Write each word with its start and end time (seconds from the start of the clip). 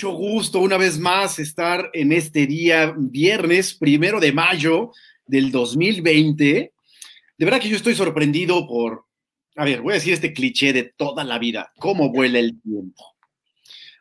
mucho 0.00 0.16
gusto 0.16 0.60
una 0.60 0.78
vez 0.78 0.98
más 0.98 1.38
estar 1.38 1.90
en 1.92 2.10
este 2.12 2.46
día, 2.46 2.94
viernes 2.96 3.74
primero 3.74 4.18
de 4.18 4.32
mayo 4.32 4.92
del 5.26 5.50
2020. 5.50 6.72
De 7.36 7.44
verdad 7.44 7.60
que 7.60 7.68
yo 7.68 7.76
estoy 7.76 7.94
sorprendido 7.94 8.66
por, 8.66 9.04
a 9.56 9.64
ver, 9.66 9.82
voy 9.82 9.92
a 9.92 9.96
decir 9.96 10.14
este 10.14 10.32
cliché 10.32 10.72
de 10.72 10.84
toda 10.96 11.22
la 11.22 11.38
vida, 11.38 11.70
cómo 11.78 12.10
vuela 12.10 12.38
el 12.38 12.58
tiempo. 12.62 13.14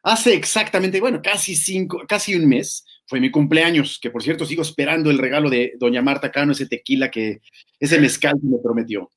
Hace 0.02 0.36
exactamente, 0.36 1.02
bueno, 1.02 1.20
casi 1.22 1.54
cinco, 1.54 2.06
casi 2.08 2.34
un 2.34 2.48
mes, 2.48 2.86
fue 3.06 3.20
mi 3.20 3.30
cumpleaños, 3.30 4.00
que 4.02 4.10
por 4.10 4.24
cierto 4.24 4.46
sigo 4.46 4.62
esperando 4.62 5.12
el 5.12 5.18
regalo 5.18 5.50
de 5.50 5.74
doña 5.78 6.02
Marta 6.02 6.32
Cano, 6.32 6.54
ese 6.54 6.66
tequila 6.66 7.12
que, 7.12 7.42
ese 7.78 8.00
mezcal 8.00 8.36
que 8.40 8.48
me 8.48 8.60
prometió. 8.64 9.12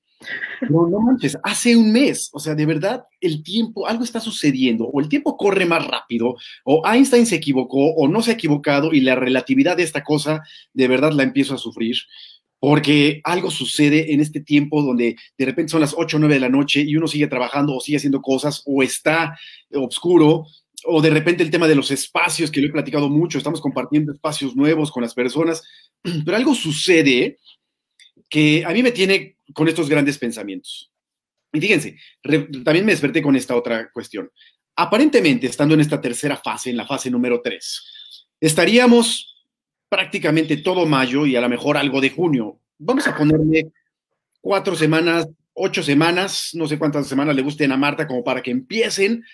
No, 0.69 0.87
no 0.87 1.01
manches, 1.01 1.37
hace 1.43 1.77
un 1.77 1.93
mes, 1.93 2.31
o 2.33 2.39
sea, 2.39 2.55
de 2.55 2.67
verdad, 2.67 3.05
el 3.21 3.43
tiempo, 3.43 3.87
algo 3.87 4.05
está 4.05 4.21
sucediendo, 4.21 4.85
o 4.85 5.01
el 5.01 5.09
tiempo 5.09 5.37
corre 5.37 5.67
más 5.67 5.87
rápido, 5.87 6.37
o 6.65 6.83
Einstein 6.87 7.27
se 7.27 7.37
equivocó, 7.37 7.95
o 7.95 8.09
no 8.09 8.23
se 8.23 8.31
ha 8.31 8.35
equivocado, 8.35 8.93
y 8.93 9.01
la 9.01 9.15
relatividad 9.15 9.77
de 9.77 9.83
esta 9.83 10.05
cosa, 10.05 10.43
de 10.73 10.89
verdad 10.89 11.13
la 11.13 11.23
empiezo 11.23 11.55
a 11.55 11.59
sufrir, 11.59 11.97
porque 12.61 13.21
algo 13.25 13.51
sucede 13.51 14.13
en 14.13 14.21
este 14.21 14.41
tiempo 14.41 14.83
donde 14.83 15.17
de 15.37 15.45
repente 15.45 15.73
son 15.73 15.81
las 15.81 15.95
8 15.97 16.17
o 16.17 16.21
9 16.21 16.35
de 16.35 16.41
la 16.41 16.49
noche 16.49 16.81
y 16.81 16.95
uno 16.95 17.09
sigue 17.09 17.27
trabajando 17.27 17.75
o 17.75 17.81
sigue 17.81 17.97
haciendo 17.97 18.23
cosas, 18.23 18.63
o 18.67 18.85
está 18.85 19.37
oscuro, 19.73 20.47
o 20.85 21.03
de 21.03 21.11
repente 21.11 21.43
el 21.43 21.51
tema 21.51 21.69
de 21.69 21.75
los 21.75 21.91
espacios, 21.91 22.51
que 22.51 22.61
lo 22.61 22.69
he 22.69 22.73
platicado 22.73 23.09
mucho, 23.09 23.39
estamos 23.39 23.61
compartiendo 23.61 24.13
espacios 24.13 24.55
nuevos 24.55 24.91
con 24.91 25.03
las 25.03 25.15
personas, 25.15 25.63
pero 26.25 26.37
algo 26.37 26.55
sucede 26.55 27.39
que 28.33 28.65
a 28.65 28.71
mí 28.71 28.83
me 28.83 28.93
tiene 28.93 29.37
con 29.53 29.69
estos 29.69 29.91
grandes 29.91 30.17
pensamientos. 30.17 30.91
Y 31.53 31.61
fíjense, 31.61 31.99
también 32.65 32.87
me 32.87 32.93
desperté 32.93 33.21
con 33.21 33.37
esta 33.37 33.55
otra 33.55 33.93
cuestión. 33.93 34.31
Aparentemente, 34.75 35.49
estando 35.49 35.75
en 35.75 35.83
esta 35.83 36.01
tercera 36.01 36.39
fase, 36.39 36.71
en 36.71 36.79
la 36.79 36.87
fase 36.87 37.11
número 37.11 37.43
3, 37.43 37.83
estaríamos 38.41 39.37
prácticamente 39.87 40.57
todo 40.57 40.87
mayo 40.87 41.27
y 41.27 41.37
a 41.37 41.43
lo 41.43 41.49
mejor 41.51 41.77
algo 41.77 42.01
de 42.01 42.09
junio. 42.09 42.59
Vamos 42.79 43.07
a 43.07 43.15
ponerle 43.15 43.71
cuatro 44.41 44.77
semanas, 44.77 45.29
ocho 45.53 45.83
semanas, 45.83 46.53
no 46.55 46.67
sé 46.67 46.79
cuántas 46.79 47.07
semanas 47.07 47.37
le 47.37 47.43
gusten 47.43 47.71
a 47.71 47.77
Marta, 47.77 48.07
como 48.07 48.25
para 48.25 48.41
que 48.41 48.51
empiecen 48.51 49.27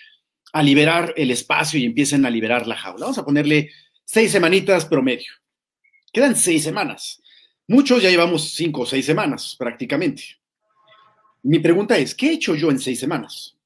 a 0.51 0.61
liberar 0.61 1.13
el 1.15 1.31
espacio 1.31 1.79
y 1.79 1.85
empiecen 1.85 2.25
a 2.25 2.29
liberar 2.29 2.67
la 2.67 2.75
jaula. 2.75 3.05
Vamos 3.05 3.17
a 3.17 3.23
ponerle 3.23 3.71
seis 4.03 4.29
semanitas 4.29 4.83
promedio. 4.83 5.31
Quedan 6.11 6.35
seis 6.35 6.63
semanas. 6.63 7.21
Muchos 7.69 8.01
ya 8.01 8.09
llevamos 8.09 8.55
cinco 8.55 8.81
o 8.81 8.85
seis 8.87 9.05
semanas 9.05 9.55
prácticamente. 9.55 10.23
Mi 11.43 11.59
pregunta 11.59 11.99
es, 11.99 12.15
¿qué 12.15 12.29
he 12.29 12.33
hecho 12.33 12.55
yo 12.55 12.71
en 12.71 12.79
seis 12.79 12.99
semanas? 12.99 13.57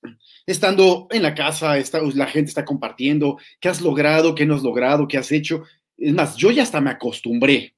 Estando 0.46 1.08
en 1.10 1.24
la 1.24 1.34
casa, 1.34 1.78
está, 1.78 2.02
la 2.14 2.28
gente 2.28 2.50
está 2.50 2.66
compartiendo, 2.66 3.38
¿qué 3.62 3.70
has 3.70 3.80
logrado? 3.80 4.36
¿Qué 4.36 4.46
no 4.46 4.56
has 4.56 4.62
logrado? 4.62 5.08
¿Qué 5.08 5.18
has 5.18 5.32
hecho? 5.32 5.64
Es 5.98 6.14
más, 6.14 6.36
yo 6.36 6.52
ya 6.52 6.64
hasta 6.64 6.82
me 6.82 6.90
acostumbré. 6.90 7.76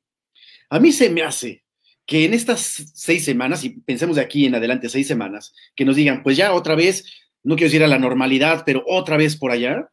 A 0.71 0.79
mí 0.79 0.91
se 0.91 1.11
me 1.11 1.21
hace 1.21 1.63
que 2.07 2.25
en 2.25 2.33
estas 2.33 2.91
seis 2.95 3.23
semanas, 3.23 3.63
y 3.63 3.69
pensemos 3.69 4.15
de 4.15 4.23
aquí 4.23 4.47
en 4.47 4.55
adelante 4.55 4.89
seis 4.89 5.07
semanas, 5.07 5.53
que 5.75 5.85
nos 5.85 5.95
digan, 5.95 6.23
pues 6.23 6.37
ya 6.37 6.53
otra 6.53 6.73
vez, 6.73 7.05
no 7.43 7.55
quiero 7.55 7.67
decir 7.67 7.83
a 7.83 7.87
la 7.87 7.99
normalidad, 7.99 8.63
pero 8.65 8.83
otra 8.87 9.15
vez 9.15 9.35
por 9.35 9.51
allá, 9.51 9.91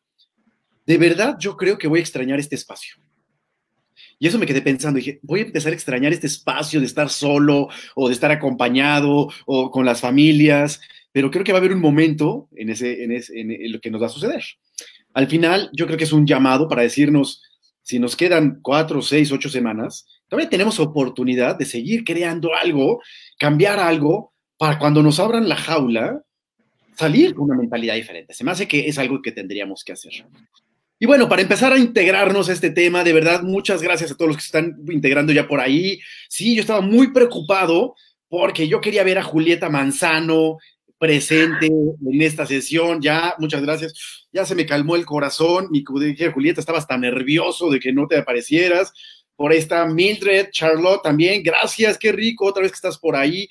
de 0.87 0.97
verdad 0.97 1.37
yo 1.39 1.59
creo 1.59 1.77
que 1.77 1.89
voy 1.89 1.99
a 1.99 2.03
extrañar 2.03 2.41
este 2.41 2.55
espacio. 2.55 3.02
Y 4.19 4.27
eso 4.27 4.39
me 4.39 4.47
quedé 4.47 4.63
pensando, 4.63 4.99
dije, 4.99 5.21
voy 5.23 5.41
a 5.41 5.45
empezar 5.45 5.73
a 5.73 5.75
extrañar 5.75 6.13
este 6.13 6.27
espacio 6.27 6.81
de 6.81 6.87
estar 6.87 7.09
solo 7.09 7.69
o 7.95 8.09
de 8.09 8.15
estar 8.15 8.31
acompañado 8.31 9.29
o 9.47 9.71
con 9.71 9.85
las 9.85 10.01
familias, 10.01 10.81
pero 11.13 11.31
creo 11.31 11.45
que 11.45 11.53
va 11.53 11.59
a 11.59 11.61
haber 11.61 11.75
un 11.75 11.81
momento 11.81 12.49
en, 12.57 12.69
en, 12.71 13.13
ese, 13.13 13.41
en 13.41 13.73
lo 13.73 13.81
que 13.81 13.91
nos 13.91 14.03
va 14.03 14.07
a 14.07 14.11
suceder. 14.11 14.43
Al 15.15 15.27
final, 15.29 15.71
yo 15.73 15.87
creo 15.87 15.99
que 15.99 16.05
es 16.05 16.13
un 16.13 16.27
llamado 16.27 16.69
para 16.69 16.83
decirnos, 16.83 17.43
si 17.83 17.99
nos 17.99 18.17
quedan 18.17 18.61
cuatro, 18.63 19.03
seis, 19.03 19.31
ocho 19.33 19.49
semanas, 19.49 20.07
todavía 20.29 20.49
tenemos 20.49 20.81
oportunidad 20.81 21.57
de 21.57 21.67
seguir 21.67 22.05
creando 22.05 22.55
algo, 22.55 23.03
cambiar 23.39 23.79
algo, 23.79 24.33
para 24.57 24.79
cuando 24.79 25.03
nos 25.03 25.19
abran 25.19 25.49
la 25.49 25.57
jaula, 25.57 26.23
salir 26.97 27.35
con 27.35 27.45
una 27.51 27.57
mentalidad 27.57 27.95
diferente. 27.95 28.33
Se 28.33 28.45
me 28.45 28.53
hace 28.53 28.69
que 28.69 28.87
es 28.87 28.97
algo 28.99 29.21
que 29.21 29.33
tendríamos 29.33 29.83
que 29.85 29.93
hacer. 29.93 30.13
Y 31.03 31.07
bueno, 31.07 31.29
para 31.29 31.43
empezar 31.43 31.73
a 31.73 31.79
integrarnos 31.81 32.49
a 32.49 32.53
este 32.53 32.71
tema, 32.71 33.03
de 33.03 33.13
verdad, 33.13 33.43
muchas 33.43 33.83
gracias 33.83 34.13
a 34.13 34.15
todos 34.15 34.29
los 34.29 34.37
que 34.37 34.45
están 34.45 34.77
integrando 34.89 35.33
ya 35.33 35.49
por 35.49 35.59
ahí. 35.59 35.99
Sí, 36.29 36.55
yo 36.55 36.61
estaba 36.61 36.81
muy 36.81 37.13
preocupado 37.13 37.97
porque 38.29 38.69
yo 38.69 38.81
quería 38.81 39.03
ver 39.03 39.19
a 39.19 39.25
Julieta 39.25 39.69
Manzano 39.69 40.59
presente 40.99 41.67
en 41.67 42.23
esta 42.23 42.47
sesión. 42.47 43.03
Ya, 43.03 43.35
muchas 43.39 43.63
gracias. 43.63 44.29
Ya 44.33 44.45
se 44.45 44.55
me 44.55 44.65
calmó 44.65 44.95
el 44.95 45.05
corazón. 45.05 45.67
Mi 45.73 45.83
Julieta, 45.83 46.61
estabas 46.61 46.87
tan 46.87 47.01
nervioso 47.01 47.69
de 47.69 47.81
que 47.81 47.93
no 47.93 48.07
te 48.07 48.19
aparecieras. 48.19 48.93
Por 49.35 49.53
esta 49.53 49.85
Mildred, 49.87 50.51
Charlotte 50.53 51.03
también. 51.03 51.43
Gracias, 51.43 51.99
qué 51.99 52.13
rico, 52.13 52.47
otra 52.47 52.63
vez 52.63 52.71
que 52.71 52.77
estás 52.77 52.99
por 52.99 53.17
ahí. 53.17 53.49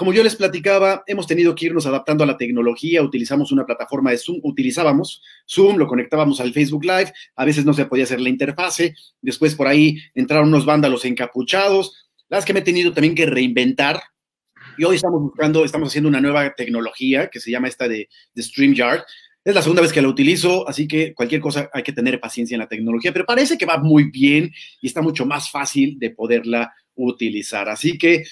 Como 0.00 0.14
yo 0.14 0.24
les 0.24 0.34
platicaba, 0.34 1.04
hemos 1.06 1.26
tenido 1.26 1.54
que 1.54 1.66
irnos 1.66 1.84
adaptando 1.84 2.24
a 2.24 2.26
la 2.26 2.38
tecnología, 2.38 3.02
utilizamos 3.02 3.52
una 3.52 3.66
plataforma 3.66 4.10
de 4.10 4.16
Zoom, 4.16 4.40
utilizábamos 4.42 5.22
Zoom, 5.46 5.76
lo 5.76 5.86
conectábamos 5.86 6.40
al 6.40 6.54
Facebook 6.54 6.86
Live, 6.86 7.12
a 7.36 7.44
veces 7.44 7.66
no 7.66 7.74
se 7.74 7.84
podía 7.84 8.04
hacer 8.04 8.18
la 8.18 8.30
interfase, 8.30 8.94
después 9.20 9.54
por 9.54 9.66
ahí 9.66 9.98
entraron 10.14 10.48
unos 10.48 10.64
vándalos 10.64 11.04
encapuchados, 11.04 12.08
las 12.30 12.46
que 12.46 12.54
me 12.54 12.60
he 12.60 12.62
tenido 12.62 12.94
también 12.94 13.14
que 13.14 13.26
reinventar, 13.26 14.00
y 14.78 14.84
hoy 14.84 14.96
estamos 14.96 15.20
buscando, 15.20 15.66
estamos 15.66 15.90
haciendo 15.90 16.08
una 16.08 16.22
nueva 16.22 16.54
tecnología 16.54 17.28
que 17.28 17.38
se 17.38 17.50
llama 17.50 17.68
esta 17.68 17.86
de, 17.86 18.08
de 18.32 18.42
StreamYard, 18.42 19.02
es 19.44 19.54
la 19.54 19.60
segunda 19.60 19.82
vez 19.82 19.92
que 19.92 20.00
la 20.00 20.08
utilizo, 20.08 20.66
así 20.66 20.88
que 20.88 21.12
cualquier 21.12 21.42
cosa 21.42 21.68
hay 21.74 21.82
que 21.82 21.92
tener 21.92 22.18
paciencia 22.20 22.54
en 22.54 22.60
la 22.60 22.68
tecnología, 22.68 23.12
pero 23.12 23.26
parece 23.26 23.58
que 23.58 23.66
va 23.66 23.76
muy 23.76 24.04
bien 24.04 24.50
y 24.80 24.86
está 24.86 25.02
mucho 25.02 25.26
más 25.26 25.50
fácil 25.50 25.98
de 25.98 26.08
poderla 26.08 26.72
utilizar. 26.94 27.68
Así 27.68 27.98
que 27.98 28.24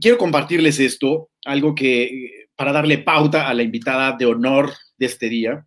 quiero 0.00 0.18
compartirles 0.18 0.78
esto, 0.78 1.30
algo 1.44 1.74
que 1.74 2.48
para 2.56 2.72
darle 2.72 2.98
pauta 2.98 3.48
a 3.48 3.54
la 3.54 3.62
invitada 3.62 4.16
de 4.16 4.26
honor 4.26 4.72
de 4.96 5.06
este 5.06 5.28
día. 5.28 5.66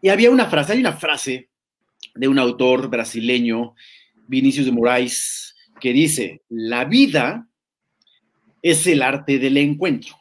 Y 0.00 0.08
había 0.08 0.30
una 0.30 0.46
frase, 0.46 0.72
hay 0.72 0.80
una 0.80 0.92
frase 0.92 1.50
de 2.14 2.28
un 2.28 2.38
autor 2.38 2.88
brasileño, 2.88 3.74
Vinicius 4.26 4.66
de 4.66 4.72
Moraes, 4.72 5.54
que 5.80 5.92
dice, 5.92 6.42
la 6.48 6.84
vida 6.84 7.48
es 8.60 8.86
el 8.86 9.02
arte 9.02 9.38
del 9.38 9.56
encuentro, 9.56 10.14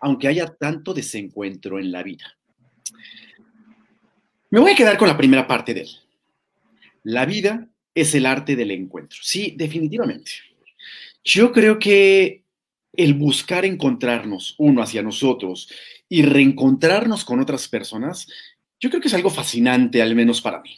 aunque 0.00 0.28
haya 0.28 0.46
tanto 0.46 0.92
desencuentro 0.92 1.78
en 1.78 1.92
la 1.92 2.02
vida. 2.02 2.36
Me 4.50 4.58
voy 4.58 4.72
a 4.72 4.76
quedar 4.76 4.98
con 4.98 5.06
la 5.06 5.16
primera 5.16 5.46
parte 5.46 5.74
de 5.74 5.82
él. 5.82 5.90
La 7.04 7.24
vida 7.24 7.68
es 7.94 8.14
el 8.14 8.26
arte 8.26 8.56
del 8.56 8.72
encuentro. 8.72 9.18
Sí, 9.22 9.54
definitivamente. 9.56 10.32
Yo 11.24 11.52
creo 11.52 11.78
que 11.78 12.44
el 12.92 13.14
buscar 13.14 13.64
encontrarnos 13.64 14.54
uno 14.58 14.82
hacia 14.82 15.02
nosotros 15.02 15.68
y 16.08 16.22
reencontrarnos 16.22 17.24
con 17.24 17.40
otras 17.40 17.68
personas, 17.68 18.26
yo 18.80 18.90
creo 18.90 19.00
que 19.00 19.08
es 19.08 19.14
algo 19.14 19.30
fascinante, 19.30 20.02
al 20.02 20.14
menos 20.14 20.40
para 20.40 20.60
mí. 20.60 20.76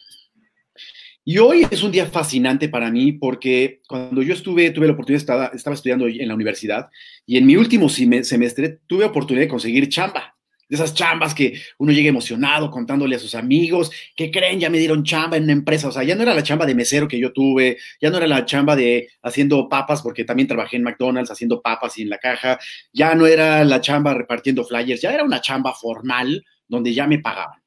Y 1.24 1.38
hoy 1.38 1.64
es 1.70 1.82
un 1.84 1.92
día 1.92 2.06
fascinante 2.06 2.68
para 2.68 2.90
mí 2.90 3.12
porque 3.12 3.80
cuando 3.86 4.22
yo 4.22 4.34
estuve, 4.34 4.70
tuve 4.70 4.88
la 4.88 4.94
oportunidad, 4.94 5.20
estaba, 5.20 5.46
estaba 5.54 5.74
estudiando 5.74 6.06
en 6.08 6.26
la 6.26 6.34
universidad 6.34 6.90
y 7.24 7.36
en 7.36 7.46
mi 7.46 7.54
último 7.54 7.88
semestre 7.88 8.80
tuve 8.88 9.04
oportunidad 9.04 9.44
de 9.44 9.48
conseguir 9.48 9.88
chamba 9.88 10.31
de 10.72 10.76
esas 10.76 10.94
chambas 10.94 11.34
que 11.34 11.60
uno 11.76 11.92
llega 11.92 12.08
emocionado 12.08 12.70
contándole 12.70 13.16
a 13.16 13.18
sus 13.18 13.34
amigos, 13.34 13.90
que 14.16 14.30
creen, 14.30 14.58
ya 14.58 14.70
me 14.70 14.78
dieron 14.78 15.04
chamba 15.04 15.36
en 15.36 15.42
una 15.42 15.52
empresa, 15.52 15.88
o 15.88 15.92
sea, 15.92 16.02
ya 16.02 16.14
no 16.14 16.22
era 16.22 16.32
la 16.32 16.42
chamba 16.42 16.64
de 16.64 16.74
mesero 16.74 17.06
que 17.06 17.18
yo 17.18 17.30
tuve, 17.30 17.76
ya 18.00 18.08
no 18.08 18.16
era 18.16 18.26
la 18.26 18.46
chamba 18.46 18.74
de 18.74 19.10
haciendo 19.20 19.68
papas, 19.68 20.00
porque 20.00 20.24
también 20.24 20.48
trabajé 20.48 20.78
en 20.78 20.84
McDonald's 20.84 21.30
haciendo 21.30 21.60
papas 21.60 21.98
y 21.98 22.02
en 22.02 22.08
la 22.08 22.16
caja, 22.16 22.58
ya 22.90 23.14
no 23.14 23.26
era 23.26 23.62
la 23.64 23.82
chamba 23.82 24.14
repartiendo 24.14 24.64
flyers, 24.64 25.02
ya 25.02 25.12
era 25.12 25.24
una 25.24 25.42
chamba 25.42 25.74
formal 25.74 26.42
donde 26.66 26.94
ya 26.94 27.06
me 27.06 27.18
pagaban. 27.18 27.60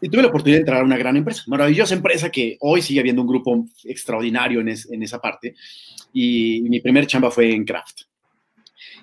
Y 0.00 0.08
tuve 0.08 0.22
la 0.22 0.28
oportunidad 0.28 0.56
de 0.56 0.60
entrar 0.60 0.80
a 0.80 0.84
una 0.84 0.96
gran 0.96 1.18
empresa, 1.18 1.42
maravillosa 1.48 1.92
empresa 1.92 2.30
que 2.30 2.56
hoy 2.60 2.80
sigue 2.80 3.00
habiendo 3.00 3.20
un 3.20 3.28
grupo 3.28 3.66
extraordinario 3.84 4.60
en, 4.60 4.70
en 4.70 5.02
esa 5.02 5.20
parte. 5.20 5.54
Y 6.14 6.62
mi 6.62 6.80
primer 6.80 7.06
chamba 7.06 7.30
fue 7.30 7.52
en 7.52 7.66
Kraft. 7.66 8.04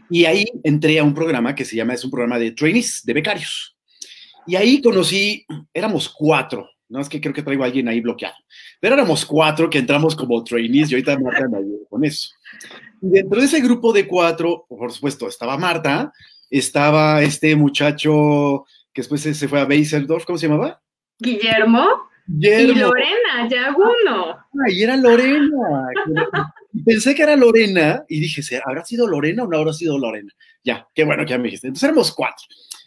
Y 0.10 0.26
ahí 0.26 0.46
entré 0.64 1.00
a 1.00 1.04
un 1.04 1.14
programa 1.14 1.54
que 1.54 1.66
se 1.66 1.76
llama, 1.76 1.94
es 1.94 2.04
un 2.04 2.12
programa 2.12 2.40
de 2.40 2.52
trainees, 2.52 3.02
de 3.06 3.14
becarios. 3.14 3.76
Y 4.48 4.56
ahí 4.56 4.82
conocí, 4.82 5.46
éramos 5.74 6.10
cuatro, 6.10 6.70
no 6.88 7.00
es 7.00 7.08
que 7.08 7.22
creo 7.22 7.34
que 7.34 7.44
traigo 7.44 7.64
a 7.64 7.68
alguien 7.68 7.88
ahí 7.88 8.02
bloqueado, 8.02 8.36
pero 8.80 8.96
éramos 8.96 9.26
cuatro 9.26 9.70
que 9.70 9.78
entramos 9.78 10.16
como 10.16 10.44
trainees 10.44 10.90
y 10.90 10.96
ahorita 10.96 11.20
Marta 11.20 11.48
me 11.48 11.58
ayudó 11.58 11.86
con 11.88 12.04
eso. 12.04 12.32
Y 13.02 13.10
dentro 13.10 13.40
de 13.40 13.46
ese 13.46 13.62
grupo 13.62 13.94
de 13.94 14.08
cuatro, 14.08 14.66
por 14.68 14.92
supuesto, 14.92 15.28
estaba 15.28 15.58
Marta, 15.58 16.12
estaba 16.50 17.22
este 17.22 17.56
muchacho 17.56 18.66
que 18.92 19.02
después 19.02 19.22
se 19.22 19.48
fue 19.48 19.60
a 19.60 19.66
Beiseldorf, 19.66 20.26
¿cómo 20.26 20.40
se 20.40 20.48
llamaba? 20.48 20.82
Guillermo. 21.20 21.86
Y 22.28 22.74
Lorena, 22.74 23.48
ya 23.50 23.76
uno. 23.76 24.38
Ay, 24.66 24.84
era 24.84 24.96
Lorena. 24.98 25.90
Pensé 26.86 27.16
que 27.16 27.24
era 27.24 27.36
Lorena 27.36 28.04
y 28.08 28.20
dije, 28.20 28.42
¿habrá 28.64 28.86
sido 28.86 29.08
Lorena 29.08 29.44
o 29.44 29.48
no 29.48 29.58
habrá 29.58 29.74
sido 29.74 29.98
Lorena? 29.98 30.32
Ya, 30.64 30.88
qué 30.94 31.04
bueno 31.04 31.24
que 31.26 31.32
ya 31.32 31.38
me 31.38 31.46
dijiste. 31.46 31.68
Entonces 31.68 31.84
éramos 31.84 32.12
cuatro. 32.14 32.46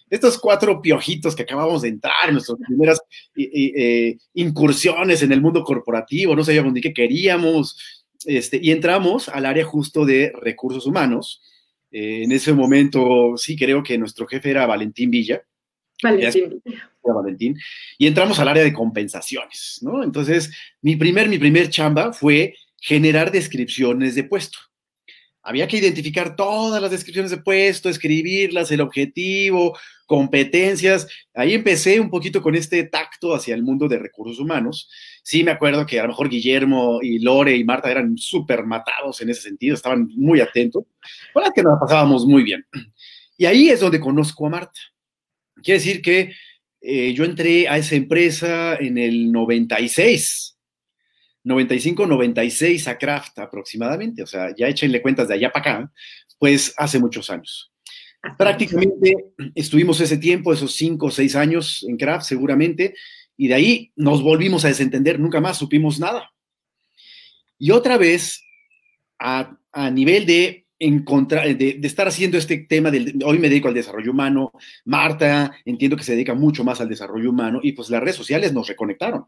estos 0.08 0.38
cuatro 0.38 0.80
piojitos 0.80 1.34
que 1.34 1.42
acabamos 1.42 1.82
de 1.82 1.88
entrar 1.88 2.28
en 2.28 2.34
nuestras 2.34 2.58
primeras 2.66 3.00
eh, 3.34 3.72
eh, 3.76 4.16
incursiones 4.34 5.22
en 5.22 5.32
el 5.32 5.40
mundo 5.40 5.64
corporativo, 5.64 6.36
no 6.36 6.44
sabíamos 6.44 6.72
ni 6.72 6.80
qué 6.80 6.92
queríamos, 6.92 8.02
este, 8.24 8.60
y 8.62 8.70
entramos 8.70 9.28
al 9.28 9.46
área 9.46 9.64
justo 9.64 10.04
de 10.04 10.32
recursos 10.40 10.86
humanos. 10.86 11.42
Eh, 11.90 12.22
en 12.24 12.32
ese 12.32 12.52
momento, 12.52 13.36
sí, 13.36 13.56
creo 13.56 13.82
que 13.82 13.98
nuestro 13.98 14.26
jefe 14.26 14.50
era 14.50 14.66
Valentín 14.66 15.10
Villa. 15.10 15.42
Valentín. 16.02 16.62
Era 16.64 17.14
Valentín. 17.14 17.58
Y 17.98 18.06
entramos 18.06 18.38
al 18.38 18.48
área 18.48 18.62
de 18.62 18.72
compensaciones, 18.72 19.80
¿no? 19.82 20.02
Entonces, 20.02 20.52
mi 20.80 20.96
primer, 20.96 21.28
mi 21.28 21.38
primer 21.38 21.68
chamba 21.68 22.12
fue 22.12 22.54
generar 22.82 23.32
descripciones 23.32 24.14
de 24.14 24.24
puesto 24.24 24.58
había 25.42 25.66
que 25.66 25.78
identificar 25.78 26.36
todas 26.36 26.80
las 26.80 26.90
descripciones 26.90 27.30
de 27.32 27.38
puesto, 27.38 27.88
escribirlas, 27.88 28.70
el 28.70 28.80
objetivo, 28.80 29.76
competencias. 30.06 31.08
Ahí 31.34 31.54
empecé 31.54 31.98
un 31.98 32.10
poquito 32.10 32.40
con 32.40 32.54
este 32.54 32.84
tacto 32.84 33.34
hacia 33.34 33.54
el 33.54 33.62
mundo 33.62 33.88
de 33.88 33.98
recursos 33.98 34.38
humanos. 34.38 34.88
Sí, 35.22 35.42
me 35.42 35.50
acuerdo 35.50 35.84
que 35.84 35.98
a 35.98 36.04
lo 36.04 36.10
mejor 36.10 36.28
Guillermo 36.28 37.00
y 37.02 37.18
Lore 37.18 37.56
y 37.56 37.64
Marta 37.64 37.90
eran 37.90 38.16
súper 38.16 38.64
matados 38.64 39.20
en 39.20 39.30
ese 39.30 39.42
sentido, 39.42 39.74
estaban 39.74 40.08
muy 40.14 40.40
atentos. 40.40 40.84
Es 41.34 41.52
que 41.54 41.62
nos 41.62 41.78
pasábamos 41.80 42.24
muy 42.24 42.44
bien. 42.44 42.64
Y 43.36 43.46
ahí 43.46 43.68
es 43.68 43.80
donde 43.80 43.98
conozco 43.98 44.46
a 44.46 44.50
Marta. 44.50 44.80
Quiere 45.62 45.80
decir 45.80 46.02
que 46.02 46.32
eh, 46.80 47.12
yo 47.14 47.24
entré 47.24 47.68
a 47.68 47.78
esa 47.78 47.96
empresa 47.96 48.76
en 48.76 48.98
el 48.98 49.32
96 49.32 50.51
95, 51.44 52.06
96 52.06 52.88
a 52.88 52.98
Kraft 52.98 53.38
aproximadamente, 53.38 54.22
o 54.22 54.26
sea, 54.26 54.54
ya 54.56 54.68
échenle 54.68 55.02
cuentas 55.02 55.28
de 55.28 55.34
allá 55.34 55.50
para 55.50 55.76
acá, 55.76 55.92
pues 56.38 56.74
hace 56.76 56.98
muchos 56.98 57.30
años. 57.30 57.72
Prácticamente 58.38 59.16
estuvimos 59.54 60.00
ese 60.00 60.16
tiempo, 60.16 60.52
esos 60.52 60.74
5 60.74 61.06
o 61.06 61.10
6 61.10 61.34
años 61.36 61.84
en 61.88 61.96
Kraft 61.96 62.26
seguramente, 62.26 62.94
y 63.36 63.48
de 63.48 63.54
ahí 63.54 63.92
nos 63.96 64.22
volvimos 64.22 64.64
a 64.64 64.68
desentender, 64.68 65.18
nunca 65.18 65.40
más 65.40 65.58
supimos 65.58 65.98
nada. 65.98 66.30
Y 67.58 67.72
otra 67.72 67.96
vez, 67.96 68.42
a, 69.18 69.56
a 69.72 69.90
nivel 69.90 70.26
de 70.26 70.66
encontrar, 70.78 71.46
de, 71.56 71.74
de, 71.74 71.86
estar 71.86 72.06
haciendo 72.06 72.38
este 72.38 72.58
tema 72.58 72.90
del, 72.90 73.18
hoy 73.24 73.38
me 73.38 73.48
dedico 73.48 73.68
al 73.68 73.74
desarrollo 73.74 74.10
humano, 74.10 74.52
Marta 74.84 75.52
entiendo 75.64 75.96
que 75.96 76.02
se 76.02 76.12
dedica 76.12 76.34
mucho 76.34 76.64
más 76.64 76.80
al 76.80 76.88
desarrollo 76.88 77.30
humano 77.30 77.60
y 77.62 77.72
pues 77.72 77.88
las 77.88 78.00
redes 78.00 78.16
sociales 78.16 78.52
nos 78.52 78.66
reconectaron 78.66 79.26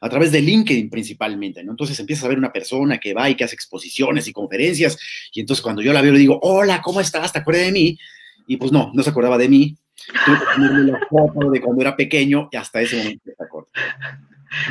a 0.00 0.08
través 0.08 0.32
de 0.32 0.40
LinkedIn 0.40 0.90
principalmente, 0.90 1.62
¿no? 1.62 1.72
Entonces 1.72 1.98
empiezas 2.00 2.24
a 2.24 2.28
ver 2.28 2.38
una 2.38 2.52
persona 2.52 2.98
que 2.98 3.14
va 3.14 3.30
y 3.30 3.34
que 3.34 3.44
hace 3.44 3.54
exposiciones 3.54 4.26
y 4.28 4.32
conferencias, 4.32 4.98
y 5.32 5.40
entonces 5.40 5.62
cuando 5.62 5.82
yo 5.82 5.92
la 5.92 6.02
veo 6.02 6.12
le 6.12 6.18
digo, 6.18 6.38
hola, 6.42 6.82
¿cómo 6.82 7.00
estás? 7.00 7.32
¿Te 7.32 7.38
acuerdas 7.38 7.66
de 7.66 7.72
mí? 7.72 7.98
Y 8.46 8.56
pues 8.56 8.72
no, 8.72 8.90
no 8.94 9.02
se 9.02 9.10
acordaba 9.10 9.38
de 9.38 9.48
mí. 9.48 9.76
Tuve 10.24 10.38
que 10.38 10.44
ponerle 10.54 10.92
la 10.92 11.00
foto 11.08 11.50
de 11.50 11.60
cuando 11.60 11.82
era 11.82 11.96
pequeño 11.96 12.48
y 12.50 12.56
hasta 12.56 12.80
ese 12.80 12.96
momento 12.96 13.30
se 13.36 13.44
acuerda. 13.44 13.68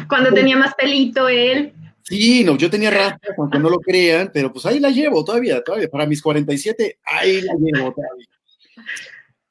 Cuando 0.07 0.31
tenía 0.33 0.57
más 0.57 0.75
pelito 0.75 1.27
él. 1.30 1.74
Sí, 2.03 2.44
no, 2.44 2.57
yo 2.57 2.69
tenía 2.69 2.92
rastas, 2.92 3.31
aunque 3.38 3.59
no 3.59 3.69
lo 3.69 3.80
crean, 3.80 4.31
pero 4.33 4.51
pues 4.51 4.65
ahí 4.65 4.80
la 4.80 4.89
llevo 4.89 5.24
todavía, 5.24 5.63
todavía. 5.63 5.88
Para 5.88 6.06
mis 6.06 6.21
47, 6.21 7.00
ahí 7.03 7.42
la 7.42 7.53
llevo 7.53 7.94
todavía. 7.94 8.27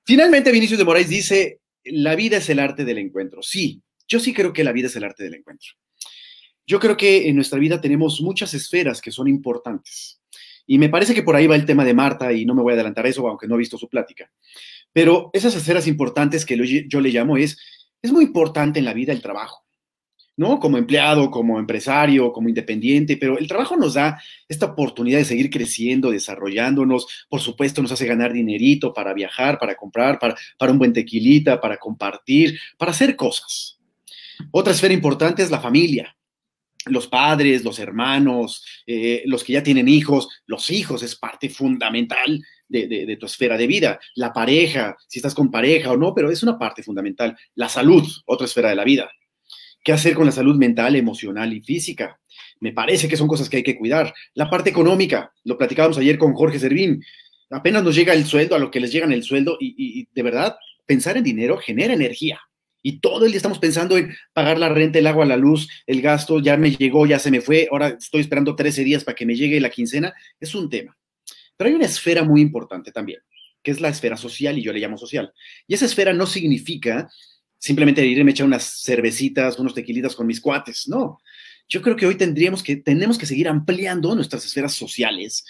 Finalmente, 0.05 0.53
Vinicius 0.53 0.79
de 0.79 0.85
Moraes 0.85 1.09
dice, 1.09 1.61
la 1.85 2.15
vida 2.17 2.37
es 2.39 2.51
el 2.51 2.59
arte 2.59 2.85
del 2.85 2.99
encuentro. 2.99 3.43
Sí, 3.43 3.81
yo 4.11 4.19
sí 4.19 4.35
creo 4.35 4.53
que 4.53 4.65
la 4.65 4.73
vida 4.73 4.89
es 4.89 4.97
el 4.97 5.05
arte 5.05 5.23
del 5.23 5.35
encuentro. 5.35 5.71
Yo 6.67 6.79
creo 6.81 6.97
que 6.97 7.29
en 7.29 7.37
nuestra 7.37 7.59
vida 7.59 7.81
tenemos 7.81 8.21
muchas 8.21 8.53
esferas 8.55 9.01
que 9.01 9.13
son 9.13 9.29
importantes. 9.29 10.21
Y 10.67 10.79
me 10.79 10.89
parece 10.89 11.15
que 11.15 11.23
por 11.23 11.37
ahí 11.37 11.47
va 11.47 11.57
el 11.57 11.65
tema 11.65 11.85
de 11.85 11.95
Marta 11.95 12.33
y 12.33 12.45
no 12.45 12.55
me 12.55 12.63
voy 12.63 12.73
a 12.73 12.75
adelantar 12.75 13.07
a 13.07 13.09
eso, 13.09 13.27
aunque 13.27 13.47
no 13.47 13.55
he 13.55 13.59
visto 13.59 13.79
su 13.79 13.89
plática. 13.89 14.31
Pero 14.93 15.31
esas 15.33 15.55
esferas 15.55 15.87
importantes 15.87 16.45
que 16.45 16.87
yo 16.89 17.01
le 17.01 17.11
llamo 17.11 17.37
es, 17.37 17.57
es 18.03 18.13
muy 18.13 18.25
importante 18.25 18.81
en 18.81 18.85
la 18.85 18.93
vida 18.93 19.13
el 19.13 19.23
trabajo. 19.23 19.65
¿no? 20.37 20.59
Como 20.59 20.79
empleado, 20.79 21.31
como 21.31 21.59
empresario, 21.59 22.33
como 22.33 22.49
independiente, 22.49 23.17
pero 23.17 23.37
el 23.37 23.47
trabajo 23.47 23.77
nos 23.77 23.95
da 23.95 24.21
esta 24.49 24.67
oportunidad 24.67 25.19
de 25.19 25.25
seguir 25.25 25.51
creciendo, 25.51 26.11
desarrollándonos, 26.11 27.27
por 27.29 27.41
supuesto 27.41 27.83
nos 27.83 27.93
hace 27.93 28.07
ganar 28.07 28.33
dinerito 28.33 28.95
para 28.95 29.13
viajar, 29.13 29.59
para 29.59 29.75
comprar, 29.75 30.19
para, 30.19 30.35
para 30.59 30.73
un 30.73 30.79
buen 30.79 30.93
tequilita, 30.93 31.61
para 31.61 31.77
compartir, 31.77 32.59
para 32.79 32.93
hacer 32.93 33.17
cosas. 33.17 33.80
Otra 34.51 34.73
esfera 34.73 34.95
importante 34.95 35.43
es 35.43 35.51
la 35.51 35.61
familia. 35.61 36.17
Los 36.87 37.09
padres, 37.09 37.63
los 37.63 37.79
hermanos, 37.79 38.65
eh, 38.87 39.23
los 39.27 39.45
que 39.45 39.53
ya 39.53 39.63
tienen 39.63 39.89
hijos, 39.89 40.29
los 40.47 40.71
hijos 40.71 41.03
es 41.03 41.15
parte 41.15 41.51
fundamental 41.51 42.43
de, 42.69 43.17
tu 43.19 43.27
esfera 43.27 43.59
de 43.59 43.67
vida. 43.67 44.01
La 44.15 44.33
pareja, 44.33 44.97
si 45.07 45.19
estás 45.19 45.35
con 45.35 45.51
pareja 45.51 45.93
o 45.93 45.97
no, 45.97 46.15
pero 46.15 46.31
es 46.31 46.43
una 46.43 46.59
parte 46.59 46.83
fundamental. 46.83 47.37
La 47.55 47.69
salud, 47.69 48.09
otra 48.27 48.47
esfera 48.47 48.71
de 48.71 48.77
la 48.77 48.85
vida. 48.85 49.11
¿Qué 49.83 49.93
hacer 49.93 50.15
con 50.15 50.27
la 50.27 50.33
salud 50.33 50.57
mental, 50.57 50.97
emocional 50.97 51.53
y 51.53 51.61
física? 51.61 52.19
Me 52.61 52.73
parece 52.73 53.09
que 53.09 53.17
son 53.17 53.29
cosas 53.29 53.49
que 53.49 53.59
hay 53.59 53.63
que 53.63 53.77
cuidar. 53.77 54.15
La 54.35 54.49
parte 54.49 54.71
económica, 54.71 55.33
lo 55.45 55.59
platicábamos 55.59 55.99
ayer 55.99 56.17
con 56.17 56.35
Jorge 56.35 56.59
Servín. 56.59 57.03
Apenas 57.51 57.83
nos 57.83 57.95
llega 57.95 58.15
el 58.15 58.25
sueldo, 58.25 58.55
a 58.55 58.59
lo 58.59 58.71
que 58.71 58.81
les 58.81 58.93
llega 58.93 59.07
el 59.07 59.23
sueldo, 59.23 59.57
y 59.61 60.07
de 60.13 60.23
verdad, 60.23 60.57
pensar 60.87 61.17
en 61.17 61.25
dinero 61.25 61.59
genera 61.59 61.95
energía. 61.95 62.41
Y 62.83 63.01
todo 63.01 63.27
el 63.27 63.33
día 63.33 63.37
estamos 63.37 63.59
pensando 63.59 63.97
en 63.99 64.15
pagar 64.33 64.59
la 64.59 64.69
renta, 64.69 64.99
el 64.99 65.07
agua, 65.07 65.27
la 65.27 65.37
luz, 65.37 65.69
el 65.87 66.01
gasto, 66.01 66.41
ya 66.41 66.57
me 66.57 66.71
llegó, 66.71 67.07
ya 67.07 67.19
se 67.19 67.31
me 67.31 67.41
fue, 67.41 67.69
ahora 67.71 67.89
estoy 67.89 68.23
esperando 68.23 68.57
13 68.57 68.85
días 68.85 69.05
para 69.05 69.15
que 69.15 69.27
me 69.27 69.35
llegue 69.35 69.61
la 69.61 69.71
quincena. 69.71 70.15
Es 70.39 70.55
un 70.55 70.71
tema. 70.71 70.97
Pero 71.57 71.69
hay 71.69 71.75
una 71.75 71.87
esfera 71.87 72.25
muy 72.25 72.41
importante 72.41 72.91
también, 72.91 73.21
que 73.63 73.71
es 73.71 73.81
la 73.81 73.91
esfera 73.91 74.17
social, 74.17 74.59
y 74.59 74.63
yo 74.63 74.73
le 74.73 74.81
llamo 74.81 74.97
social. 74.97 75.33
Y 75.67 75.75
esa 75.75 75.85
esfera 75.85 76.13
no 76.13 76.27
significa 76.27 77.11
simplemente 77.59 78.05
irme 78.07 78.31
a 78.31 78.33
echar 78.33 78.47
unas 78.47 78.83
cervecitas, 78.83 79.59
unos 79.59 79.75
tequilitas 79.75 80.17
con 80.17 80.27
mis 80.27 80.41
cuates, 80.41 80.89
no. 80.89 81.21
Yo 81.69 81.83
creo 81.83 81.95
que 81.95 82.07
hoy 82.07 82.17
tendríamos 82.17 82.63
que, 82.63 82.77
tenemos 82.77 83.19
que 83.19 83.27
seguir 83.27 83.47
ampliando 83.47 84.15
nuestras 84.15 84.45
esferas 84.47 84.73
sociales, 84.73 85.45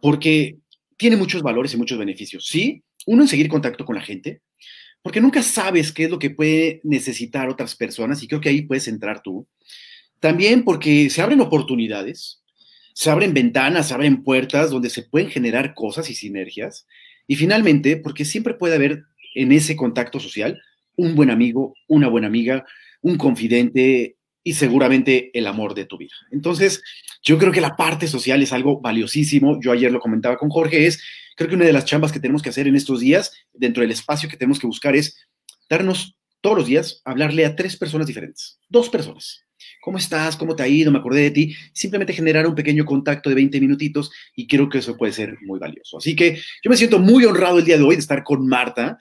porque 0.00 0.58
tiene 0.96 1.16
muchos 1.16 1.42
valores 1.42 1.74
y 1.74 1.76
muchos 1.76 1.98
beneficios. 1.98 2.46
Sí, 2.46 2.82
uno 3.06 3.22
en 3.22 3.28
seguir 3.28 3.48
contacto 3.48 3.84
con 3.84 3.96
la 3.96 4.02
gente, 4.02 4.42
porque 5.02 5.20
nunca 5.20 5.42
sabes 5.42 5.92
qué 5.92 6.04
es 6.04 6.10
lo 6.10 6.18
que 6.18 6.30
puede 6.30 6.80
necesitar 6.84 7.48
otras 7.48 7.74
personas 7.74 8.22
y 8.22 8.28
creo 8.28 8.40
que 8.40 8.48
ahí 8.48 8.62
puedes 8.62 8.88
entrar 8.88 9.22
tú. 9.22 9.46
También 10.20 10.64
porque 10.64 11.08
se 11.10 11.22
abren 11.22 11.40
oportunidades, 11.40 12.42
se 12.92 13.10
abren 13.10 13.32
ventanas, 13.32 13.88
se 13.88 13.94
abren 13.94 14.22
puertas 14.22 14.70
donde 14.70 14.90
se 14.90 15.02
pueden 15.02 15.30
generar 15.30 15.74
cosas 15.74 16.10
y 16.10 16.14
sinergias. 16.14 16.86
Y 17.26 17.36
finalmente, 17.36 17.96
porque 17.96 18.24
siempre 18.24 18.54
puede 18.54 18.74
haber 18.74 19.04
en 19.34 19.52
ese 19.52 19.76
contacto 19.76 20.18
social 20.18 20.60
un 20.96 21.14
buen 21.14 21.30
amigo, 21.30 21.74
una 21.86 22.08
buena 22.08 22.26
amiga, 22.26 22.66
un 23.00 23.16
confidente 23.16 24.17
y 24.48 24.54
seguramente 24.54 25.30
el 25.38 25.46
amor 25.46 25.74
de 25.74 25.84
tu 25.84 25.98
vida. 25.98 26.14
Entonces, 26.30 26.82
yo 27.22 27.36
creo 27.36 27.52
que 27.52 27.60
la 27.60 27.76
parte 27.76 28.08
social 28.08 28.42
es 28.42 28.50
algo 28.50 28.80
valiosísimo. 28.80 29.60
Yo 29.60 29.72
ayer 29.72 29.92
lo 29.92 30.00
comentaba 30.00 30.38
con 30.38 30.48
Jorge, 30.48 30.86
es 30.86 31.02
creo 31.36 31.50
que 31.50 31.54
una 31.54 31.66
de 31.66 31.74
las 31.74 31.84
chambas 31.84 32.12
que 32.12 32.18
tenemos 32.18 32.40
que 32.40 32.48
hacer 32.48 32.66
en 32.66 32.74
estos 32.74 33.00
días, 33.00 33.30
dentro 33.52 33.82
del 33.82 33.90
espacio 33.90 34.26
que 34.26 34.38
tenemos 34.38 34.58
que 34.58 34.66
buscar, 34.66 34.96
es 34.96 35.18
darnos 35.68 36.16
todos 36.40 36.56
los 36.56 36.66
días, 36.66 37.02
hablarle 37.04 37.44
a 37.44 37.56
tres 37.56 37.76
personas 37.76 38.06
diferentes, 38.06 38.58
dos 38.70 38.88
personas. 38.88 39.44
¿Cómo 39.82 39.98
estás? 39.98 40.34
¿Cómo 40.36 40.56
te 40.56 40.62
ha 40.62 40.68
ido? 40.68 40.90
Me 40.90 40.98
acordé 40.98 41.20
de 41.20 41.30
ti. 41.30 41.54
Simplemente 41.74 42.14
generar 42.14 42.46
un 42.46 42.54
pequeño 42.54 42.86
contacto 42.86 43.28
de 43.28 43.34
20 43.34 43.60
minutitos 43.60 44.10
y 44.34 44.46
creo 44.46 44.70
que 44.70 44.78
eso 44.78 44.96
puede 44.96 45.12
ser 45.12 45.36
muy 45.42 45.58
valioso. 45.58 45.98
Así 45.98 46.16
que 46.16 46.36
yo 46.62 46.70
me 46.70 46.76
siento 46.78 46.98
muy 46.98 47.26
honrado 47.26 47.58
el 47.58 47.66
día 47.66 47.76
de 47.76 47.82
hoy 47.82 47.96
de 47.96 48.00
estar 48.00 48.24
con 48.24 48.46
Marta, 48.48 48.96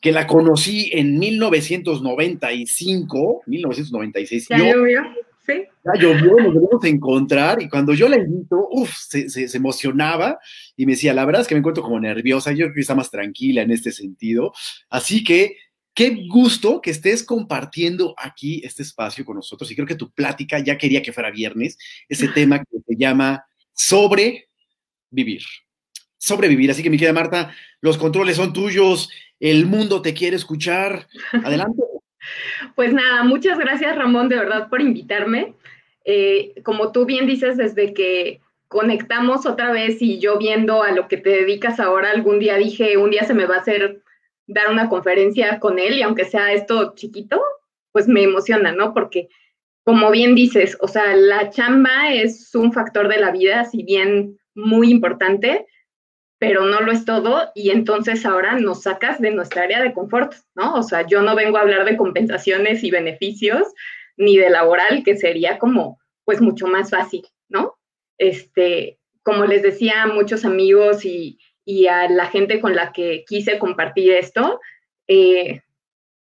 que 0.00 0.12
la 0.12 0.26
conocí 0.26 0.90
en 0.92 1.18
1995, 1.18 3.42
1996. 3.46 4.46
Ya 4.48 4.58
llovió, 4.58 5.02
sí. 5.44 5.64
Ya 5.84 6.00
llovió, 6.00 6.36
nos 6.36 6.54
debemos 6.54 6.84
encontrar 6.84 7.60
y 7.60 7.68
cuando 7.68 7.94
yo 7.94 8.08
la 8.08 8.16
invito, 8.16 8.68
uff, 8.70 8.96
se, 8.96 9.28
se, 9.28 9.56
emocionaba 9.56 10.38
y 10.76 10.86
me 10.86 10.92
decía, 10.92 11.12
la 11.14 11.24
verdad 11.24 11.42
es 11.42 11.48
que 11.48 11.54
me 11.54 11.60
encuentro 11.60 11.82
como 11.82 11.98
nerviosa, 11.98 12.52
yo 12.52 12.66
creo 12.66 12.74
que 12.74 12.80
está 12.80 12.94
más 12.94 13.10
tranquila 13.10 13.62
en 13.62 13.72
este 13.72 13.90
sentido. 13.90 14.52
Así 14.88 15.24
que 15.24 15.56
qué 15.98 16.26
gusto 16.28 16.80
que 16.80 16.92
estés 16.92 17.24
compartiendo 17.24 18.14
aquí 18.16 18.62
este 18.64 18.84
espacio 18.84 19.24
con 19.24 19.34
nosotros 19.34 19.68
y 19.68 19.74
creo 19.74 19.88
que 19.88 19.96
tu 19.96 20.12
plática, 20.12 20.60
ya 20.60 20.78
quería 20.78 21.02
que 21.02 21.12
fuera 21.12 21.32
viernes, 21.32 21.76
ese 22.08 22.28
tema 22.34 22.60
que 22.60 22.78
se 22.86 22.96
llama 22.96 23.44
sobrevivir. 23.72 25.42
Sobrevivir. 26.16 26.70
Así 26.70 26.84
que 26.84 26.90
mi 26.90 26.98
querida 26.98 27.12
Marta, 27.12 27.52
los 27.80 27.98
controles 27.98 28.36
son 28.36 28.52
tuyos, 28.52 29.10
el 29.40 29.66
mundo 29.66 30.02
te 30.02 30.14
quiere 30.14 30.36
escuchar. 30.36 31.06
Adelante. 31.44 31.82
Pues 32.74 32.92
nada, 32.92 33.24
muchas 33.24 33.58
gracias 33.58 33.96
Ramón, 33.96 34.28
de 34.28 34.36
verdad, 34.36 34.68
por 34.68 34.82
invitarme. 34.82 35.54
Eh, 36.04 36.52
como 36.62 36.92
tú 36.92 37.06
bien 37.06 37.26
dices, 37.26 37.56
desde 37.56 37.94
que 37.94 38.40
conectamos 38.66 39.46
otra 39.46 39.72
vez 39.72 40.02
y 40.02 40.18
yo 40.18 40.36
viendo 40.36 40.82
a 40.82 40.92
lo 40.92 41.08
que 41.08 41.16
te 41.16 41.30
dedicas 41.30 41.80
ahora, 41.80 42.10
algún 42.10 42.38
día 42.38 42.56
dije, 42.56 42.98
un 42.98 43.10
día 43.10 43.24
se 43.24 43.32
me 43.32 43.46
va 43.46 43.56
a 43.56 43.60
hacer 43.60 44.02
dar 44.46 44.70
una 44.70 44.88
conferencia 44.88 45.58
con 45.58 45.78
él 45.78 45.94
y 45.94 46.02
aunque 46.02 46.24
sea 46.24 46.52
esto 46.52 46.94
chiquito, 46.94 47.40
pues 47.92 48.08
me 48.08 48.22
emociona, 48.22 48.72
¿no? 48.72 48.92
Porque 48.92 49.28
como 49.84 50.10
bien 50.10 50.34
dices, 50.34 50.76
o 50.80 50.88
sea, 50.88 51.16
la 51.16 51.50
chamba 51.50 52.12
es 52.12 52.54
un 52.54 52.72
factor 52.72 53.08
de 53.08 53.20
la 53.20 53.30
vida, 53.30 53.64
si 53.64 53.82
bien 53.82 54.38
muy 54.54 54.90
importante, 54.90 55.66
pero 56.38 56.64
no 56.66 56.80
lo 56.80 56.92
es 56.92 57.04
todo 57.04 57.50
y 57.54 57.70
entonces 57.70 58.24
ahora 58.24 58.58
nos 58.58 58.82
sacas 58.82 59.20
de 59.20 59.32
nuestra 59.32 59.62
área 59.62 59.82
de 59.82 59.92
confort, 59.92 60.34
¿no? 60.54 60.74
O 60.74 60.82
sea, 60.82 61.06
yo 61.06 61.22
no 61.22 61.34
vengo 61.34 61.58
a 61.58 61.62
hablar 61.62 61.84
de 61.84 61.96
compensaciones 61.96 62.84
y 62.84 62.90
beneficios 62.90 63.66
ni 64.16 64.36
de 64.36 64.50
laboral, 64.50 65.02
que 65.04 65.16
sería 65.16 65.58
como, 65.58 65.98
pues, 66.24 66.40
mucho 66.40 66.66
más 66.66 66.90
fácil, 66.90 67.22
¿no? 67.48 67.78
Este, 68.18 68.98
como 69.22 69.44
les 69.46 69.62
decía 69.62 70.02
a 70.02 70.06
muchos 70.06 70.44
amigos 70.44 71.04
y, 71.04 71.38
a 71.90 72.08
la 72.08 72.26
gente 72.26 72.60
con 72.60 72.74
la 72.74 72.92
que 72.92 73.24
quise 73.26 73.58
compartir 73.58 74.12
esto, 74.12 74.58
eh, 75.06 75.60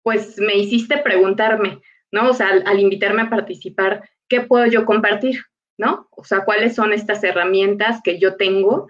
pues 0.04 0.38
me 0.38 0.56
hiciste 0.56 1.00
preguntarme, 1.00 1.82
¿no? 2.12 2.30
O 2.30 2.34
sea, 2.34 2.50
al, 2.50 2.80
invitarme 2.80 3.24
a 3.24 3.30
participar, 3.32 4.08
¿qué 4.30 4.42
puedo 4.42 4.68
yo 4.68 4.86
compartir? 4.86 5.42
¿No? 5.76 6.08
O 6.12 6.24
sea, 6.24 6.46
¿cuáles 6.46 6.76
son 6.76 6.94
estas 6.94 7.24
herramientas 7.24 8.00
que 8.04 8.20
yo 8.20 8.36
tengo 8.36 8.88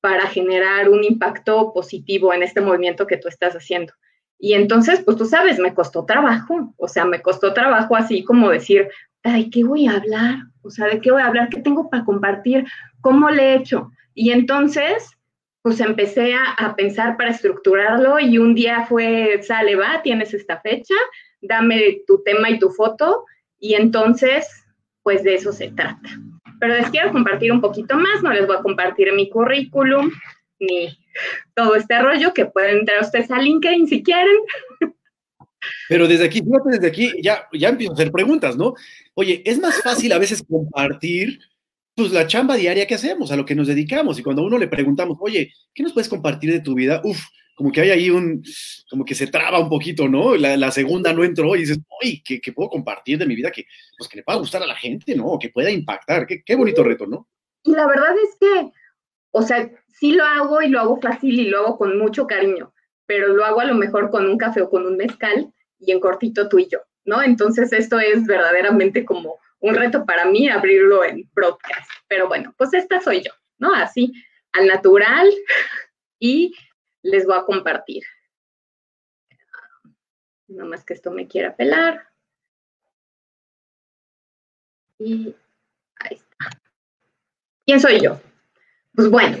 para 0.00 0.26
generar 0.26 0.88
un 0.88 1.04
impacto 1.04 1.72
positivo 1.72 2.32
en 2.32 2.42
este 2.42 2.60
movimiento 2.60 3.06
que 3.06 3.16
tú 3.16 3.28
estás 3.28 3.54
haciendo? 3.54 3.92
Y 4.38 4.54
entonces, 4.54 5.02
pues 5.04 5.16
tú 5.16 5.24
sabes, 5.24 5.58
me 5.58 5.74
costó 5.74 6.04
trabajo, 6.04 6.72
o 6.76 6.88
sea, 6.88 7.04
me 7.04 7.20
costó 7.20 7.52
trabajo 7.52 7.96
así 7.96 8.22
como 8.22 8.50
decir, 8.50 8.88
ay, 9.24 9.50
¿qué 9.50 9.64
voy 9.64 9.86
a 9.86 9.96
hablar? 9.96 10.38
O 10.62 10.70
sea, 10.70 10.86
¿de 10.86 11.00
qué 11.00 11.10
voy 11.10 11.22
a 11.22 11.26
hablar? 11.26 11.48
¿Qué 11.48 11.60
tengo 11.60 11.90
para 11.90 12.04
compartir? 12.04 12.64
¿Cómo 13.00 13.30
le 13.30 13.42
he 13.42 13.54
hecho? 13.56 13.90
Y 14.14 14.30
entonces, 14.30 15.10
pues 15.62 15.80
empecé 15.80 16.34
a, 16.34 16.52
a, 16.56 16.76
pensar 16.76 17.16
para 17.16 17.30
estructurarlo 17.30 18.20
y 18.20 18.38
un 18.38 18.54
día 18.54 18.86
fue, 18.86 19.40
sale, 19.42 19.74
va, 19.74 20.02
tienes 20.02 20.32
esta 20.34 20.60
fecha, 20.60 20.94
dame 21.40 22.02
tu 22.06 22.22
tema 22.22 22.48
y 22.50 22.58
tu 22.58 22.70
foto 22.70 23.24
y 23.58 23.74
entonces, 23.74 24.46
pues 25.02 25.24
de 25.24 25.34
eso 25.34 25.52
se 25.52 25.68
trata. 25.70 26.08
Pero 26.60 26.74
les 26.74 26.90
quiero 26.90 27.12
compartir 27.12 27.52
un 27.52 27.60
poquito 27.60 27.96
más, 27.96 28.22
no 28.22 28.32
les 28.32 28.46
voy 28.46 28.56
a 28.56 28.62
compartir 28.62 29.12
mi 29.12 29.28
currículum 29.28 30.10
ni 30.60 30.98
todo 31.54 31.74
este 31.74 31.98
rollo, 32.00 32.34
que 32.34 32.46
pueden 32.46 32.78
entrar 32.78 33.02
ustedes 33.02 33.30
a 33.30 33.40
LinkedIn 33.40 33.86
si 33.86 34.02
quieren. 34.02 34.36
Pero 35.88 36.06
desde 36.06 36.24
aquí, 36.24 36.40
fíjate, 36.40 36.70
desde 36.70 36.86
aquí 36.86 37.12
ya, 37.22 37.46
ya 37.52 37.68
empiezo 37.68 37.92
a 37.92 37.94
hacer 37.94 38.12
preguntas, 38.12 38.56
¿no? 38.56 38.74
Oye, 39.14 39.42
es 39.44 39.58
más 39.58 39.82
fácil 39.82 40.12
a 40.12 40.18
veces 40.18 40.42
compartir 40.48 41.40
pues 41.94 42.12
la 42.12 42.28
chamba 42.28 42.54
diaria 42.54 42.86
que 42.86 42.94
hacemos, 42.94 43.32
a 43.32 43.36
lo 43.36 43.44
que 43.44 43.56
nos 43.56 43.66
dedicamos. 43.66 44.18
Y 44.18 44.22
cuando 44.22 44.42
a 44.42 44.46
uno 44.46 44.56
le 44.56 44.68
preguntamos, 44.68 45.18
oye, 45.20 45.52
¿qué 45.74 45.82
nos 45.82 45.92
puedes 45.92 46.08
compartir 46.08 46.52
de 46.52 46.60
tu 46.60 46.74
vida? 46.74 47.00
Uf, 47.02 47.20
como 47.58 47.72
que 47.72 47.80
hay 47.80 47.90
ahí 47.90 48.08
un, 48.08 48.40
como 48.88 49.04
que 49.04 49.16
se 49.16 49.26
traba 49.26 49.58
un 49.58 49.68
poquito, 49.68 50.08
¿no? 50.08 50.36
La, 50.36 50.70
segunda 50.70 51.12
no 51.12 51.24
entró 51.24 51.56
y 51.56 51.60
dices, 51.62 51.80
oye, 52.00 52.22
¿qué, 52.24 52.52
puedo 52.52 52.70
compartir 52.70 53.18
de 53.18 53.26
mi 53.26 53.34
vida 53.34 53.50
que, 53.50 53.66
pues, 53.98 54.08
que 54.08 54.18
le 54.18 54.22
pueda 54.22 54.38
gustar 54.38 54.62
a 54.62 54.66
la 54.66 54.76
gente, 54.76 55.16
¿no? 55.16 55.36
Que 55.40 55.48
pueda 55.48 55.68
impactar. 55.68 56.24
Qué, 56.24 56.44
qué 56.44 56.54
bonito 56.54 56.84
reto, 56.84 57.04
¿no? 57.04 57.26
Y 57.64 57.72
la 57.72 57.88
verdad 57.88 58.14
es 58.22 58.36
que, 58.38 58.70
o 59.32 59.42
sea, 59.42 59.68
sí 59.88 60.12
lo 60.12 60.22
hago 60.22 60.62
y 60.62 60.68
lo 60.68 60.78
hago 60.78 61.00
fácil 61.00 61.40
y 61.40 61.48
lo 61.48 61.58
hago 61.58 61.78
con 61.78 61.98
mucho 61.98 62.28
cariño, 62.28 62.72
pero 63.06 63.26
lo 63.26 63.44
hago 63.44 63.58
a 63.58 63.64
lo 63.64 63.74
mejor 63.74 64.10
con 64.10 64.30
un 64.30 64.38
café 64.38 64.62
o 64.62 64.70
con 64.70 64.86
un 64.86 64.96
mezcal 64.96 65.52
y 65.80 65.90
en 65.90 65.98
cortito 65.98 66.48
tú 66.48 66.60
y 66.60 66.68
yo, 66.68 66.78
¿no? 67.06 67.24
Entonces 67.24 67.72
esto 67.72 67.98
es 67.98 68.24
verdaderamente 68.24 69.04
como 69.04 69.40
un 69.58 69.74
reto 69.74 70.06
para 70.06 70.26
mí 70.26 70.48
abrirlo 70.48 71.02
en 71.02 71.28
broadcast. 71.34 71.90
Pero 72.06 72.28
bueno, 72.28 72.54
pues 72.56 72.72
esta 72.72 73.00
soy 73.00 73.22
yo, 73.22 73.32
¿no? 73.58 73.74
Así, 73.74 74.12
al 74.52 74.68
natural 74.68 75.28
y 76.20 76.54
les 77.10 77.26
voy 77.26 77.36
a 77.36 77.44
compartir. 77.44 78.02
No 80.46 80.66
más 80.66 80.84
que 80.84 80.94
esto 80.94 81.10
me 81.10 81.26
quiera 81.26 81.54
pelar. 81.56 82.08
Y 84.98 85.34
ahí 85.96 86.16
está. 86.16 86.60
¿Quién 87.66 87.80
soy 87.80 88.00
yo? 88.00 88.20
Pues 88.94 89.10
bueno, 89.10 89.38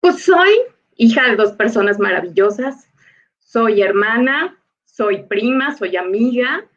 pues 0.00 0.22
soy 0.22 0.50
hija 0.96 1.30
de 1.30 1.36
dos 1.36 1.52
personas 1.52 1.98
maravillosas. 1.98 2.88
Soy 3.38 3.82
hermana, 3.82 4.60
soy 4.84 5.22
prima, 5.24 5.76
soy 5.76 5.96
amiga, 5.96 6.68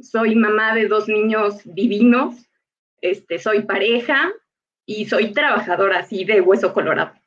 soy 0.00 0.34
mamá 0.34 0.74
de 0.74 0.86
dos 0.86 1.08
niños 1.08 1.60
divinos, 1.64 2.48
este, 3.00 3.38
soy 3.38 3.62
pareja 3.62 4.32
y 4.86 5.06
soy 5.06 5.32
trabajadora 5.32 6.00
así 6.00 6.24
de 6.24 6.40
hueso 6.40 6.72
colorado. 6.72 7.19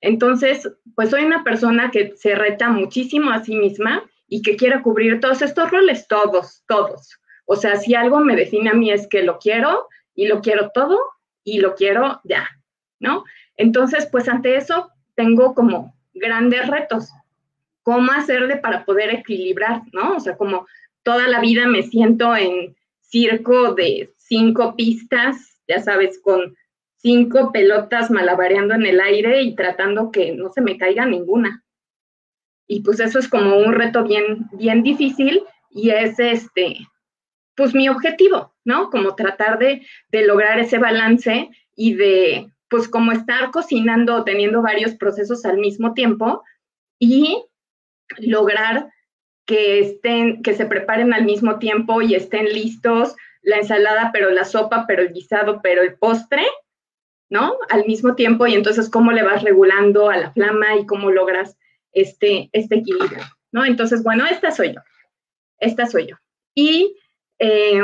Entonces, 0.00 0.70
pues 0.94 1.10
soy 1.10 1.24
una 1.24 1.44
persona 1.44 1.90
que 1.90 2.14
se 2.16 2.34
reta 2.34 2.70
muchísimo 2.70 3.30
a 3.30 3.44
sí 3.44 3.56
misma 3.56 4.04
y 4.28 4.42
que 4.42 4.56
quiere 4.56 4.82
cubrir 4.82 5.20
todos 5.20 5.42
estos 5.42 5.70
roles, 5.70 6.06
todos, 6.06 6.62
todos. 6.68 7.18
O 7.46 7.56
sea, 7.56 7.76
si 7.76 7.94
algo 7.94 8.20
me 8.20 8.36
define 8.36 8.70
a 8.70 8.74
mí 8.74 8.90
es 8.90 9.08
que 9.08 9.22
lo 9.22 9.38
quiero 9.38 9.88
y 10.14 10.26
lo 10.26 10.40
quiero 10.40 10.70
todo 10.70 10.98
y 11.42 11.60
lo 11.60 11.74
quiero 11.74 12.20
ya, 12.24 12.48
¿no? 13.00 13.24
Entonces, 13.56 14.06
pues 14.10 14.28
ante 14.28 14.56
eso 14.56 14.90
tengo 15.14 15.54
como 15.54 15.94
grandes 16.14 16.68
retos. 16.68 17.10
¿Cómo 17.82 18.12
hacerle 18.12 18.58
para 18.58 18.84
poder 18.84 19.14
equilibrar, 19.14 19.82
no? 19.92 20.16
O 20.16 20.20
sea, 20.20 20.36
como 20.36 20.66
toda 21.02 21.26
la 21.26 21.40
vida 21.40 21.66
me 21.66 21.82
siento 21.82 22.36
en 22.36 22.76
circo 23.00 23.72
de 23.72 24.12
cinco 24.16 24.76
pistas, 24.76 25.58
ya 25.66 25.80
sabes, 25.80 26.20
con 26.22 26.54
cinco 26.98 27.52
pelotas 27.52 28.10
malabareando 28.10 28.74
en 28.74 28.86
el 28.86 29.00
aire 29.00 29.42
y 29.42 29.54
tratando 29.54 30.10
que 30.10 30.32
no 30.32 30.50
se 30.50 30.60
me 30.60 30.76
caiga 30.76 31.06
ninguna. 31.06 31.64
Y 32.66 32.82
pues 32.82 33.00
eso 33.00 33.18
es 33.18 33.28
como 33.28 33.56
un 33.56 33.72
reto 33.72 34.04
bien, 34.04 34.48
bien 34.52 34.82
difícil 34.82 35.42
y 35.70 35.90
es 35.90 36.18
este, 36.18 36.76
pues 37.56 37.74
mi 37.74 37.88
objetivo, 37.88 38.54
¿no? 38.64 38.90
Como 38.90 39.14
tratar 39.14 39.58
de, 39.58 39.86
de 40.10 40.26
lograr 40.26 40.58
ese 40.58 40.78
balance 40.78 41.48
y 41.74 41.94
de, 41.94 42.50
pues 42.68 42.88
como 42.88 43.12
estar 43.12 43.50
cocinando, 43.50 44.24
teniendo 44.24 44.60
varios 44.60 44.94
procesos 44.94 45.44
al 45.44 45.58
mismo 45.58 45.94
tiempo 45.94 46.42
y 46.98 47.42
lograr 48.18 48.90
que 49.46 49.80
estén, 49.80 50.42
que 50.42 50.54
se 50.54 50.66
preparen 50.66 51.14
al 51.14 51.24
mismo 51.24 51.58
tiempo 51.58 52.02
y 52.02 52.14
estén 52.14 52.44
listos 52.46 53.16
la 53.40 53.56
ensalada, 53.56 54.10
pero 54.12 54.30
la 54.30 54.44
sopa, 54.44 54.84
pero 54.86 55.02
el 55.02 55.12
guisado, 55.12 55.60
pero 55.62 55.82
el 55.82 55.96
postre, 55.96 56.44
¿no? 57.30 57.56
Al 57.68 57.84
mismo 57.86 58.14
tiempo 58.14 58.46
y 58.46 58.54
entonces 58.54 58.88
cómo 58.88 59.12
le 59.12 59.22
vas 59.22 59.42
regulando 59.42 60.10
a 60.10 60.16
la 60.16 60.32
flama 60.32 60.76
y 60.76 60.86
cómo 60.86 61.10
logras 61.10 61.56
este, 61.92 62.48
este 62.52 62.76
equilibrio, 62.76 63.24
¿no? 63.52 63.64
Entonces, 63.64 64.02
bueno, 64.02 64.24
esta 64.26 64.50
soy 64.50 64.74
yo, 64.74 64.80
esta 65.58 65.86
soy 65.86 66.06
yo. 66.06 66.16
Y 66.54 66.96
eh, 67.38 67.80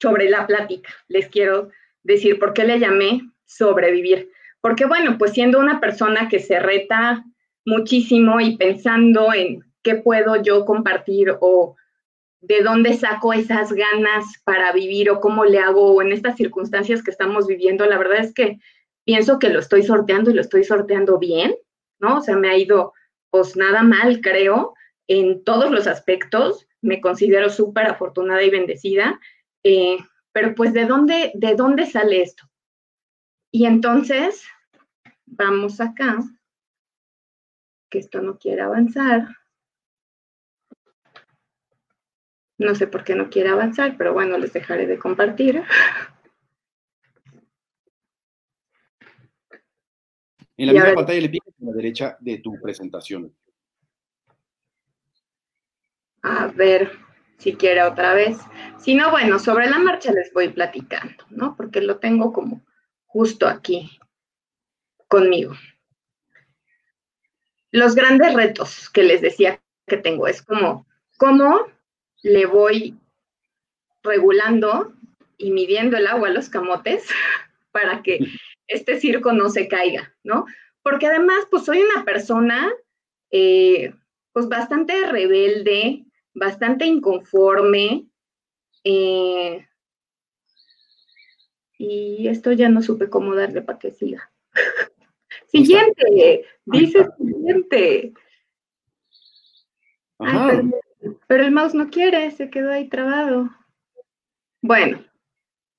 sobre 0.00 0.28
la 0.30 0.46
plática, 0.46 0.90
les 1.08 1.28
quiero 1.28 1.70
decir 2.02 2.38
por 2.38 2.52
qué 2.52 2.64
le 2.64 2.78
llamé 2.78 3.22
sobrevivir. 3.44 4.30
Porque 4.60 4.86
bueno, 4.86 5.16
pues 5.18 5.32
siendo 5.32 5.58
una 5.58 5.80
persona 5.80 6.28
que 6.28 6.38
se 6.38 6.58
reta 6.58 7.24
muchísimo 7.64 8.40
y 8.40 8.56
pensando 8.56 9.32
en 9.32 9.64
qué 9.82 9.96
puedo 9.96 10.42
yo 10.42 10.64
compartir 10.64 11.34
o 11.40 11.76
de 12.40 12.62
dónde 12.62 12.94
saco 12.94 13.32
esas 13.32 13.72
ganas 13.72 14.24
para 14.44 14.72
vivir 14.72 15.10
o 15.10 15.20
cómo 15.20 15.44
le 15.44 15.58
hago 15.58 16.00
en 16.02 16.12
estas 16.12 16.36
circunstancias 16.36 17.02
que 17.02 17.10
estamos 17.10 17.46
viviendo, 17.46 17.86
la 17.86 17.98
verdad 17.98 18.18
es 18.18 18.34
que 18.34 18.58
pienso 19.04 19.38
que 19.38 19.48
lo 19.48 19.60
estoy 19.60 19.82
sorteando 19.82 20.30
y 20.30 20.34
lo 20.34 20.40
estoy 20.40 20.64
sorteando 20.64 21.18
bien, 21.18 21.54
¿no? 21.98 22.18
O 22.18 22.20
sea, 22.20 22.36
me 22.36 22.48
ha 22.48 22.56
ido 22.56 22.92
pues 23.30 23.56
nada 23.56 23.82
mal, 23.82 24.20
creo, 24.20 24.74
en 25.08 25.44
todos 25.44 25.70
los 25.70 25.86
aspectos, 25.86 26.66
me 26.80 27.00
considero 27.00 27.50
súper 27.50 27.86
afortunada 27.86 28.42
y 28.42 28.50
bendecida, 28.50 29.20
eh, 29.62 29.98
pero 30.32 30.54
pues 30.54 30.72
¿de 30.72 30.84
dónde, 30.84 31.32
¿de 31.34 31.54
dónde 31.54 31.86
sale 31.86 32.22
esto? 32.22 32.44
Y 33.50 33.66
entonces, 33.66 34.44
vamos 35.24 35.80
acá, 35.80 36.18
que 37.90 37.98
esto 37.98 38.20
no 38.20 38.38
quiere 38.38 38.62
avanzar. 38.62 39.28
No 42.58 42.74
sé 42.74 42.86
por 42.86 43.04
qué 43.04 43.14
no 43.14 43.28
quiere 43.28 43.50
avanzar, 43.50 43.96
pero 43.96 44.12
bueno, 44.12 44.38
les 44.38 44.52
dejaré 44.52 44.86
de 44.86 44.98
compartir. 44.98 45.62
En 50.56 50.66
la 50.66 50.72
misma 50.72 50.94
pantalla 50.94 51.20
le 51.20 51.28
picas 51.28 51.54
a 51.60 51.64
la 51.66 51.72
derecha 51.72 52.16
de 52.20 52.38
tu 52.38 52.58
presentación. 52.60 53.34
A 56.22 56.46
ver 56.46 56.92
si 57.38 57.54
quiere 57.54 57.82
otra 57.82 58.14
vez. 58.14 58.38
Si 58.78 58.94
no, 58.94 59.10
bueno, 59.10 59.38
sobre 59.38 59.68
la 59.68 59.78
marcha 59.78 60.12
les 60.12 60.32
voy 60.32 60.48
platicando, 60.48 61.24
¿no? 61.28 61.56
Porque 61.56 61.82
lo 61.82 61.98
tengo 61.98 62.32
como 62.32 62.64
justo 63.04 63.46
aquí 63.46 63.98
conmigo. 65.08 65.54
Los 67.70 67.94
grandes 67.94 68.32
retos 68.32 68.88
que 68.88 69.02
les 69.02 69.20
decía 69.20 69.60
que 69.86 69.98
tengo 69.98 70.26
es 70.26 70.40
como, 70.40 70.86
¿cómo 71.18 71.66
le 72.26 72.44
voy 72.44 72.98
regulando 74.02 74.92
y 75.38 75.52
midiendo 75.52 75.96
el 75.96 76.08
agua 76.08 76.28
a 76.28 76.32
los 76.32 76.48
camotes 76.48 77.08
para 77.70 78.02
que 78.02 78.18
este 78.66 79.00
circo 79.00 79.32
no 79.32 79.48
se 79.48 79.68
caiga, 79.68 80.14
¿no? 80.24 80.44
Porque 80.82 81.06
además, 81.06 81.46
pues 81.50 81.64
soy 81.64 81.80
una 81.80 82.04
persona, 82.04 82.72
eh, 83.30 83.94
pues 84.32 84.48
bastante 84.48 85.06
rebelde, 85.06 86.04
bastante 86.34 86.84
inconforme, 86.84 88.06
eh, 88.84 89.66
y 91.78 92.28
esto 92.28 92.52
ya 92.52 92.68
no 92.68 92.82
supe 92.82 93.08
cómo 93.10 93.34
darle 93.34 93.62
para 93.62 93.78
que 93.78 93.90
siga. 93.90 94.30
Siguiente, 95.48 96.44
dice 96.64 97.06
siguiente. 97.18 98.12
Pero, 101.26 101.44
el 101.44 101.52
mouse 101.52 101.74
no 101.74 101.90
quiere, 101.90 102.30
se 102.30 102.50
quedó 102.50 102.72
ahí 102.72 102.88
trabado. 102.88 103.50
Bueno, 104.62 105.04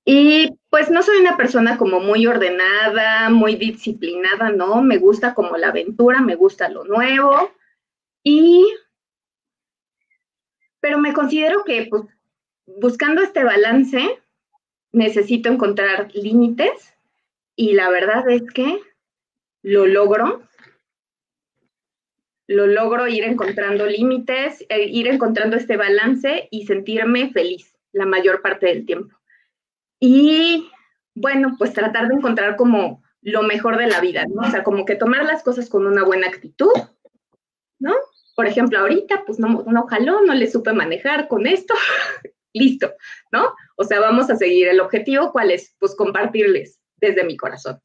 y 0.05 0.57
pues 0.69 0.89
no 0.89 1.03
soy 1.03 1.17
una 1.17 1.35
persona 1.35 1.77
como 1.77 1.99
muy 1.99 2.25
ordenada, 2.27 3.29
muy 3.29 3.55
disciplinada, 3.55 4.51
¿no? 4.51 4.81
Me 4.81 4.97
gusta 4.97 5.33
como 5.33 5.57
la 5.57 5.67
aventura, 5.67 6.21
me 6.21 6.35
gusta 6.35 6.69
lo 6.69 6.85
nuevo. 6.85 7.51
Y, 8.23 8.65
pero 10.79 10.97
me 10.97 11.11
considero 11.11 11.65
que 11.65 11.87
pues, 11.89 12.03
buscando 12.65 13.21
este 13.21 13.43
balance, 13.43 14.21
necesito 14.93 15.49
encontrar 15.49 16.09
límites 16.13 16.93
y 17.55 17.73
la 17.73 17.89
verdad 17.89 18.29
es 18.29 18.43
que 18.53 18.79
lo 19.61 19.87
logro. 19.87 20.43
Lo 22.47 22.65
logro 22.65 23.07
ir 23.07 23.23
encontrando 23.23 23.85
límites, 23.85 24.65
eh, 24.69 24.85
ir 24.85 25.07
encontrando 25.07 25.57
este 25.57 25.77
balance 25.77 26.47
y 26.49 26.65
sentirme 26.65 27.31
feliz 27.31 27.75
la 27.91 28.05
mayor 28.05 28.41
parte 28.41 28.67
del 28.67 28.85
tiempo. 28.85 29.15
Y 29.99 30.69
bueno, 31.13 31.55
pues 31.57 31.73
tratar 31.73 32.07
de 32.07 32.15
encontrar 32.15 32.55
como 32.55 33.03
lo 33.21 33.43
mejor 33.43 33.77
de 33.77 33.87
la 33.87 33.99
vida. 33.99 34.25
O 34.37 34.49
sea, 34.49 34.63
como 34.63 34.85
que 34.85 34.95
tomar 34.95 35.25
las 35.25 35.43
cosas 35.43 35.69
con 35.69 35.85
una 35.85 36.03
buena 36.03 36.27
actitud, 36.27 36.71
¿no? 37.79 37.93
Por 38.35 38.47
ejemplo, 38.47 38.79
ahorita, 38.79 39.25
pues 39.25 39.39
no, 39.39 39.65
no 39.67 39.87
jaló, 39.87 40.21
no 40.21 40.33
le 40.33 40.49
supe 40.49 40.71
manejar 40.71 41.27
con 41.27 41.47
esto, 41.47 41.73
listo, 42.53 42.93
¿no? 43.31 43.53
O 43.75 43.83
sea, 43.83 43.99
vamos 43.99 44.29
a 44.29 44.37
seguir. 44.37 44.67
El 44.67 44.79
objetivo, 44.79 45.31
¿cuál 45.31 45.51
es? 45.51 45.75
Pues 45.79 45.95
compartirles 45.95 46.79
desde 46.97 47.23
mi 47.23 47.35
corazón. 47.35 47.81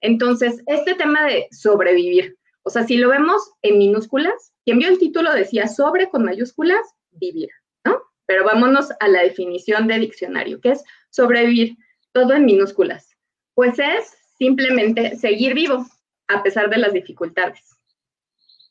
Entonces, 0.00 0.62
este 0.66 0.94
tema 0.94 1.26
de 1.26 1.48
sobrevivir, 1.50 2.37
o 2.68 2.70
sea, 2.70 2.84
si 2.84 2.98
lo 2.98 3.08
vemos 3.08 3.50
en 3.62 3.78
minúsculas, 3.78 4.52
quien 4.62 4.78
vio 4.78 4.90
el 4.90 4.98
título 4.98 5.32
decía 5.32 5.68
sobre 5.68 6.10
con 6.10 6.22
mayúsculas, 6.22 6.82
vivir, 7.12 7.48
¿no? 7.82 8.02
Pero 8.26 8.44
vámonos 8.44 8.90
a 9.00 9.08
la 9.08 9.22
definición 9.22 9.86
de 9.86 9.98
diccionario, 9.98 10.60
que 10.60 10.72
es 10.72 10.84
sobrevivir, 11.08 11.78
todo 12.12 12.34
en 12.34 12.44
minúsculas. 12.44 13.16
Pues 13.54 13.78
es 13.78 14.14
simplemente 14.36 15.16
seguir 15.16 15.54
vivo 15.54 15.86
a 16.26 16.42
pesar 16.42 16.68
de 16.68 16.76
las 16.76 16.92
dificultades. 16.92 17.62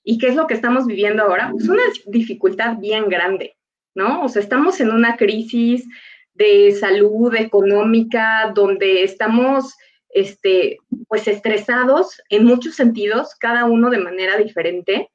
¿Y 0.03 0.19
qué 0.19 0.27
es 0.27 0.35
lo 0.35 0.45
que 0.45 0.53
estamos 0.53 0.85
viviendo 0.85 1.23
ahora? 1.23 1.49
Pues 1.51 1.67
una 1.67 1.81
dificultad 2.05 2.77
bien 2.77 3.09
grande, 3.09 3.57
¿no? 3.95 4.25
O 4.25 4.29
sea, 4.29 4.43
estamos 4.43 4.79
en 4.79 4.91
una 4.91 5.17
crisis 5.17 5.87
de 6.35 6.71
salud 6.73 7.33
económica 7.33 8.51
donde 8.53 9.01
estamos 9.01 9.75
este, 10.09 10.77
pues 11.07 11.27
estresados 11.27 12.21
en 12.29 12.45
muchos 12.45 12.75
sentidos, 12.75 13.35
cada 13.35 13.65
uno 13.65 13.89
de 13.89 13.99
manera 13.99 14.37
diferente. 14.37 15.11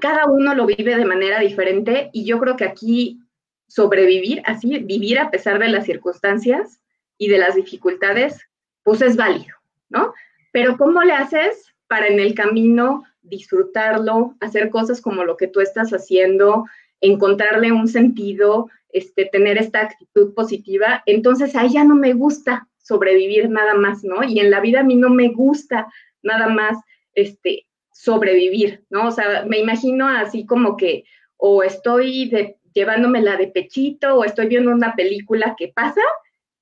Cada 0.00 0.26
uno 0.26 0.54
lo 0.54 0.66
vive 0.66 0.96
de 0.96 1.04
manera 1.04 1.40
diferente 1.40 2.10
y 2.12 2.24
yo 2.24 2.38
creo 2.38 2.56
que 2.56 2.64
aquí 2.64 3.20
sobrevivir, 3.68 4.42
así, 4.46 4.78
vivir 4.78 5.18
a 5.18 5.30
pesar 5.30 5.58
de 5.58 5.68
las 5.68 5.86
circunstancias 5.86 6.80
y 7.18 7.28
de 7.28 7.38
las 7.38 7.54
dificultades, 7.54 8.40
pues 8.82 9.02
es 9.02 9.16
válido, 9.16 9.54
¿no? 9.88 10.12
Pero 10.52 10.76
¿cómo 10.76 11.02
le 11.02 11.12
haces 11.12 11.72
para 11.86 12.08
en 12.08 12.18
el 12.18 12.34
camino 12.34 13.04
disfrutarlo, 13.22 14.34
hacer 14.40 14.70
cosas 14.70 15.00
como 15.00 15.24
lo 15.24 15.36
que 15.36 15.46
tú 15.46 15.60
estás 15.60 15.90
haciendo, 15.90 16.64
encontrarle 17.00 17.70
un 17.70 17.86
sentido, 17.86 18.68
este, 18.88 19.26
tener 19.26 19.58
esta 19.58 19.82
actitud 19.82 20.34
positiva? 20.34 21.02
Entonces 21.06 21.54
a 21.54 21.64
ella 21.64 21.84
no 21.84 21.94
me 21.94 22.14
gusta 22.14 22.66
sobrevivir 22.90 23.48
nada 23.48 23.74
más, 23.74 24.02
¿no? 24.02 24.24
Y 24.24 24.40
en 24.40 24.50
la 24.50 24.58
vida 24.58 24.80
a 24.80 24.88
mí 24.90 24.96
no 24.96 25.10
me 25.10 25.28
gusta 25.28 25.86
nada 26.22 26.48
más, 26.48 26.76
este, 27.14 27.66
sobrevivir, 27.92 28.84
¿no? 28.90 29.06
O 29.06 29.10
sea, 29.12 29.44
me 29.46 29.58
imagino 29.58 30.08
así 30.08 30.44
como 30.44 30.76
que 30.76 31.04
o 31.36 31.62
estoy 31.62 32.28
de, 32.28 32.56
llevándomela 32.74 33.36
de 33.36 33.46
pechito 33.46 34.16
o 34.16 34.24
estoy 34.24 34.46
viendo 34.48 34.72
una 34.72 34.94
película 34.96 35.54
que 35.56 35.68
pasa 35.68 36.02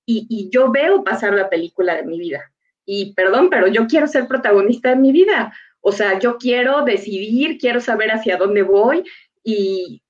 y, 0.04 0.48
yo 0.50 0.70
veo 0.70 1.04
pasar 1.04 1.34
la 1.34 1.50
película 1.50 1.94
de 1.96 2.04
mi 2.04 2.18
vida. 2.18 2.50
Y 2.86 3.12
perdón, 3.14 3.50
pero 3.50 3.66
yo 3.66 3.86
quiero 3.86 4.06
ser 4.06 4.26
protagonista 4.26 4.88
de 4.90 4.96
mi 4.96 5.12
vida. 5.12 5.52
O 5.80 5.92
sea, 5.92 6.18
yo 6.18 6.38
quiero 6.38 6.82
decidir, 6.82 7.58
quiero 7.58 7.80
saber 7.80 8.10
hacia 8.10 8.38
dónde 8.38 8.62
voy 8.62 9.04
y, 9.44 10.02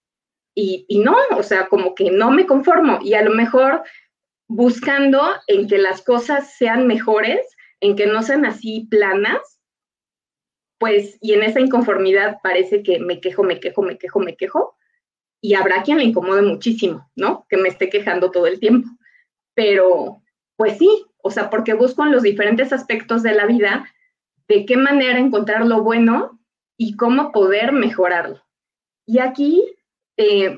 y, 0.54 0.84
y 0.88 0.98
no, 1.00 1.16
o 1.36 1.42
sea, 1.42 1.66
como 1.66 1.96
que 1.96 2.12
no 2.12 2.30
me 2.30 2.46
conformo. 2.46 3.00
Y 3.02 3.14
a 3.14 3.22
lo 3.22 3.32
mejor 3.32 3.82
buscando 4.48 5.22
en 5.46 5.68
que 5.68 5.78
las 5.78 6.02
cosas 6.02 6.54
sean 6.56 6.86
mejores, 6.86 7.40
en 7.80 7.94
que 7.94 8.06
no 8.06 8.22
sean 8.22 8.44
así 8.46 8.88
planas, 8.90 9.60
pues, 10.78 11.18
y 11.20 11.34
en 11.34 11.42
esa 11.42 11.60
inconformidad 11.60 12.38
parece 12.42 12.82
que 12.82 12.98
me 12.98 13.20
quejo, 13.20 13.42
me 13.42 13.60
quejo, 13.60 13.82
me 13.82 13.98
quejo, 13.98 14.20
me 14.20 14.36
quejo, 14.36 14.76
y 15.40 15.54
habrá 15.54 15.82
quien 15.82 15.98
le 15.98 16.04
incomode 16.04 16.42
muchísimo, 16.42 17.10
¿no? 17.14 17.46
Que 17.48 17.56
me 17.56 17.68
esté 17.68 17.90
quejando 17.90 18.30
todo 18.30 18.46
el 18.46 18.58
tiempo. 18.58 18.88
Pero, 19.54 20.22
pues 20.56 20.78
sí, 20.78 20.88
o 21.22 21.30
sea, 21.30 21.50
porque 21.50 21.74
busco 21.74 22.04
en 22.04 22.12
los 22.12 22.22
diferentes 22.22 22.72
aspectos 22.72 23.22
de 23.22 23.34
la 23.34 23.46
vida 23.46 23.92
de 24.48 24.64
qué 24.64 24.76
manera 24.76 25.18
encontrar 25.18 25.66
lo 25.66 25.82
bueno 25.82 26.40
y 26.76 26.96
cómo 26.96 27.32
poder 27.32 27.72
mejorarlo. 27.72 28.42
Y 29.06 29.18
aquí, 29.18 29.64
eh, 30.16 30.56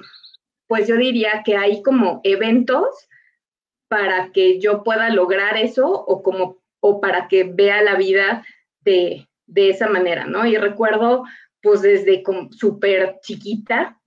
pues 0.67 0.87
yo 0.87 0.97
diría 0.97 1.43
que 1.45 1.57
hay 1.57 1.83
como 1.83 2.21
eventos 2.25 2.87
para 3.91 4.31
que 4.31 4.61
yo 4.61 4.85
pueda 4.85 5.11
lograr 5.11 5.57
eso 5.57 5.91
o 5.91 6.23
como 6.23 6.61
o 6.79 7.01
para 7.01 7.27
que 7.27 7.43
vea 7.43 7.83
la 7.83 7.97
vida 7.97 8.47
de, 8.83 9.29
de 9.47 9.69
esa 9.69 9.89
manera, 9.89 10.27
¿no? 10.27 10.47
Y 10.47 10.57
recuerdo, 10.57 11.25
pues 11.61 11.83
desde 11.83 12.23
súper 12.53 13.19
chiquita, 13.21 13.99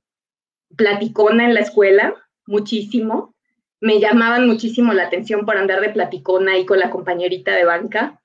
platicona 0.77 1.43
en 1.43 1.53
la 1.53 1.59
escuela, 1.59 2.15
muchísimo. 2.47 3.35
Me 3.81 3.99
llamaban 3.99 4.47
muchísimo 4.47 4.93
la 4.93 5.03
atención 5.03 5.45
por 5.45 5.57
andar 5.57 5.81
de 5.81 5.89
platicona 5.89 6.53
ahí 6.53 6.65
con 6.65 6.79
la 6.79 6.89
compañerita 6.89 7.53
de 7.53 7.65
banca. 7.65 8.21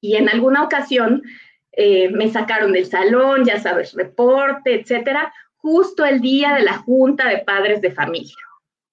Y 0.00 0.14
en 0.14 0.28
alguna 0.28 0.62
ocasión 0.62 1.24
eh, 1.72 2.08
me 2.08 2.30
sacaron 2.30 2.72
del 2.72 2.86
salón, 2.86 3.44
ya 3.44 3.58
sabes, 3.58 3.94
reporte, 3.94 4.80
etcétera, 4.80 5.34
justo 5.56 6.04
el 6.04 6.20
día 6.20 6.54
de 6.54 6.62
la 6.62 6.78
junta 6.78 7.28
de 7.28 7.38
padres 7.38 7.80
de 7.80 7.90
familia. 7.90 8.43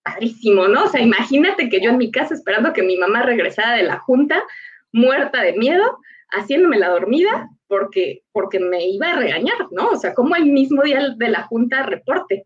Padrísimo, 0.03 0.67
¿no? 0.67 0.85
O 0.85 0.87
sea, 0.87 1.01
imagínate 1.01 1.69
que 1.69 1.81
yo 1.81 1.91
en 1.91 1.97
mi 1.97 2.11
casa 2.11 2.33
esperando 2.33 2.73
que 2.73 2.83
mi 2.83 2.97
mamá 2.97 3.21
regresara 3.23 3.75
de 3.75 3.83
la 3.83 3.99
junta, 3.99 4.43
muerta 4.91 5.41
de 5.41 5.53
miedo, 5.53 5.99
haciéndome 6.31 6.79
la 6.79 6.89
dormida 6.89 7.49
porque, 7.67 8.23
porque 8.31 8.59
me 8.59 8.85
iba 8.87 9.11
a 9.11 9.15
regañar, 9.15 9.67
¿no? 9.71 9.91
O 9.91 9.95
sea, 9.95 10.13
como 10.13 10.35
el 10.35 10.45
mismo 10.45 10.83
día 10.83 11.09
de 11.15 11.29
la 11.29 11.43
junta 11.43 11.83
reporte. 11.83 12.45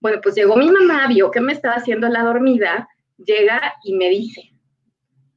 Bueno, 0.00 0.20
pues 0.22 0.34
llegó 0.34 0.56
mi 0.56 0.70
mamá, 0.70 1.06
vio 1.08 1.30
que 1.30 1.40
me 1.40 1.52
estaba 1.52 1.74
haciendo 1.74 2.08
la 2.08 2.22
dormida, 2.22 2.88
llega 3.18 3.74
y 3.84 3.94
me 3.94 4.08
dice, 4.08 4.54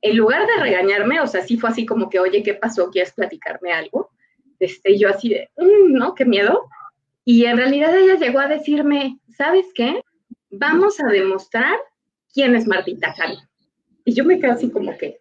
en 0.01 0.17
lugar 0.17 0.45
de 0.47 0.61
regañarme, 0.61 1.19
o 1.21 1.27
sea, 1.27 1.41
sí 1.41 1.57
fue 1.57 1.69
así 1.69 1.85
como 1.85 2.09
que, 2.09 2.19
oye, 2.19 2.43
¿qué 2.43 2.53
pasó? 2.53 2.89
¿Quieres 2.89 3.13
platicarme 3.13 3.73
algo? 3.73 4.11
Este, 4.59 4.97
yo 4.97 5.09
así 5.09 5.29
de, 5.29 5.49
mm, 5.57 5.93
¿no? 5.93 6.15
Qué 6.15 6.25
miedo. 6.25 6.67
Y 7.25 7.45
en 7.45 7.57
realidad 7.57 7.97
ella 7.97 8.15
llegó 8.15 8.39
a 8.39 8.47
decirme, 8.47 9.19
¿sabes 9.35 9.65
qué? 9.75 10.01
Vamos 10.49 10.99
a 10.99 11.07
demostrar 11.07 11.77
quién 12.33 12.55
es 12.55 12.67
Martita 12.67 13.13
Cali. 13.13 13.37
Y 14.05 14.13
yo 14.13 14.23
me 14.23 14.39
quedé 14.39 14.51
así 14.51 14.69
como 14.69 14.97
que, 14.97 15.19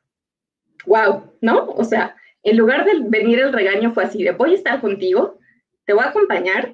wow, 0.87 1.33
¿no? 1.41 1.67
O 1.71 1.85
sea, 1.85 2.17
en 2.43 2.57
lugar 2.57 2.85
de 2.85 3.01
venir 3.09 3.41
el 3.41 3.53
regaño 3.53 3.93
fue 3.93 4.05
así 4.05 4.23
de, 4.23 4.31
voy 4.31 4.53
a 4.53 4.57
estar 4.57 4.81
contigo, 4.81 5.39
te 5.85 5.93
voy 5.93 6.05
a 6.05 6.09
acompañar 6.11 6.73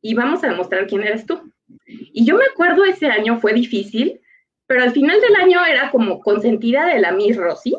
y 0.00 0.14
vamos 0.14 0.42
a 0.42 0.48
demostrar 0.48 0.86
quién 0.86 1.02
eres 1.02 1.26
tú. 1.26 1.52
Y 1.86 2.24
yo 2.24 2.36
me 2.36 2.44
acuerdo 2.44 2.84
ese 2.84 3.06
año 3.06 3.38
fue 3.40 3.52
difícil, 3.52 4.20
pero 4.66 4.82
al 4.82 4.92
final 4.92 5.20
del 5.20 5.36
año 5.36 5.64
era 5.64 5.90
como 5.90 6.20
consentida 6.20 6.86
de 6.86 7.00
la 7.00 7.12
Miss 7.12 7.36
Rosy 7.36 7.76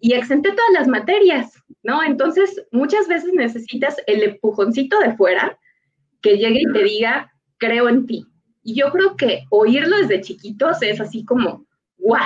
y 0.00 0.14
exenté 0.14 0.50
todas 0.50 0.72
las 0.72 0.88
materias, 0.88 1.60
¿no? 1.82 2.02
Entonces, 2.02 2.64
muchas 2.70 3.08
veces 3.08 3.32
necesitas 3.32 3.96
el 4.06 4.22
empujoncito 4.22 4.98
de 5.00 5.16
fuera 5.16 5.58
que 6.20 6.36
llegue 6.36 6.62
y 6.62 6.72
te 6.72 6.82
diga, 6.84 7.32
creo 7.58 7.88
en 7.88 8.06
ti. 8.06 8.26
Y 8.62 8.74
yo 8.74 8.90
creo 8.90 9.16
que 9.16 9.44
oírlo 9.50 9.96
desde 9.96 10.20
chiquitos 10.20 10.82
es 10.82 11.00
así 11.00 11.24
como, 11.24 11.66
wow, 11.98 12.18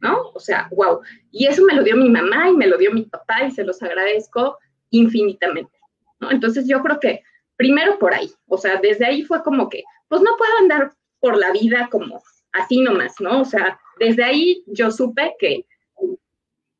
¿no? 0.00 0.30
O 0.34 0.40
sea, 0.40 0.68
wow. 0.72 1.00
Y 1.30 1.46
eso 1.46 1.62
me 1.64 1.74
lo 1.74 1.82
dio 1.82 1.96
mi 1.96 2.08
mamá 2.08 2.48
y 2.48 2.56
me 2.56 2.66
lo 2.66 2.76
dio 2.76 2.92
mi 2.92 3.02
papá 3.02 3.44
y 3.44 3.50
se 3.50 3.64
los 3.64 3.82
agradezco 3.82 4.58
infinitamente, 4.90 5.78
¿no? 6.18 6.30
Entonces 6.30 6.66
yo 6.66 6.82
creo 6.82 6.98
que 6.98 7.22
primero 7.56 7.98
por 7.98 8.14
ahí, 8.14 8.30
o 8.48 8.58
sea, 8.58 8.80
desde 8.80 9.06
ahí 9.06 9.22
fue 9.22 9.42
como 9.42 9.68
que, 9.68 9.84
pues 10.08 10.22
no 10.22 10.30
puedo 10.36 10.52
andar 10.60 10.92
por 11.20 11.36
la 11.36 11.52
vida 11.52 11.88
como 11.90 12.22
así 12.52 12.80
nomás, 12.80 13.14
¿no? 13.20 13.42
O 13.42 13.44
sea, 13.44 13.78
desde 13.98 14.24
ahí 14.24 14.64
yo 14.66 14.90
supe 14.90 15.34
que 15.38 15.66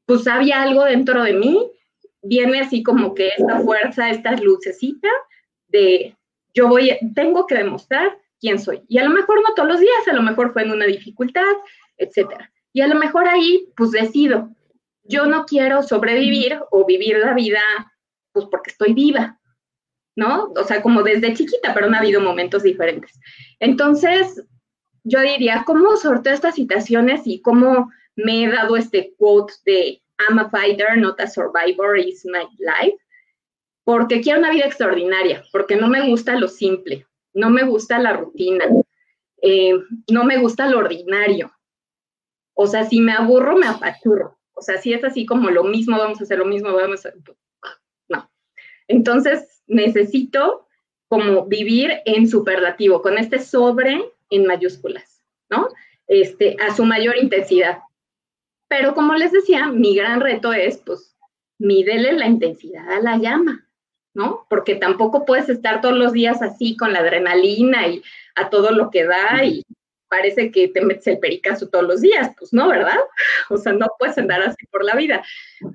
pues 0.07 0.27
había 0.27 0.63
algo 0.63 0.85
dentro 0.85 1.23
de 1.23 1.35
mí, 1.35 1.71
viene 2.23 2.61
así 2.61 2.83
como 2.83 3.15
que 3.15 3.29
esta 3.29 3.61
fuerza, 3.61 4.11
esta 4.11 4.33
lucecita 4.33 5.09
de 5.69 6.17
yo 6.53 6.69
voy, 6.69 6.99
tengo 7.15 7.47
que 7.47 7.55
demostrar 7.55 8.19
quién 8.41 8.59
soy. 8.59 8.83
Y 8.89 8.99
a 8.99 9.05
lo 9.05 9.11
mejor 9.11 9.41
no 9.43 9.55
todos 9.55 9.69
los 9.69 9.81
días, 9.81 10.09
a 10.09 10.13
lo 10.13 10.23
mejor 10.23 10.53
fue 10.53 10.63
en 10.63 10.73
una 10.73 10.87
dificultad, 10.87 11.53
etcétera. 11.97 12.51
Y 12.73 12.81
a 12.81 12.89
lo 12.89 12.95
mejor 12.95 13.29
ahí, 13.29 13.69
pues 13.77 13.91
decido, 13.91 14.51
yo 15.05 15.27
no 15.27 15.45
quiero 15.45 15.83
sobrevivir 15.83 16.59
o 16.71 16.87
vivir 16.87 17.19
la 17.19 17.35
vida 17.35 17.61
pues 18.33 18.47
porque 18.47 18.71
estoy 18.71 18.95
viva, 18.95 19.39
¿no? 20.17 20.53
O 20.57 20.65
sea, 20.65 20.83
como 20.83 21.03
desde 21.03 21.35
chiquita, 21.35 21.75
pero 21.75 21.87
han 21.87 21.95
habido 21.95 22.21
momentos 22.21 22.63
diferentes. 22.63 23.19
Entonces, 23.59 24.45
yo 25.05 25.21
diría, 25.21 25.65
¿cómo 25.67 25.97
sorteo 25.97 26.33
estas 26.33 26.55
situaciones 26.55 27.23
y 27.25 27.41
cómo 27.43 27.91
me 28.17 28.45
he 28.45 28.49
dado 28.49 28.77
este 28.77 29.15
quote 29.19 29.55
de 29.65 30.03
I'm 30.29 30.39
a 30.39 30.51
fighter, 30.51 30.97
not 30.97 31.21
a 31.21 31.27
survivor, 31.27 31.99
is 31.99 32.25
my 32.25 32.47
life? 32.59 32.97
Porque 33.85 34.21
quiero 34.21 34.39
una 34.39 34.51
vida 34.51 34.67
extraordinaria, 34.67 35.43
porque 35.53 35.77
no 35.77 35.89
me 35.89 36.09
gusta 36.09 36.37
lo 36.37 36.49
simple, 36.49 37.07
no 37.35 37.51
me 37.51 37.65
gusta 37.65 37.99
la 37.99 38.15
rutina, 38.15 38.65
eh, 39.43 39.75
no 40.11 40.25
me 40.25 40.39
gusta 40.39 40.69
lo 40.69 40.79
ordinario. 40.79 41.53
O 42.55 42.67
sea, 42.67 42.85
si 42.85 43.01
me 43.01 43.13
aburro, 43.13 43.57
me 43.57 43.67
apachurro. 43.67 44.39
O 44.53 44.63
sea, 44.63 44.79
si 44.79 44.93
es 44.93 45.03
así 45.05 45.25
como 45.25 45.51
lo 45.51 45.65
mismo, 45.65 45.97
vamos 45.97 46.21
a 46.21 46.25
hacer 46.25 46.39
lo 46.39 46.45
mismo, 46.45 46.75
vamos 46.75 47.07
a... 47.07 47.13
No. 48.09 48.31
Entonces, 48.89 49.63
necesito 49.67 50.67
como 51.09 51.47
vivir 51.47 52.03
en 52.05 52.29
superlativo, 52.29 53.03
con 53.03 53.19
este 53.19 53.39
sobre 53.39 54.13
en 54.31 54.47
mayúsculas, 54.47 55.25
¿no? 55.49 55.69
Este, 56.07 56.57
a 56.61 56.75
su 56.75 56.85
mayor 56.85 57.17
intensidad. 57.17 57.79
Pero 58.69 58.95
como 58.95 59.15
les 59.15 59.33
decía, 59.33 59.69
mi 59.69 59.97
gran 59.97 60.21
reto 60.21 60.53
es, 60.53 60.79
pues, 60.79 61.17
mídele 61.59 62.13
la 62.13 62.27
intensidad 62.27 62.89
a 62.91 63.01
la 63.01 63.17
llama, 63.17 63.69
¿no? 64.15 64.47
Porque 64.49 64.75
tampoco 64.75 65.25
puedes 65.25 65.49
estar 65.49 65.81
todos 65.81 65.97
los 65.97 66.13
días 66.13 66.43
así 66.43 66.77
con 66.77 66.93
la 66.93 67.01
adrenalina 67.01 67.87
y 67.89 68.03
a 68.35 68.51
todo 68.51 68.71
lo 68.71 68.91
que 68.91 69.05
da 69.05 69.45
y 69.45 69.65
parece 70.09 70.51
que 70.51 70.69
te 70.69 70.83
metes 70.83 71.07
el 71.07 71.21
pericazo 71.21 71.69
todos 71.69 71.87
los 71.87 72.01
días, 72.01 72.33
pues 72.37 72.53
no, 72.53 72.69
¿verdad? 72.69 72.99
O 73.49 73.57
sea, 73.57 73.73
no 73.73 73.87
puedes 73.99 74.19
andar 74.19 74.43
así 74.43 74.67
por 74.67 74.85
la 74.85 74.97
vida, 74.97 75.25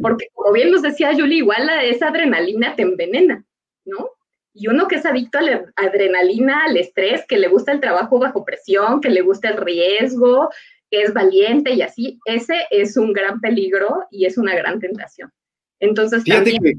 porque 0.01 0.27
como 0.33 0.51
bien 0.51 0.71
nos 0.71 0.81
decía 0.81 1.13
Julie, 1.13 1.37
igual 1.37 1.69
esa 1.83 2.09
adrenalina 2.09 2.75
te 2.75 2.83
envenena, 2.83 3.43
¿no? 3.85 4.09
Y 4.53 4.67
uno 4.67 4.87
que 4.87 4.95
es 4.95 5.05
adicto 5.05 5.37
a 5.37 5.41
la 5.41 5.65
adrenalina, 5.75 6.65
al 6.65 6.77
estrés, 6.77 7.25
que 7.27 7.37
le 7.37 7.47
gusta 7.47 7.71
el 7.71 7.81
trabajo 7.81 8.19
bajo 8.19 8.45
presión, 8.45 9.01
que 9.01 9.09
le 9.09 9.21
gusta 9.21 9.49
el 9.49 9.57
riesgo, 9.57 10.49
que 10.89 11.01
es 11.01 11.13
valiente 11.13 11.73
y 11.73 11.81
así, 11.81 12.19
ese 12.25 12.65
es 12.71 12.95
un 12.97 13.13
gran 13.13 13.41
peligro 13.41 14.05
y 14.11 14.25
es 14.25 14.37
una 14.37 14.55
gran 14.55 14.79
tentación. 14.79 15.31
Entonces, 15.79 16.23
Fíjate 16.23 16.51
que 16.51 16.73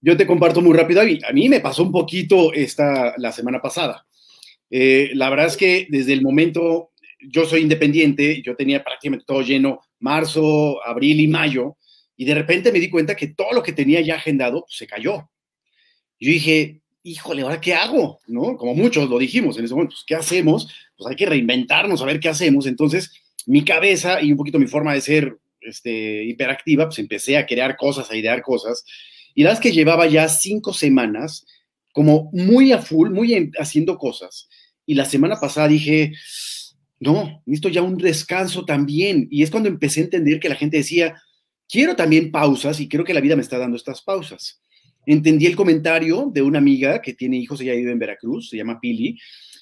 yo 0.00 0.16
te 0.16 0.26
comparto 0.26 0.60
muy 0.60 0.76
rápido, 0.76 1.00
a 1.00 1.32
mí 1.32 1.48
me 1.48 1.60
pasó 1.60 1.82
un 1.82 1.92
poquito 1.92 2.52
esta, 2.52 3.14
la 3.16 3.32
semana 3.32 3.60
pasada. 3.60 4.06
Eh, 4.70 5.10
la 5.14 5.30
verdad 5.30 5.46
es 5.46 5.56
que 5.56 5.86
desde 5.90 6.12
el 6.12 6.22
momento, 6.22 6.90
yo 7.20 7.46
soy 7.46 7.62
independiente, 7.62 8.42
yo 8.42 8.54
tenía 8.54 8.84
prácticamente 8.84 9.24
todo 9.26 9.42
lleno 9.42 9.80
marzo, 9.98 10.84
abril 10.84 11.20
y 11.20 11.26
mayo, 11.26 11.76
y 12.16 12.24
de 12.24 12.34
repente 12.34 12.72
me 12.72 12.80
di 12.80 12.90
cuenta 12.90 13.16
que 13.16 13.28
todo 13.28 13.52
lo 13.52 13.62
que 13.62 13.72
tenía 13.72 14.00
ya 14.00 14.16
agendado 14.16 14.62
pues, 14.62 14.76
se 14.76 14.86
cayó. 14.86 15.30
Yo 16.20 16.30
dije, 16.30 16.80
híjole, 17.02 17.42
¿ahora 17.42 17.60
qué 17.60 17.74
hago? 17.74 18.20
¿No? 18.26 18.56
Como 18.56 18.74
muchos 18.74 19.08
lo 19.08 19.18
dijimos 19.18 19.56
en 19.56 19.64
ese 19.64 19.74
momento, 19.74 19.94
pues, 19.94 20.04
¿qué 20.06 20.14
hacemos? 20.14 20.68
Pues 20.96 21.10
hay 21.10 21.16
que 21.16 21.26
reinventarnos, 21.26 22.02
a 22.02 22.06
ver 22.06 22.20
qué 22.20 22.28
hacemos. 22.28 22.66
Entonces, 22.66 23.12
mi 23.46 23.64
cabeza 23.64 24.20
y 24.20 24.32
un 24.32 24.36
poquito 24.36 24.58
mi 24.58 24.66
forma 24.66 24.92
de 24.92 25.00
ser 25.00 25.38
este, 25.60 26.24
hiperactiva, 26.24 26.86
pues 26.86 26.98
empecé 26.98 27.36
a 27.36 27.46
crear 27.46 27.76
cosas, 27.76 28.10
a 28.10 28.16
idear 28.16 28.42
cosas. 28.42 28.84
Y 29.38 29.44
la 29.44 29.58
que 29.60 29.70
llevaba 29.70 30.06
ya 30.06 30.28
cinco 30.28 30.72
semanas 30.72 31.46
como 31.92 32.30
muy 32.32 32.72
a 32.72 32.78
full, 32.78 33.10
muy 33.10 33.52
haciendo 33.58 33.98
cosas. 33.98 34.48
Y 34.86 34.94
la 34.94 35.04
semana 35.04 35.36
pasada 35.38 35.68
dije, 35.68 36.12
no, 36.98 37.42
necesito 37.46 37.68
ya 37.68 37.82
un 37.82 37.96
descanso 37.98 38.64
también. 38.64 39.28
Y 39.30 39.42
es 39.42 39.50
cuando 39.50 39.68
empecé 39.68 40.00
a 40.00 40.04
entender 40.04 40.40
que 40.40 40.48
la 40.48 40.56
gente 40.56 40.78
decía, 40.78 41.14
quiero 41.68 41.94
también 41.94 42.32
pausas 42.32 42.80
y 42.80 42.88
creo 42.88 43.04
que 43.04 43.14
la 43.14 43.20
vida 43.20 43.36
me 43.36 43.42
está 43.42 43.58
dando 43.58 43.76
estas 43.76 44.02
pausas 44.02 44.60
entendí 45.12 45.46
el 45.46 45.56
comentario 45.56 46.30
de 46.32 46.42
una 46.42 46.58
amiga 46.58 47.00
que 47.00 47.14
tiene 47.14 47.38
hijos, 47.38 47.62
ella 47.62 47.72
vive 47.72 47.92
en 47.92 47.98
Veracruz, 47.98 48.50
se 48.50 48.58
llama 48.58 48.78
Pili, 48.78 49.18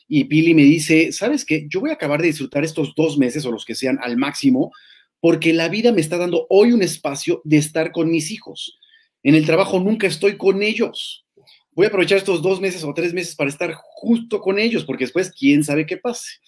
y 0.08 0.24
Pili 0.24 0.54
me 0.54 0.64
dice, 0.64 1.12
¿sabes 1.12 1.44
qué? 1.44 1.66
Yo 1.68 1.80
voy 1.80 1.90
a 1.90 1.94
acabar 1.94 2.20
de 2.20 2.26
disfrutar 2.26 2.64
estos 2.64 2.94
dos 2.96 3.16
meses 3.16 3.46
o 3.46 3.52
los 3.52 3.64
que 3.64 3.76
sean 3.76 3.98
al 4.02 4.16
máximo, 4.16 4.72
porque 5.20 5.52
la 5.52 5.68
vida 5.68 5.92
me 5.92 6.00
está 6.00 6.16
dando 6.16 6.46
hoy 6.50 6.72
un 6.72 6.82
espacio 6.82 7.42
de 7.44 7.58
estar 7.58 7.92
con 7.92 8.10
mis 8.10 8.32
hijos. 8.32 8.78
En 9.22 9.34
el 9.34 9.46
trabajo 9.46 9.80
nunca 9.80 10.06
estoy 10.06 10.36
con 10.36 10.62
ellos. 10.62 11.24
Voy 11.72 11.84
a 11.84 11.88
aprovechar 11.88 12.18
estos 12.18 12.40
dos 12.40 12.60
meses 12.60 12.84
o 12.84 12.94
tres 12.94 13.12
meses 13.12 13.34
para 13.34 13.50
estar 13.50 13.72
justo 13.74 14.40
con 14.40 14.58
ellos, 14.58 14.84
porque 14.84 15.04
después 15.04 15.30
quién 15.30 15.62
sabe 15.62 15.84
qué 15.84 15.96
pase. 15.96 16.38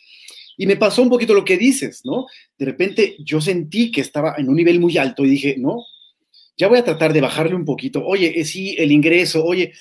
Y 0.56 0.66
me 0.66 0.76
pasó 0.76 1.02
un 1.02 1.10
poquito 1.10 1.34
lo 1.34 1.44
que 1.44 1.56
dices, 1.56 2.00
¿no? 2.04 2.26
De 2.58 2.64
repente 2.64 3.16
yo 3.20 3.40
sentí 3.40 3.92
que 3.92 4.00
estaba 4.00 4.34
en 4.38 4.48
un 4.48 4.56
nivel 4.56 4.80
muy 4.80 4.96
alto 4.98 5.24
y 5.24 5.30
dije, 5.30 5.56
no, 5.58 5.84
ya 6.56 6.66
voy 6.66 6.78
a 6.78 6.84
tratar 6.84 7.12
de 7.12 7.20
bajarle 7.20 7.54
un 7.54 7.64
poquito. 7.64 8.04
Oye, 8.04 8.40
eh, 8.40 8.44
sí, 8.44 8.74
el 8.76 8.90
ingreso, 8.90 9.44
oye, 9.44 9.72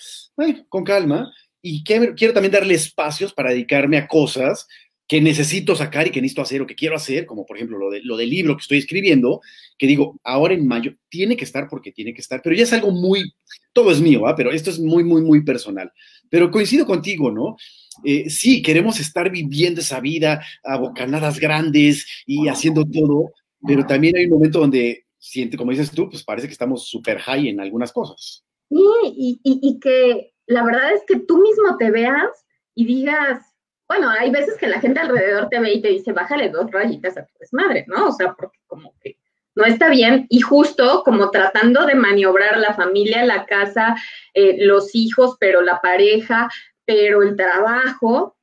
con 0.69 0.83
calma. 0.83 1.33
Y 1.61 1.83
quiero, 1.83 2.13
también 2.33 2.51
darle 2.51 2.75
espacios 2.75 3.33
para 3.33 3.49
dedicarme 3.49 3.97
a 3.97 4.07
cosas 4.07 4.67
que 5.07 5.21
necesito 5.21 5.75
sacar 5.75 6.07
y 6.07 6.11
que 6.11 6.21
necesito 6.21 6.41
hacer 6.41 6.61
o 6.61 6.67
que 6.67 6.75
quiero 6.75 6.95
hacer, 6.95 7.25
como 7.25 7.45
por 7.45 7.55
ejemplo 7.55 7.77
lo, 7.77 7.89
de, 7.89 8.01
lo 8.03 8.17
del 8.17 8.29
libro 8.29 8.55
que 8.57 8.61
estoy 8.61 8.79
escribiendo, 8.79 9.41
que 9.77 9.87
digo, 9.87 10.19
ahora 10.23 10.53
en 10.53 10.67
mayo 10.67 10.95
tiene 11.09 11.37
que 11.37 11.45
estar 11.45 11.67
porque 11.69 11.91
tiene 11.91 12.13
que 12.13 12.21
estar, 12.21 12.41
pero 12.43 12.55
ya 12.55 12.63
es 12.63 12.73
algo 12.73 12.91
muy, 12.91 13.33
todo 13.71 13.91
es 13.91 14.01
mío, 14.01 14.27
¿ah? 14.27 14.35
pero 14.35 14.51
esto 14.51 14.69
es 14.69 14.79
muy, 14.79 15.03
muy, 15.03 15.21
muy 15.21 15.43
personal. 15.43 15.91
Pero 16.29 16.51
coincido 16.51 16.85
contigo, 16.85 17.31
¿no? 17.31 17.55
Eh, 18.03 18.29
sí, 18.29 18.61
queremos 18.61 18.99
estar 18.99 19.31
viviendo 19.31 19.81
esa 19.81 19.99
vida 20.01 20.43
a 20.63 20.77
bocanadas 20.77 21.39
grandes 21.39 22.05
y 22.25 22.47
haciendo 22.49 22.85
todo, 22.85 23.31
pero 23.65 23.85
también 23.85 24.17
hay 24.17 24.25
un 24.25 24.31
momento 24.31 24.59
donde 24.59 25.05
siente, 25.17 25.57
como 25.57 25.71
dices 25.71 25.91
tú, 25.91 26.09
pues 26.09 26.23
parece 26.23 26.47
que 26.47 26.53
estamos 26.53 26.87
súper 26.87 27.19
high 27.19 27.47
en 27.47 27.59
algunas 27.59 27.91
cosas. 27.91 28.43
Sí, 28.69 29.39
y, 29.43 29.79
que 29.79 30.33
la 30.45 30.63
verdad 30.63 30.93
es 30.93 31.01
que 31.07 31.19
tú 31.19 31.37
mismo 31.41 31.77
te 31.77 31.89
veas 31.91 32.45
y 32.75 32.85
digas, 32.85 33.41
bueno, 33.87 34.09
hay 34.09 34.31
veces 34.31 34.57
que 34.57 34.67
la 34.67 34.81
gente 34.81 34.99
alrededor 34.99 35.47
te 35.49 35.59
ve 35.59 35.73
y 35.73 35.81
te 35.81 35.89
dice, 35.89 36.11
bájale 36.11 36.49
dos 36.49 36.69
rayitas 36.71 37.17
a 37.17 37.25
tu 37.25 37.33
desmadre, 37.39 37.85
¿no? 37.87 38.07
O 38.07 38.11
sea, 38.11 38.33
porque 38.33 38.59
como 38.67 38.93
que 39.01 39.17
no 39.55 39.65
está 39.65 39.89
bien 39.89 40.27
y 40.29 40.41
justo 40.41 41.03
como 41.03 41.31
tratando 41.31 41.85
de 41.85 41.95
maniobrar 41.95 42.59
la 42.59 42.73
familia, 42.73 43.25
la 43.25 43.45
casa, 43.45 43.95
eh, 44.33 44.57
los 44.65 44.93
hijos, 44.93 45.37
pero 45.39 45.61
la 45.61 45.81
pareja, 45.81 46.49
pero 46.85 47.23
el 47.23 47.35
trabajo, 47.35 48.37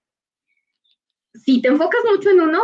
si 1.35 1.63
te 1.63 1.69
enfocas 1.69 2.01
mucho 2.05 2.31
en 2.31 2.41
uno, 2.41 2.63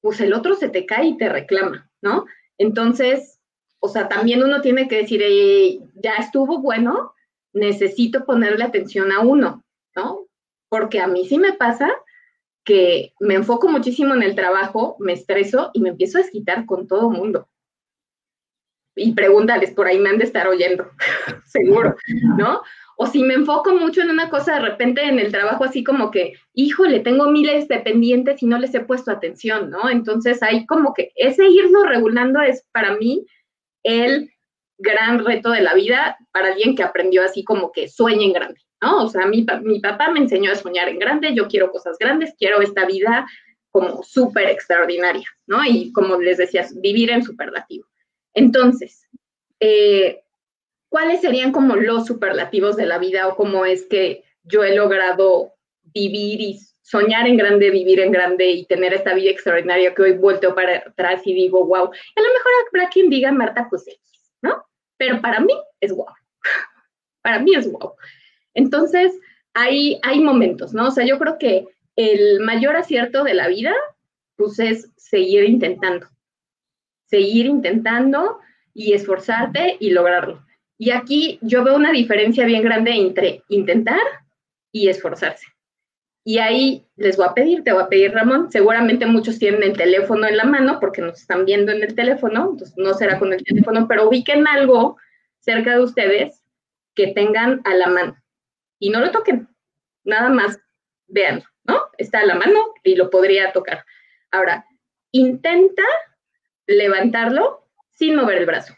pues 0.00 0.20
el 0.20 0.32
otro 0.32 0.54
se 0.54 0.68
te 0.68 0.84
cae 0.84 1.06
y 1.06 1.16
te 1.16 1.28
reclama, 1.28 1.90
¿no? 2.00 2.26
Entonces, 2.58 3.38
o 3.78 3.88
sea, 3.88 4.08
también 4.08 4.42
uno 4.42 4.60
tiene 4.60 4.88
que 4.88 5.02
decir, 5.02 5.22
ya 5.94 6.14
estuvo 6.14 6.58
bueno, 6.60 7.14
necesito 7.52 8.24
ponerle 8.24 8.64
atención 8.64 9.12
a 9.12 9.20
uno, 9.20 9.64
¿no? 9.94 10.26
Porque 10.68 10.98
a 10.98 11.06
mí 11.06 11.26
sí 11.28 11.38
me 11.38 11.52
pasa 11.52 11.88
que 12.64 13.12
me 13.20 13.34
enfoco 13.34 13.68
muchísimo 13.68 14.14
en 14.14 14.22
el 14.22 14.34
trabajo, 14.34 14.96
me 15.00 15.12
estreso 15.12 15.70
y 15.72 15.80
me 15.80 15.90
empiezo 15.90 16.18
a 16.18 16.22
desquitar 16.22 16.66
con 16.66 16.86
todo 16.86 17.10
mundo. 17.10 17.48
Y 18.94 19.12
pregúntales, 19.14 19.72
por 19.72 19.86
ahí 19.86 19.98
me 19.98 20.10
han 20.10 20.18
de 20.18 20.24
estar 20.24 20.46
oyendo, 20.46 20.90
seguro, 21.46 21.96
¿no? 22.36 22.62
O 22.96 23.06
si 23.06 23.22
me 23.22 23.34
enfoco 23.34 23.74
mucho 23.74 24.02
en 24.02 24.10
una 24.10 24.28
cosa, 24.28 24.54
de 24.54 24.60
repente 24.60 25.02
en 25.02 25.18
el 25.18 25.32
trabajo, 25.32 25.64
así 25.64 25.82
como 25.82 26.10
que, 26.10 26.34
híjole, 26.52 27.00
tengo 27.00 27.30
miles 27.30 27.66
de 27.68 27.80
pendientes 27.80 28.42
y 28.42 28.46
no 28.46 28.58
les 28.58 28.74
he 28.74 28.80
puesto 28.80 29.10
atención, 29.10 29.70
¿no? 29.70 29.88
Entonces 29.88 30.42
hay 30.42 30.66
como 30.66 30.92
que 30.92 31.10
ese 31.16 31.48
irlo 31.48 31.84
regulando 31.84 32.40
es 32.42 32.66
para 32.70 32.96
mí 32.96 33.26
el 33.82 34.30
gran 34.78 35.24
reto 35.24 35.50
de 35.50 35.62
la 35.62 35.74
vida 35.74 36.18
para 36.32 36.48
alguien 36.48 36.76
que 36.76 36.82
aprendió 36.82 37.22
así 37.24 37.44
como 37.44 37.72
que 37.72 37.88
sueña 37.88 38.24
en 38.24 38.32
grande, 38.32 38.60
¿no? 38.82 39.04
O 39.04 39.08
sea, 39.08 39.26
mi, 39.26 39.46
mi 39.62 39.80
papá 39.80 40.10
me 40.10 40.18
enseñó 40.18 40.52
a 40.52 40.56
soñar 40.56 40.88
en 40.88 40.98
grande, 40.98 41.34
yo 41.34 41.46
quiero 41.46 41.70
cosas 41.70 41.96
grandes, 41.98 42.34
quiero 42.36 42.60
esta 42.60 42.84
vida 42.84 43.26
como 43.70 44.02
súper 44.02 44.48
extraordinaria, 44.50 45.26
¿no? 45.46 45.64
Y 45.64 45.92
como 45.92 46.20
les 46.20 46.36
decía, 46.36 46.66
vivir 46.76 47.10
en 47.10 47.22
superlativo. 47.22 47.86
Entonces, 48.34 49.08
eh, 49.60 50.24
¿cuáles 50.88 51.20
serían 51.20 51.52
como 51.52 51.76
los 51.76 52.06
superlativos 52.06 52.76
de 52.76 52.86
la 52.86 52.98
vida 52.98 53.28
o 53.28 53.36
cómo 53.36 53.64
es 53.64 53.86
que 53.86 54.24
yo 54.42 54.64
he 54.64 54.74
logrado 54.74 55.54
vivir 55.94 56.40
y 56.40 56.60
soñar 56.82 57.26
en 57.26 57.36
grande, 57.36 57.70
vivir 57.70 58.00
en 58.00 58.12
grande 58.12 58.50
y 58.50 58.66
tener 58.66 58.92
esta 58.92 59.14
vida 59.14 59.30
extraordinaria 59.30 59.94
que 59.94 60.02
hoy 60.02 60.12
vuelto 60.12 60.54
para 60.54 60.78
atrás 60.78 61.22
y 61.24 61.32
digo, 61.32 61.64
wow. 61.64 61.84
A 61.84 62.20
lo 62.20 62.28
mejor 62.34 62.52
habrá 62.68 62.88
quien 62.90 63.08
diga, 63.08 63.32
Marta, 63.32 63.68
pues 63.70 63.86
¿no? 64.42 64.66
Pero 64.98 65.20
para 65.22 65.40
mí 65.40 65.54
es 65.80 65.94
wow. 65.94 66.06
para 67.22 67.38
mí 67.38 67.54
es 67.54 67.70
wow. 67.70 67.94
Entonces, 68.54 69.12
hay, 69.54 69.98
hay 70.02 70.20
momentos, 70.20 70.72
¿no? 70.72 70.88
O 70.88 70.90
sea, 70.90 71.04
yo 71.04 71.18
creo 71.18 71.38
que 71.38 71.66
el 71.96 72.40
mayor 72.40 72.76
acierto 72.76 73.24
de 73.24 73.34
la 73.34 73.48
vida, 73.48 73.74
pues 74.36 74.58
es 74.58 74.90
seguir 74.96 75.44
intentando. 75.44 76.08
Seguir 77.06 77.46
intentando 77.46 78.38
y 78.74 78.94
esforzarte 78.94 79.76
y 79.78 79.90
lograrlo. 79.90 80.44
Y 80.78 80.90
aquí 80.90 81.38
yo 81.42 81.62
veo 81.62 81.76
una 81.76 81.92
diferencia 81.92 82.46
bien 82.46 82.62
grande 82.62 82.92
entre 82.92 83.42
intentar 83.48 84.00
y 84.72 84.88
esforzarse. 84.88 85.46
Y 86.24 86.38
ahí 86.38 86.86
les 86.96 87.16
voy 87.16 87.26
a 87.26 87.34
pedir, 87.34 87.64
te 87.64 87.72
voy 87.72 87.82
a 87.82 87.88
pedir, 87.88 88.12
Ramón, 88.12 88.50
seguramente 88.50 89.06
muchos 89.06 89.38
tienen 89.38 89.62
el 89.62 89.76
teléfono 89.76 90.26
en 90.26 90.36
la 90.36 90.44
mano 90.44 90.78
porque 90.80 91.02
nos 91.02 91.20
están 91.20 91.44
viendo 91.44 91.72
en 91.72 91.82
el 91.82 91.94
teléfono, 91.96 92.50
entonces 92.52 92.74
no 92.78 92.94
será 92.94 93.18
con 93.18 93.32
el 93.32 93.42
teléfono, 93.42 93.88
pero 93.88 94.08
ubiquen 94.08 94.46
algo 94.46 94.96
cerca 95.40 95.72
de 95.72 95.82
ustedes 95.82 96.44
que 96.94 97.08
tengan 97.08 97.60
a 97.64 97.74
la 97.74 97.88
mano 97.88 98.21
y 98.82 98.90
no 98.90 98.98
lo 98.98 99.12
toquen, 99.12 99.48
nada 100.02 100.28
más 100.28 100.60
vean, 101.06 101.44
¿no? 101.62 101.82
Está 101.98 102.18
a 102.18 102.26
la 102.26 102.34
mano 102.34 102.74
y 102.82 102.96
lo 102.96 103.10
podría 103.10 103.52
tocar. 103.52 103.86
Ahora, 104.32 104.66
intenta 105.12 105.84
levantarlo 106.66 107.68
sin 107.90 108.16
mover 108.16 108.38
el 108.38 108.46
brazo. 108.46 108.74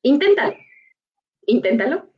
Inténtalo, 0.00 0.56
inténtalo. 1.44 2.10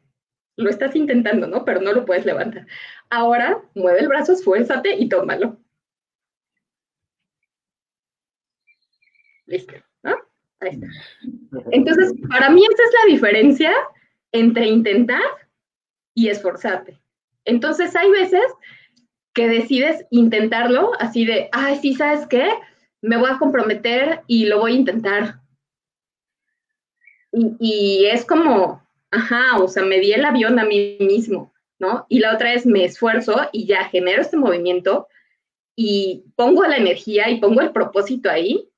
Lo 0.55 0.71
estás 0.71 0.95
intentando, 0.95 1.49
¿no? 1.49 1.65
Pero 1.65 1.81
no 1.81 1.93
lo 1.93 2.05
puedes 2.05 2.25
levantar. 2.25 2.65
Ahora, 3.11 3.61
mueve 3.75 3.99
el 3.99 4.09
brazo, 4.09 4.35
esfuérzate 4.35 4.95
y 4.95 5.09
tómalo. 5.09 5.59
Listo, 9.47 9.75
¿no? 10.05 10.17
Ahí 10.61 10.71
está. 10.71 10.87
Entonces, 11.73 12.13
para 12.31 12.51
mí 12.51 12.63
esa 12.63 12.85
es 12.85 12.95
la 13.01 13.13
diferencia 13.13 13.75
entre 14.31 14.67
intentar 14.67 15.43
y 16.15 16.29
esforzarte. 16.29 17.01
Entonces, 17.45 17.95
hay 17.97 18.11
veces 18.11 18.45
que 19.35 19.49
decides 19.49 20.05
intentarlo 20.11 20.93
así 20.99 21.25
de, 21.25 21.49
ay, 21.53 21.79
sí, 21.81 21.95
¿sabes 21.95 22.27
qué? 22.27 22.49
Me 23.01 23.17
voy 23.17 23.31
a 23.31 23.39
comprometer 23.39 24.23
y 24.27 24.47
lo 24.47 24.61
voy 24.61 24.73
a 24.73 24.77
intentar. 24.77 25.41
Y, 27.33 27.57
y 27.59 28.07
es 28.07 28.25
como, 28.25 28.83
ajá, 29.11 29.59
o 29.59 29.69
sea, 29.69 29.85
me 29.85 30.01
di 30.01 30.13
el 30.13 30.25
avión 30.25 30.59
a 30.59 30.65
mí 30.65 30.97
mismo, 31.01 31.53
¿no? 31.79 32.07
Y 32.09 32.19
la 32.19 32.35
otra 32.35 32.53
es 32.53 32.67
me 32.67 32.85
esfuerzo 32.85 33.49
y 33.53 33.67
ya 33.67 33.85
genero 33.85 34.23
este 34.23 34.37
movimiento 34.37 35.09
y 35.77 36.25
pongo 36.37 36.65
la 36.65 36.77
energía 36.77 37.31
y 37.31 37.41
pongo 37.41 37.61
el 37.61 37.73
propósito 37.73 38.31
ahí 38.31 38.69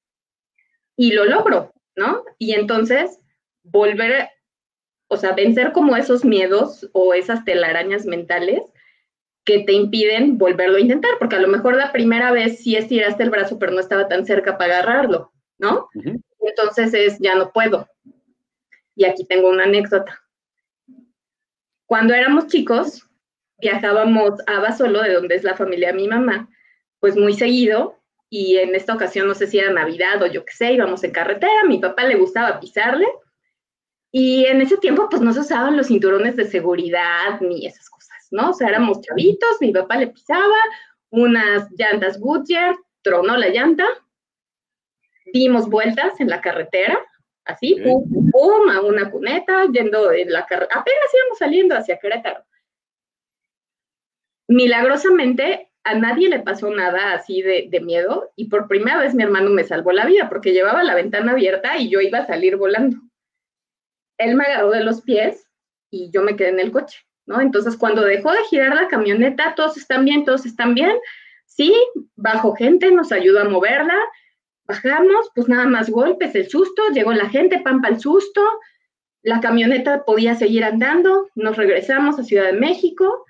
y 0.96 1.12
lo 1.12 1.24
logro, 1.24 1.72
¿no? 1.96 2.24
Y 2.38 2.52
entonces 2.52 3.20
volver, 3.62 4.28
o 5.14 5.16
sea, 5.16 5.32
vencer 5.32 5.72
como 5.72 5.96
esos 5.96 6.24
miedos 6.24 6.88
o 6.92 7.14
esas 7.14 7.44
telarañas 7.44 8.04
mentales 8.04 8.62
que 9.44 9.60
te 9.60 9.72
impiden 9.72 10.38
volverlo 10.38 10.76
a 10.76 10.80
intentar, 10.80 11.12
porque 11.18 11.36
a 11.36 11.40
lo 11.40 11.48
mejor 11.48 11.76
la 11.76 11.92
primera 11.92 12.32
vez 12.32 12.62
sí 12.62 12.76
estiraste 12.76 13.22
el 13.22 13.30
brazo, 13.30 13.58
pero 13.58 13.72
no 13.72 13.80
estaba 13.80 14.08
tan 14.08 14.26
cerca 14.26 14.58
para 14.58 14.78
agarrarlo, 14.78 15.32
¿no? 15.58 15.88
Entonces 16.40 16.94
es, 16.94 17.18
ya 17.20 17.34
no 17.34 17.52
puedo. 17.52 17.88
Y 18.96 19.04
aquí 19.04 19.24
tengo 19.24 19.48
una 19.48 19.64
anécdota. 19.64 20.20
Cuando 21.86 22.14
éramos 22.14 22.46
chicos, 22.48 23.08
viajábamos 23.58 24.40
a 24.46 24.60
Basolo, 24.60 25.02
de 25.02 25.14
donde 25.14 25.36
es 25.36 25.44
la 25.44 25.56
familia 25.56 25.88
de 25.88 25.94
mi 25.94 26.08
mamá, 26.08 26.48
pues 26.98 27.16
muy 27.16 27.34
seguido, 27.34 28.00
y 28.30 28.56
en 28.56 28.74
esta 28.74 28.94
ocasión 28.94 29.28
no 29.28 29.34
sé 29.34 29.46
si 29.46 29.58
era 29.58 29.70
Navidad 29.72 30.22
o 30.22 30.26
yo 30.26 30.44
qué 30.44 30.52
sé, 30.54 30.72
íbamos 30.72 31.04
en 31.04 31.12
carretera, 31.12 31.52
a 31.62 31.68
mi 31.68 31.78
papá 31.78 32.04
le 32.04 32.16
gustaba 32.16 32.58
pisarle, 32.58 33.06
y 34.16 34.46
en 34.46 34.60
ese 34.60 34.76
tiempo 34.76 35.08
pues 35.10 35.22
no 35.22 35.32
se 35.32 35.40
usaban 35.40 35.76
los 35.76 35.88
cinturones 35.88 36.36
de 36.36 36.44
seguridad 36.44 37.40
ni 37.40 37.66
esas 37.66 37.90
cosas, 37.90 38.28
¿no? 38.30 38.50
O 38.50 38.52
sea, 38.52 38.68
éramos 38.68 39.00
chavitos, 39.00 39.56
mi 39.60 39.72
papá 39.72 39.96
le 39.96 40.06
pisaba, 40.06 40.54
unas 41.10 41.68
llantas 41.72 42.20
Goodyear, 42.20 42.76
tronó 43.02 43.36
la 43.36 43.48
llanta, 43.48 43.84
dimos 45.32 45.68
vueltas 45.68 46.20
en 46.20 46.28
la 46.28 46.40
carretera, 46.40 46.96
así, 47.44 47.74
pum, 47.82 48.08
pum, 48.30 48.70
a 48.70 48.82
una 48.82 49.10
cuneta, 49.10 49.64
yendo 49.72 50.12
en 50.12 50.32
la 50.32 50.46
carretera, 50.46 50.80
apenas 50.80 51.10
íbamos 51.12 51.38
saliendo 51.38 51.74
hacia 51.74 51.98
Querétaro. 51.98 52.44
Milagrosamente, 54.46 55.72
a 55.82 55.96
nadie 55.96 56.28
le 56.28 56.38
pasó 56.38 56.70
nada 56.70 57.14
así 57.14 57.42
de, 57.42 57.66
de, 57.68 57.80
miedo 57.80 58.30
y 58.36 58.48
por 58.48 58.68
primera 58.68 59.00
vez 59.00 59.12
mi 59.12 59.24
hermano 59.24 59.50
me 59.50 59.64
salvó 59.64 59.90
la 59.90 60.06
vida 60.06 60.28
porque 60.28 60.52
llevaba 60.52 60.84
la 60.84 60.94
ventana 60.94 61.32
abierta 61.32 61.78
y 61.78 61.88
yo 61.90 62.00
iba 62.00 62.20
a 62.20 62.26
salir 62.28 62.56
volando. 62.56 62.98
Él 64.18 64.34
me 64.34 64.44
agarró 64.44 64.70
de 64.70 64.84
los 64.84 65.02
pies 65.02 65.46
y 65.90 66.10
yo 66.10 66.22
me 66.22 66.36
quedé 66.36 66.50
en 66.50 66.60
el 66.60 66.72
coche, 66.72 66.98
¿no? 67.26 67.40
Entonces, 67.40 67.76
cuando 67.76 68.02
dejó 68.02 68.32
de 68.32 68.44
girar 68.50 68.74
la 68.74 68.88
camioneta, 68.88 69.54
todos 69.54 69.76
están 69.76 70.04
bien, 70.04 70.24
todos 70.24 70.46
están 70.46 70.74
bien. 70.74 70.96
Sí, 71.46 71.74
bajo 72.16 72.54
gente, 72.54 72.90
nos 72.90 73.12
ayudó 73.12 73.40
a 73.40 73.48
moverla, 73.48 73.96
Bajamos, 74.66 75.30
pues 75.34 75.46
nada 75.46 75.66
más 75.66 75.90
golpes, 75.90 76.34
el 76.34 76.48
susto, 76.48 76.82
llegó 76.94 77.12
la 77.12 77.28
gente, 77.28 77.60
pampa 77.60 77.88
el 77.88 78.00
susto, 78.00 78.40
la 79.22 79.40
camioneta 79.40 80.04
podía 80.04 80.34
seguir 80.36 80.64
andando, 80.64 81.28
nos 81.34 81.56
regresamos 81.56 82.18
a 82.18 82.24
Ciudad 82.24 82.46
de 82.46 82.58
México. 82.58 83.26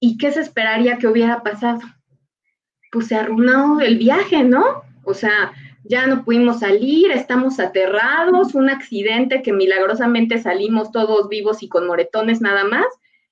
¿Y 0.00 0.16
qué 0.16 0.32
se 0.32 0.40
esperaría 0.40 0.98
que 0.98 1.06
hubiera 1.06 1.42
pasado? 1.42 1.80
Pues 2.90 3.08
se 3.08 3.14
arruinó 3.14 3.80
el 3.80 3.98
viaje, 3.98 4.42
¿no? 4.42 4.82
O 5.04 5.14
sea, 5.14 5.52
ya 5.84 6.06
no 6.06 6.24
pudimos 6.24 6.60
salir, 6.60 7.10
estamos 7.10 7.58
aterrados, 7.58 8.54
un 8.54 8.70
accidente 8.70 9.42
que 9.42 9.52
milagrosamente 9.52 10.38
salimos 10.38 10.92
todos 10.92 11.28
vivos 11.28 11.62
y 11.62 11.68
con 11.68 11.86
moretones 11.86 12.40
nada 12.40 12.64
más. 12.64 12.86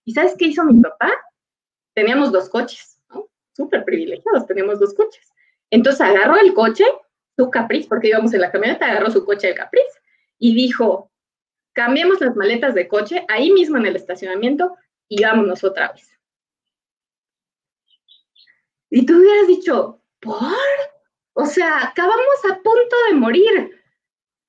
¿Y 0.04 0.12
sabes 0.12 0.34
qué 0.36 0.46
hizo 0.46 0.64
mi 0.64 0.80
papá? 0.80 1.12
Teníamos 1.94 2.32
dos 2.32 2.48
coches, 2.48 2.98
¿no? 3.10 3.28
Súper 3.52 3.84
privilegiados, 3.84 4.46
teníamos 4.46 4.80
dos 4.80 4.94
coches. 4.94 5.32
Entonces 5.70 6.00
agarró 6.00 6.36
el 6.36 6.52
coche, 6.54 6.84
su 7.36 7.50
Caprice, 7.50 7.88
porque 7.88 8.08
íbamos 8.08 8.32
en 8.34 8.40
la 8.40 8.50
camioneta, 8.50 8.86
agarró 8.86 9.10
su 9.10 9.24
coche 9.24 9.48
de 9.48 9.54
Caprice 9.54 10.00
y 10.38 10.54
dijo, 10.54 11.10
cambiemos 11.72 12.20
las 12.20 12.34
maletas 12.34 12.74
de 12.74 12.88
coche 12.88 13.24
ahí 13.28 13.52
mismo 13.52 13.76
en 13.76 13.86
el 13.86 13.96
estacionamiento 13.96 14.76
y 15.08 15.22
vámonos 15.22 15.62
otra 15.62 15.92
vez. 15.92 16.08
Y 18.90 19.06
tú 19.06 19.16
hubieras 19.16 19.46
dicho, 19.46 20.02
¿por? 20.18 20.50
O 21.34 21.46
sea, 21.46 21.84
acabamos 21.84 22.44
a 22.50 22.54
punto 22.56 22.96
de 23.08 23.14
morir. 23.14 23.70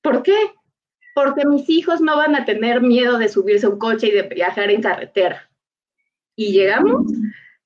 ¿Por 0.01 0.23
qué? 0.23 0.35
Porque 1.13 1.45
mis 1.45 1.69
hijos 1.69 2.01
no 2.01 2.17
van 2.17 2.35
a 2.35 2.45
tener 2.45 2.81
miedo 2.81 3.17
de 3.17 3.29
subirse 3.29 3.65
a 3.65 3.69
un 3.69 3.79
coche 3.79 4.07
y 4.07 4.11
de 4.11 4.23
viajar 4.23 4.71
en 4.71 4.81
carretera. 4.81 5.49
Y 6.35 6.53
llegamos 6.53 7.11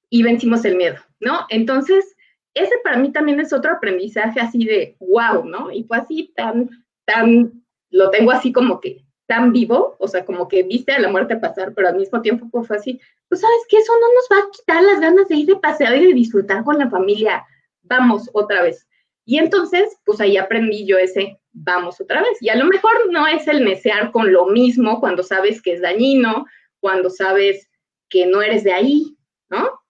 y 0.10 0.24
vencimos 0.24 0.66
el 0.66 0.76
miedo, 0.76 0.98
¿no? 1.20 1.46
Entonces, 1.50 2.16
ese 2.54 2.74
para 2.84 2.98
mí 2.98 3.12
también 3.12 3.40
es 3.40 3.54
otro 3.54 3.72
aprendizaje 3.74 4.40
así 4.40 4.66
de 4.66 4.96
wow, 5.00 5.46
¿no? 5.46 5.72
Y 5.72 5.84
fue 5.84 5.98
así 5.98 6.34
tan, 6.36 6.70
tan, 7.06 7.64
lo 7.90 8.10
tengo 8.10 8.32
así 8.32 8.52
como 8.52 8.80
que 8.80 9.06
tan 9.28 9.52
vivo, 9.52 9.96
o 10.00 10.08
sea, 10.08 10.26
como 10.26 10.48
que 10.48 10.64
viste 10.64 10.94
a 10.94 11.00
la 11.00 11.10
muerte 11.10 11.36
pasar, 11.38 11.74
pero 11.74 11.90
al 11.90 11.98
mismo 11.98 12.22
tiempo 12.22 12.48
pues 12.52 12.68
fue 12.68 12.78
así, 12.78 13.00
pues 13.28 13.42
sabes 13.42 13.62
que 13.70 13.78
eso 13.78 13.92
no 13.94 14.08
nos 14.14 14.28
va 14.32 14.48
a 14.48 14.52
quitar 14.52 14.84
las 14.84 15.00
ganas 15.00 15.28
de 15.28 15.36
ir 15.36 15.48
de 15.48 15.56
paseo 15.56 15.96
y 15.96 16.08
de 16.08 16.14
disfrutar 16.14 16.64
con 16.64 16.78
la 16.78 16.90
familia, 16.90 17.44
vamos 17.82 18.30
otra 18.34 18.62
vez. 18.62 18.88
Y 19.26 19.40
entonces, 19.40 19.98
pues 20.06 20.22
ahí 20.22 20.38
aprendí 20.38 20.86
yo 20.86 20.98
ese 20.98 21.40
vamos 21.52 22.00
otra 22.00 22.22
vez. 22.22 22.38
Y 22.42 22.50
a 22.50 22.56
lo 22.56 22.66
mejor 22.66 23.12
no 23.12 23.28
es 23.28 23.48
el 23.48 23.66
necear 23.66 24.12
con 24.12 24.32
lo 24.32 24.46
mismo 24.48 25.00
cuando 25.00 25.24
sabes 25.24 25.62
que 25.62 25.74
es 25.74 25.82
dañino, 25.82 26.46
cuando 26.80 27.10
sabes 27.10 27.68
que 28.10 28.28
no 28.28 28.42
eres 28.42 28.64
de 28.64 28.74
ahí, 28.74 29.18
¿no? 29.50 29.82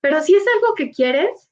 Pero 0.00 0.20
si 0.22 0.34
es 0.34 0.44
algo 0.54 0.74
que 0.74 0.90
quieres, 0.90 1.50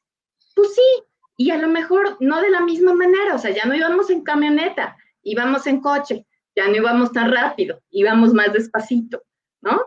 pues 0.55 0.75
sí, 0.75 1.05
y 1.37 1.51
a 1.51 1.59
lo 1.59 1.69
mejor 1.69 2.17
no 2.21 2.41
de 2.41 2.51
la 2.51 2.61
misma 2.61 2.95
manera, 2.95 3.35
o 3.35 3.39
sea, 3.39 3.51
ya 3.51 3.65
no 3.65 3.75
íbamos 3.75 4.11
en 4.11 4.23
camioneta, 4.23 4.97
íbamos 5.23 5.67
en 5.67 5.81
coche, 5.81 6.27
ya 6.57 6.69
no 6.69 6.77
íbamos 6.77 7.13
tan 7.13 7.31
rápido, 7.31 7.81
íbamos 7.91 8.33
más 8.33 8.53
despacito, 8.53 9.23
¿no? 9.61 9.81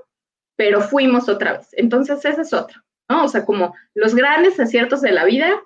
Pero 0.55 0.81
fuimos 0.81 1.29
otra 1.29 1.53
vez. 1.53 1.69
Entonces, 1.73 2.23
esa 2.23 2.41
es 2.41 2.53
otra, 2.53 2.83
¿no? 3.09 3.25
O 3.25 3.27
sea, 3.27 3.45
como 3.45 3.73
los 3.93 4.15
grandes 4.15 4.59
aciertos 4.59 5.01
de 5.01 5.11
la 5.11 5.25
vida, 5.25 5.61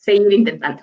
seguir 0.00 0.32
intentando. 0.32 0.82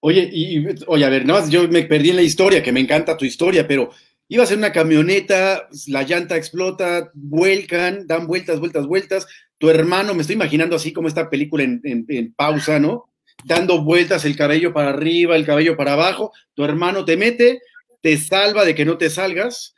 Oye, 0.00 0.28
y, 0.32 0.64
oye, 0.86 1.04
a 1.04 1.10
ver, 1.10 1.26
no, 1.26 1.48
yo 1.48 1.68
me 1.68 1.82
perdí 1.82 2.10
en 2.10 2.16
la 2.16 2.22
historia, 2.22 2.62
que 2.62 2.72
me 2.72 2.80
encanta 2.80 3.16
tu 3.16 3.24
historia, 3.24 3.66
pero 3.66 3.90
ibas 4.28 4.50
en 4.52 4.58
una 4.58 4.72
camioneta, 4.72 5.68
la 5.88 6.04
llanta 6.04 6.36
explota, 6.36 7.10
vuelcan, 7.14 8.06
dan 8.06 8.26
vueltas, 8.26 8.60
vueltas, 8.60 8.86
vueltas, 8.86 9.26
tu 9.58 9.68
hermano, 9.68 10.14
me 10.14 10.20
estoy 10.20 10.36
imaginando 10.36 10.76
así 10.76 10.92
como 10.92 11.08
esta 11.08 11.28
película 11.28 11.64
en, 11.64 12.34
pausa, 12.34 12.78
¿no? 12.78 13.10
Dando 13.44 13.82
vueltas 13.82 14.24
el 14.24 14.36
cabello 14.36 14.72
para 14.72 14.90
arriba, 14.90 15.34
el 15.34 15.46
cabello 15.46 15.76
para 15.76 15.94
abajo, 15.94 16.32
tu 16.54 16.62
hermano 16.62 17.04
te 17.04 17.16
mete, 17.16 17.60
te 18.00 18.16
salva 18.16 18.64
de 18.64 18.74
que 18.74 18.84
no 18.84 18.98
te 18.98 19.10
salgas, 19.10 19.74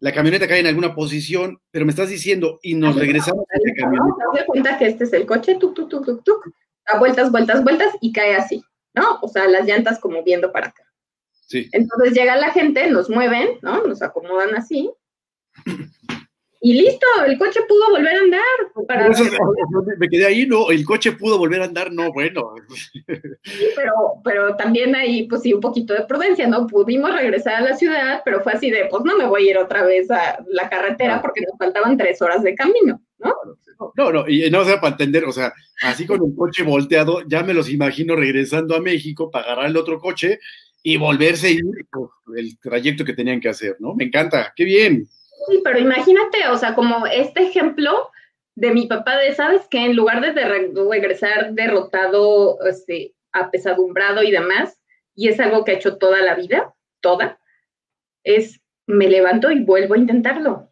la 0.00 0.12
camioneta 0.12 0.48
cae 0.48 0.60
en 0.60 0.68
alguna 0.68 0.94
posición, 0.94 1.60
pero 1.70 1.84
me 1.84 1.90
estás 1.90 2.08
diciendo, 2.08 2.60
y 2.62 2.74
nos 2.74 2.96
regresamos 2.96 3.44
a 3.50 3.58
la 3.58 3.74
camioneta. 3.74 4.24
Te 4.32 4.38
das 4.38 4.46
cuenta 4.46 4.78
que 4.78 4.86
este 4.86 5.04
es 5.04 5.12
el 5.12 5.26
coche, 5.26 5.56
tuk, 5.60 5.74
tuk, 5.74 5.90
tuk, 5.90 6.04
tuk, 6.06 6.24
tuk, 6.24 6.54
da 6.86 6.98
vueltas, 6.98 7.30
vueltas, 7.30 7.62
vueltas 7.64 7.94
y 8.00 8.12
cae 8.12 8.34
así, 8.34 8.62
¿no? 8.94 9.18
O 9.22 9.28
sea, 9.28 9.46
las 9.46 9.66
llantas 9.66 9.98
como 9.98 10.22
viendo 10.22 10.52
para 10.52 10.68
acá. 10.68 10.82
Sí. 11.46 11.68
Entonces 11.72 12.12
llega 12.12 12.36
la 12.36 12.50
gente, 12.50 12.90
nos 12.90 13.08
mueven, 13.08 13.58
¿no? 13.62 13.86
Nos 13.86 14.02
acomodan 14.02 14.54
así. 14.56 14.90
y 16.60 16.74
listo, 16.74 17.06
el 17.24 17.38
coche 17.38 17.60
pudo 17.68 17.90
volver 17.90 18.16
a 18.16 18.20
andar. 18.20 18.42
Para... 18.88 19.08
me 19.98 20.08
quedé 20.08 20.26
ahí, 20.26 20.46
no, 20.46 20.70
el 20.70 20.84
coche 20.84 21.12
pudo 21.12 21.38
volver 21.38 21.62
a 21.62 21.66
andar, 21.66 21.92
no, 21.92 22.12
bueno. 22.12 22.54
Sí, 23.44 23.66
pero, 23.76 23.92
pero 24.24 24.56
también 24.56 24.96
ahí, 24.96 25.28
pues 25.28 25.42
sí, 25.42 25.54
un 25.54 25.60
poquito 25.60 25.94
de 25.94 26.04
prudencia, 26.06 26.48
¿no? 26.48 26.66
Pudimos 26.66 27.14
regresar 27.14 27.54
a 27.54 27.60
la 27.60 27.76
ciudad, 27.76 28.22
pero 28.24 28.42
fue 28.42 28.52
así 28.52 28.70
de, 28.70 28.86
pues 28.90 29.04
no 29.04 29.16
me 29.16 29.26
voy 29.26 29.46
a 29.46 29.50
ir 29.52 29.58
otra 29.58 29.84
vez 29.84 30.10
a 30.10 30.44
la 30.48 30.68
carretera 30.68 31.22
porque 31.22 31.42
nos 31.42 31.56
faltaban 31.56 31.96
tres 31.96 32.20
horas 32.20 32.42
de 32.42 32.56
camino, 32.56 33.00
¿no? 33.18 33.34
No, 33.96 34.12
no, 34.12 34.28
y 34.28 34.50
no, 34.50 34.60
o 34.60 34.64
sea, 34.64 34.80
para 34.80 34.92
entender, 34.92 35.24
o 35.24 35.32
sea, 35.32 35.52
así 35.82 36.06
con 36.06 36.22
el 36.24 36.34
coche 36.36 36.62
volteado, 36.62 37.22
ya 37.26 37.42
me 37.42 37.54
los 37.54 37.70
imagino 37.70 38.16
regresando 38.16 38.74
a 38.74 38.80
México 38.80 39.30
para 39.30 39.46
agarrar 39.46 39.66
el 39.66 39.76
otro 39.76 39.98
coche 39.98 40.38
y 40.82 40.96
volverse 40.96 41.48
a 41.48 41.50
ir 41.50 41.64
el 42.36 42.58
trayecto 42.58 43.04
que 43.04 43.12
tenían 43.12 43.40
que 43.40 43.48
hacer, 43.48 43.76
¿no? 43.80 43.94
Me 43.94 44.04
encanta, 44.04 44.52
qué 44.54 44.64
bien. 44.64 45.06
Sí, 45.48 45.60
pero 45.64 45.78
imagínate, 45.78 46.48
o 46.48 46.56
sea, 46.56 46.74
como 46.74 47.06
este 47.06 47.42
ejemplo 47.42 48.10
de 48.54 48.72
mi 48.72 48.86
papá 48.86 49.16
de, 49.16 49.34
¿sabes 49.34 49.62
que 49.68 49.84
En 49.84 49.96
lugar 49.96 50.20
de, 50.22 50.44
regresar 50.88 51.52
derrotado, 51.52 52.58
este, 52.66 53.14
apesadumbrado 53.32 54.22
y 54.22 54.30
demás, 54.30 54.78
y 55.14 55.28
es 55.28 55.40
algo 55.40 55.64
que 55.64 55.72
ha 55.72 55.74
hecho 55.74 55.98
toda 55.98 56.22
la 56.22 56.34
vida, 56.34 56.74
toda, 57.00 57.38
es 58.24 58.60
me 58.86 59.08
levanto 59.08 59.50
y 59.50 59.64
vuelvo 59.64 59.94
a 59.94 59.98
intentarlo. 59.98 60.70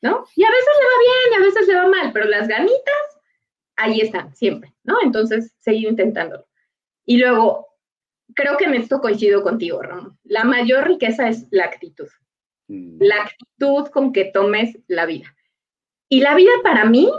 ¿No? 0.00 0.24
Y 0.36 0.44
a 0.44 0.50
veces 0.50 0.68
le 0.78 0.86
va 0.86 0.98
bien, 1.00 1.32
y 1.32 1.34
a 1.34 1.46
veces 1.46 1.68
le 1.68 1.74
va 1.74 1.88
mal, 1.88 2.12
pero 2.12 2.26
las 2.26 2.46
ganitas, 2.46 3.20
ahí 3.76 4.00
están, 4.00 4.34
siempre, 4.36 4.72
¿no? 4.84 5.02
Entonces, 5.02 5.52
seguir 5.58 5.88
intentándolo. 5.88 6.46
Y 7.04 7.16
luego, 7.16 7.66
creo 8.34 8.56
que 8.56 8.66
en 8.66 8.74
esto 8.74 9.00
coincido 9.00 9.42
contigo, 9.42 9.82
Ramón. 9.82 10.18
La 10.24 10.44
mayor 10.44 10.86
riqueza 10.86 11.28
es 11.28 11.46
la 11.50 11.64
actitud. 11.64 12.08
Mm. 12.68 12.98
la 13.00 13.22
actitud 13.22 13.88
con 13.88 14.12
que 14.12 14.26
tomes 14.26 14.78
la 14.88 15.06
vida. 15.06 15.34
Y 16.10 16.20
la 16.20 16.34
vida 16.34 16.52
para 16.62 16.84
mí 16.84 17.10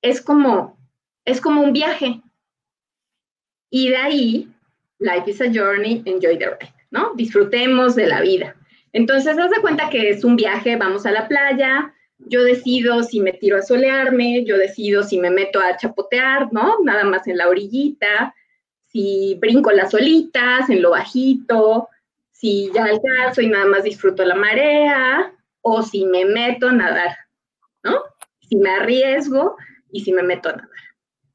es 0.00 0.22
como, 0.22 0.78
es 1.24 1.40
como 1.40 1.62
un 1.62 1.72
viaje. 1.72 2.22
Y 3.68 3.90
de 3.90 3.96
ahí, 3.96 4.48
life 4.98 5.30
is 5.30 5.40
a 5.40 5.52
journey, 5.52 6.02
enjoy 6.06 6.38
the 6.38 6.46
ride, 6.46 6.74
¿no? 6.90 7.14
Disfrutemos 7.14 7.94
de 7.96 8.06
la 8.06 8.20
vida. 8.20 8.56
Entonces, 8.92 9.38
haz 9.38 9.50
de 9.50 9.60
cuenta 9.60 9.88
que 9.88 10.10
es 10.10 10.24
un 10.24 10.36
viaje, 10.36 10.76
vamos 10.76 11.06
a 11.06 11.12
la 11.12 11.28
playa, 11.28 11.94
yo 12.18 12.42
decido 12.42 13.02
si 13.02 13.20
me 13.20 13.32
tiro 13.32 13.56
a 13.56 13.62
solearme, 13.62 14.44
yo 14.44 14.56
decido 14.58 15.02
si 15.02 15.18
me 15.18 15.30
meto 15.30 15.60
a 15.60 15.76
chapotear, 15.76 16.52
¿no? 16.52 16.78
Nada 16.82 17.04
más 17.04 17.26
en 17.26 17.38
la 17.38 17.48
orillita, 17.48 18.34
si 18.86 19.36
brinco 19.40 19.70
las 19.70 19.94
olitas, 19.94 20.68
en 20.68 20.82
lo 20.82 20.90
bajito, 20.90 21.88
si 22.30 22.70
ya 22.74 22.84
alcanzo 22.84 23.40
y 23.40 23.48
nada 23.48 23.66
más 23.66 23.84
disfruto 23.84 24.24
la 24.24 24.34
marea, 24.34 25.32
o 25.62 25.82
si 25.82 26.04
me 26.06 26.24
meto 26.24 26.68
a 26.68 26.72
nadar, 26.72 27.16
¿no? 27.84 28.02
Si 28.40 28.56
me 28.56 28.70
arriesgo 28.70 29.56
y 29.92 30.00
si 30.00 30.12
me 30.12 30.22
meto 30.22 30.48
a 30.48 30.52
nadar. 30.52 30.68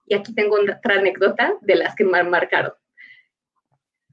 Y 0.07 0.13
aquí 0.13 0.33
tengo 0.33 0.57
otra 0.57 0.95
anécdota 0.95 1.55
de 1.61 1.75
las 1.75 1.95
que 1.95 2.03
me 2.03 2.23
marcaron. 2.23 2.73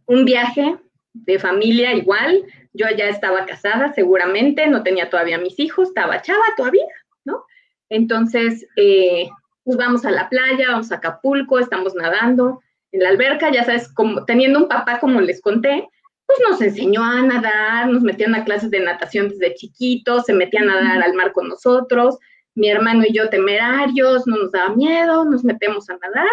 Un 0.06 0.24
viaje 0.24 0.76
de 1.14 1.38
familia 1.38 1.94
igual, 1.94 2.44
yo 2.72 2.86
ya 2.96 3.08
estaba 3.08 3.46
casada 3.46 3.92
seguramente, 3.92 4.66
no 4.66 4.82
tenía 4.82 5.10
todavía 5.10 5.38
mis 5.38 5.58
hijos, 5.58 5.88
estaba 5.88 6.22
chava 6.22 6.44
todavía, 6.56 6.86
¿no? 7.24 7.44
Entonces, 7.88 8.66
eh, 8.76 9.28
pues 9.64 9.76
vamos 9.76 10.04
a 10.04 10.10
la 10.10 10.28
playa, 10.28 10.70
vamos 10.70 10.90
a 10.90 10.96
Acapulco, 10.96 11.58
estamos 11.58 11.94
nadando 11.94 12.60
en 12.92 13.02
la 13.02 13.10
alberca, 13.10 13.50
ya 13.50 13.64
sabes, 13.64 13.92
como, 13.92 14.24
teniendo 14.24 14.58
un 14.58 14.68
papá 14.68 15.00
como 15.00 15.20
les 15.20 15.40
conté, 15.40 15.88
pues 16.26 16.38
nos 16.48 16.60
enseñó 16.60 17.02
a 17.02 17.20
nadar, 17.22 17.88
nos 17.88 18.02
metían 18.02 18.34
a 18.34 18.44
clases 18.44 18.70
de 18.70 18.80
natación 18.80 19.28
desde 19.28 19.54
chiquitos, 19.54 20.24
se 20.24 20.34
metían 20.34 20.68
a 20.70 20.80
nadar 20.80 21.02
al 21.02 21.14
mar 21.14 21.32
con 21.32 21.48
nosotros, 21.48 22.18
mi 22.54 22.68
hermano 22.68 23.04
y 23.06 23.12
yo 23.12 23.28
temerarios, 23.28 24.26
no 24.26 24.36
nos 24.36 24.52
daba 24.52 24.74
miedo, 24.74 25.24
nos 25.24 25.44
metemos 25.44 25.88
a 25.88 25.96
nadar, 25.96 26.26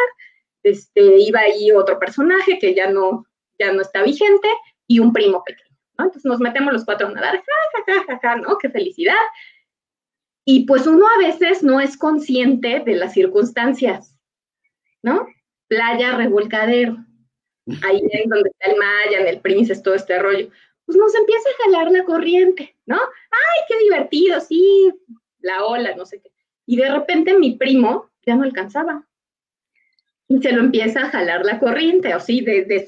este, 0.63 1.01
iba 1.19 1.39
ahí 1.39 1.71
otro 1.71 1.97
personaje 1.97 2.59
que 2.59 2.75
ya 2.75 2.89
no, 2.89 3.25
ya 3.59 3.71
no 3.71 3.81
está 3.81 4.01
vigente 4.03 4.47
y 4.87 4.99
un 4.99 5.13
primo 5.13 5.43
pequeño, 5.43 5.77
¿no? 5.97 6.05
Entonces 6.05 6.25
nos 6.25 6.39
metemos 6.39 6.73
los 6.73 6.85
cuatro 6.85 7.07
a 7.07 7.11
nadar, 7.11 7.35
ja, 7.35 7.83
ja, 7.85 8.03
ja, 8.07 8.19
ja, 8.19 8.35
¿no? 8.37 8.57
Qué 8.57 8.69
felicidad. 8.69 9.15
Y 10.45 10.65
pues 10.65 10.87
uno 10.87 11.05
a 11.07 11.19
veces 11.19 11.61
no 11.61 11.79
es 11.79 11.97
consciente 11.97 12.79
de 12.79 12.95
las 12.95 13.13
circunstancias, 13.13 14.17
¿no? 15.03 15.27
Playa, 15.67 16.15
revolcadero, 16.15 16.97
ahí 17.83 18.01
en 18.11 18.29
donde 18.29 18.49
está 18.49 18.71
el 18.71 18.77
Maya, 18.77 19.19
en 19.19 19.27
el 19.27 19.41
Princess, 19.41 19.83
todo 19.83 19.93
este 19.93 20.17
rollo, 20.17 20.49
pues 20.85 20.97
nos 20.97 21.13
empieza 21.13 21.49
a 21.49 21.63
jalar 21.63 21.91
la 21.91 22.03
corriente, 22.03 22.75
¿no? 22.87 22.95
¡Ay, 22.97 23.61
qué 23.67 23.77
divertido! 23.83 24.39
Sí, 24.41 24.91
la 25.39 25.65
ola, 25.65 25.95
no 25.95 26.05
sé 26.05 26.19
qué. 26.19 26.31
Y 26.65 26.77
de 26.77 26.89
repente 26.89 27.37
mi 27.37 27.57
primo 27.57 28.09
ya 28.25 28.35
no 28.35 28.43
alcanzaba. 28.43 29.07
Y 30.27 30.41
se 30.41 30.51
lo 30.51 30.61
empieza 30.61 31.01
a 31.01 31.09
jalar 31.09 31.45
la 31.45 31.59
corriente, 31.59 32.15
o 32.15 32.19
sí, 32.19 32.41
de, 32.41 32.87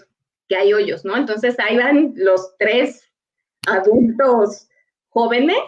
que 0.51 0.57
hay 0.57 0.73
hoyos, 0.73 1.05
¿no? 1.05 1.15
Entonces 1.15 1.57
ahí 1.59 1.77
van 1.77 2.11
los 2.13 2.57
tres 2.59 3.09
adultos 3.67 4.67
jóvenes. 5.07 5.61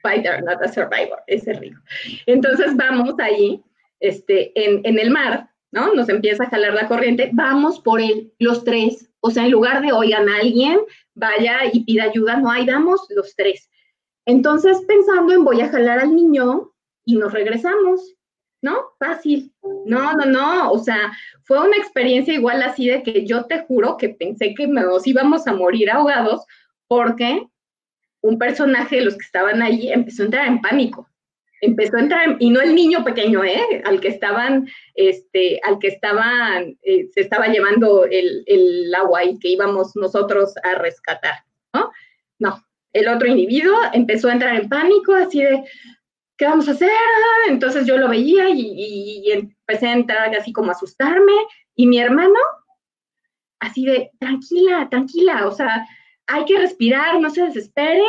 Fighter, 0.00 0.42
not 0.42 0.62
a 0.62 0.68
survivor, 0.72 1.18
ese 1.26 1.52
rico. 1.52 1.78
Entonces 2.24 2.74
vamos 2.74 3.16
ahí, 3.18 3.62
este, 4.00 4.50
en, 4.54 4.80
en 4.84 4.98
el 4.98 5.10
mar, 5.10 5.50
¿no? 5.72 5.92
Nos 5.92 6.08
empieza 6.08 6.44
a 6.44 6.48
jalar 6.48 6.72
la 6.72 6.88
corriente, 6.88 7.28
vamos 7.34 7.80
por 7.80 8.00
él, 8.00 8.32
los 8.38 8.64
tres. 8.64 9.10
O 9.20 9.30
sea, 9.30 9.44
en 9.44 9.50
lugar 9.50 9.82
de 9.82 9.92
oigan 9.92 10.26
alguien, 10.30 10.80
vaya 11.14 11.58
y 11.70 11.84
pida 11.84 12.04
ayuda, 12.04 12.38
no 12.38 12.50
hay, 12.50 12.64
damos 12.64 13.06
los 13.10 13.36
tres. 13.36 13.68
Entonces, 14.24 14.80
pensando 14.88 15.34
en 15.34 15.44
voy 15.44 15.60
a 15.60 15.68
jalar 15.68 15.98
al 15.98 16.16
niño 16.16 16.72
y 17.04 17.16
nos 17.16 17.34
regresamos, 17.34 18.16
¿no? 18.62 18.92
Fácil. 18.98 19.52
No, 19.86 20.12
no, 20.14 20.26
no. 20.26 20.72
O 20.72 20.78
sea, 20.78 21.12
fue 21.44 21.60
una 21.66 21.76
experiencia 21.76 22.34
igual 22.34 22.62
así 22.62 22.88
de 22.88 23.02
que 23.02 23.26
yo 23.26 23.44
te 23.44 23.60
juro 23.60 23.96
que 23.96 24.10
pensé 24.10 24.54
que 24.54 24.66
nos 24.66 25.06
íbamos 25.06 25.46
a 25.46 25.54
morir 25.54 25.90
ahogados 25.90 26.44
porque 26.86 27.46
un 28.20 28.38
personaje 28.38 28.96
de 28.96 29.02
los 29.02 29.14
que 29.14 29.24
estaban 29.24 29.62
ahí 29.62 29.92
empezó 29.92 30.22
a 30.22 30.26
entrar 30.26 30.46
en 30.48 30.60
pánico 30.60 31.08
empezó 31.60 31.96
a 31.96 32.00
entrar, 32.00 32.36
y 32.38 32.50
no 32.50 32.60
el 32.60 32.74
niño 32.74 33.04
pequeño, 33.04 33.44
¿eh? 33.44 33.82
Al 33.84 34.00
que 34.00 34.08
estaban, 34.08 34.68
este, 34.94 35.60
al 35.64 35.78
que 35.78 35.88
estaban, 35.88 36.76
eh, 36.82 37.08
se 37.12 37.20
estaba 37.20 37.48
llevando 37.48 38.04
el, 38.04 38.44
el, 38.46 38.94
agua 38.94 39.24
y 39.24 39.38
que 39.38 39.48
íbamos 39.48 39.94
nosotros 39.96 40.54
a 40.62 40.76
rescatar, 40.76 41.34
¿no? 41.74 41.90
No, 42.38 42.64
el 42.92 43.08
otro 43.08 43.26
individuo 43.26 43.76
empezó 43.92 44.28
a 44.28 44.32
entrar 44.32 44.54
en 44.56 44.68
pánico, 44.68 45.14
así 45.14 45.42
de, 45.42 45.64
¿qué 46.38 46.46
vamos 46.46 46.68
a 46.68 46.72
hacer? 46.72 46.90
Entonces 47.48 47.86
yo 47.86 47.98
lo 47.98 48.08
veía 48.08 48.48
y, 48.48 49.22
y 49.26 49.32
empecé 49.32 49.88
a 49.88 49.92
entrar 49.92 50.34
así 50.34 50.52
como 50.52 50.70
a 50.70 50.72
asustarme, 50.72 51.32
y 51.74 51.86
mi 51.86 51.98
hermano, 51.98 52.38
así 53.60 53.84
de, 53.84 54.10
tranquila, 54.18 54.88
tranquila, 54.88 55.46
o 55.46 55.52
sea, 55.52 55.86
hay 56.26 56.44
que 56.44 56.58
respirar, 56.58 57.20
no 57.20 57.30
se 57.30 57.42
desesperen, 57.42 58.02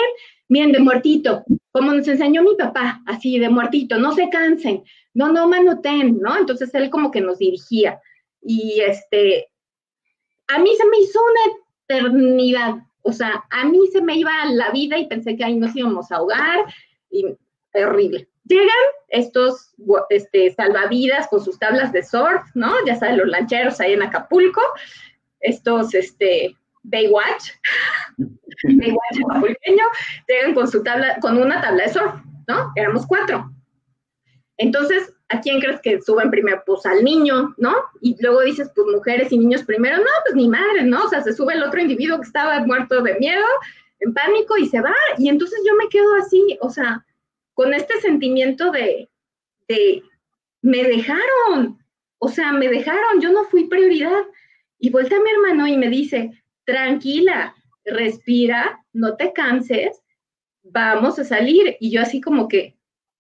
miren, 0.48 0.72
de 0.72 0.80
muertito, 0.80 1.44
como 1.72 1.94
nos 1.94 2.08
enseñó 2.08 2.44
mi 2.44 2.56
papá, 2.56 3.02
así 3.06 3.40
de 3.40 3.50
muertito, 3.50 3.98
no 3.98 4.12
se 4.14 4.30
cansen, 4.30 4.84
no, 5.14 5.32
no 5.32 5.48
manoten, 5.48 6.20
¿no? 6.20 6.38
Entonces 6.38 6.74
él 6.74 6.90
como 6.90 7.12
que 7.12 7.22
nos 7.22 7.38
dirigía. 7.38 8.00
Y 8.42 8.82
este, 8.82 9.50
a 10.48 10.60
mí 10.60 10.76
se 10.76 10.88
me 10.88 11.00
hizo 11.00 11.20
una 11.22 11.56
eternidad, 11.88 12.76
o 13.02 13.12
sea, 13.12 13.44
a 13.50 13.66
mí 13.66 13.80
se 13.92 14.02
me 14.02 14.16
iba 14.16 14.32
la 14.52 14.72
vida 14.72 14.98
y 14.98 15.08
pensé 15.08 15.36
que 15.36 15.44
ahí 15.44 15.56
nos 15.56 15.76
íbamos 15.76 16.12
a 16.12 16.18
ahogar, 16.18 16.66
terrible. 17.72 18.28
Llegan 18.46 18.68
estos 19.10 19.76
este, 20.10 20.54
salvavidas 20.54 21.28
con 21.28 21.44
sus 21.44 21.60
tablas 21.60 21.92
de 21.92 22.04
surf, 22.04 22.44
¿no? 22.56 22.74
Ya 22.86 22.96
saben, 22.96 23.18
los 23.18 23.28
lancheros 23.28 23.80
ahí 23.80 23.94
en 23.94 24.02
Acapulco, 24.02 24.62
estos, 25.40 25.94
este, 25.94 26.56
Baywatch, 26.84 27.52
Baywatch 28.64 29.20
acapulqueño, 29.30 29.84
llegan 30.28 30.54
con 30.54 30.68
su 30.68 30.84
tabla, 30.84 31.18
con 31.22 31.38
una 31.38 31.62
tabla 31.62 31.84
de 31.84 31.94
surf, 31.94 32.14
¿no? 32.48 32.72
Éramos 32.76 33.06
cuatro. 33.06 33.52
Entonces, 34.58 35.14
¿a 35.30 35.40
quién 35.40 35.62
crees 35.62 35.80
que 35.82 36.02
suben 36.02 36.30
primero? 36.30 36.62
Pues 36.66 36.86
al 36.86 37.04
niño, 37.04 37.54
¿no? 37.58 37.76
Y 38.02 38.18
luego 38.22 38.42
dices, 38.42 38.72
pues 38.76 38.88
mujeres 38.88 39.32
y 39.32 39.38
niños 39.38 39.64
primero, 39.64 39.98
no, 39.98 40.10
pues 40.26 40.36
ni 40.36 40.50
madre, 40.50 40.84
¿no? 40.84 41.06
O 41.06 41.10
sea, 41.10 41.22
se 41.22 41.34
sube 41.34 41.54
el 41.54 41.64
otro 41.64 41.80
individuo 41.80 42.18
que 42.18 42.28
estaba 42.28 42.60
muerto 42.66 43.02
de 43.02 43.18
miedo, 43.20 43.46
en 44.02 44.14
pánico 44.14 44.58
y 44.58 44.68
se 44.68 44.82
va. 44.82 44.94
Y 45.18 45.30
entonces 45.30 45.60
yo 45.66 45.76
me 45.76 45.88
quedo 45.90 46.14
así, 46.16 46.58
o 46.62 46.70
sea, 46.70 47.06
con 47.60 47.74
este 47.74 48.00
sentimiento 48.00 48.72
de, 48.72 49.10
me 50.62 50.82
dejaron, 50.82 51.78
o 52.18 52.30
sea, 52.30 52.54
me 52.54 52.70
dejaron, 52.70 53.20
yo 53.20 53.34
no 53.34 53.44
fui 53.44 53.68
prioridad. 53.68 54.24
Y 54.78 54.92
vuelta 54.92 55.18
a 55.18 55.20
mi 55.20 55.30
hermano 55.30 55.68
y 55.68 55.76
me 55.76 55.90
dice, 55.90 56.42
tranquila, 56.64 57.54
respira, 57.84 58.82
no 58.94 59.18
te 59.18 59.34
canses, 59.34 60.02
vamos 60.64 61.20
a 61.20 61.26
salir. 61.26 61.76
Y 61.82 61.92
yo 61.92 62.02
así 62.02 62.22
como 62.22 62.48
que, 62.48 62.78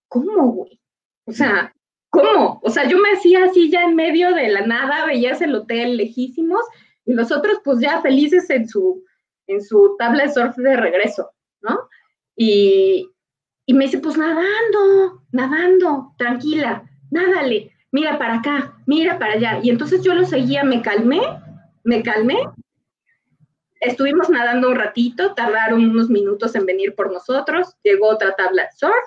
¿cómo, 0.07 0.53
güey? 0.53 0.79
O 1.25 1.33
sea, 1.33 1.75
¿cómo? 2.09 2.61
O 2.63 2.69
sea, 2.69 2.87
yo 2.87 2.97
me 2.97 3.11
hacía 3.11 3.43
así 3.43 3.69
ya 3.69 3.83
en 3.83 3.97
medio 3.97 4.33
de 4.33 4.47
la 4.47 4.65
nada, 4.65 5.05
veías 5.05 5.41
el 5.41 5.53
hotel 5.53 5.97
lejísimos 5.97 6.61
y 7.03 7.11
los 7.11 7.29
otros 7.33 7.59
pues 7.61 7.81
ya 7.81 8.01
felices 8.01 8.49
en 8.51 8.69
su, 8.69 9.03
en 9.47 9.61
su 9.61 9.97
tabla 9.99 10.27
de 10.27 10.33
surf 10.33 10.55
de 10.55 10.77
regreso, 10.77 11.29
¿no? 11.59 11.77
Y, 12.37 13.11
Y 13.69 13.73
me 13.75 13.85
dice, 13.85 13.99
pues 13.99 14.17
nadando, 14.17 15.21
nadando, 15.31 16.15
tranquila, 16.17 16.89
nádale, 17.11 17.71
mira 17.91 18.17
para 18.17 18.39
acá, 18.39 18.73
mira 18.87 19.19
para 19.19 19.33
allá. 19.33 19.59
Y 19.61 19.69
entonces 19.69 20.01
yo 20.01 20.15
lo 20.15 20.25
seguía, 20.25 20.63
me 20.63 20.81
calmé, 20.81 21.21
me 21.83 22.01
calmé. 22.01 22.39
Estuvimos 23.79 24.27
nadando 24.27 24.69
un 24.69 24.75
ratito, 24.75 25.35
tardaron 25.35 25.87
unos 25.87 26.09
minutos 26.09 26.55
en 26.55 26.65
venir 26.65 26.95
por 26.95 27.13
nosotros, 27.13 27.75
llegó 27.83 28.07
otra 28.07 28.35
tabla 28.35 28.63
de 28.63 28.71
surf, 28.75 29.05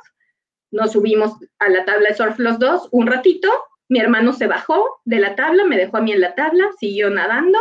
nos 0.70 0.92
subimos 0.92 1.32
a 1.58 1.68
la 1.68 1.84
tabla 1.84 2.10
de 2.10 2.14
surf 2.14 2.38
los 2.38 2.60
dos 2.60 2.88
un 2.92 3.08
ratito, 3.08 3.50
mi 3.88 3.98
hermano 3.98 4.32
se 4.32 4.46
bajó 4.46 5.00
de 5.04 5.18
la 5.18 5.34
tabla, 5.34 5.64
me 5.64 5.76
dejó 5.76 5.96
a 5.96 6.02
mí 6.02 6.12
en 6.12 6.20
la 6.20 6.36
tabla, 6.36 6.70
siguió 6.78 7.10
nadando, 7.10 7.58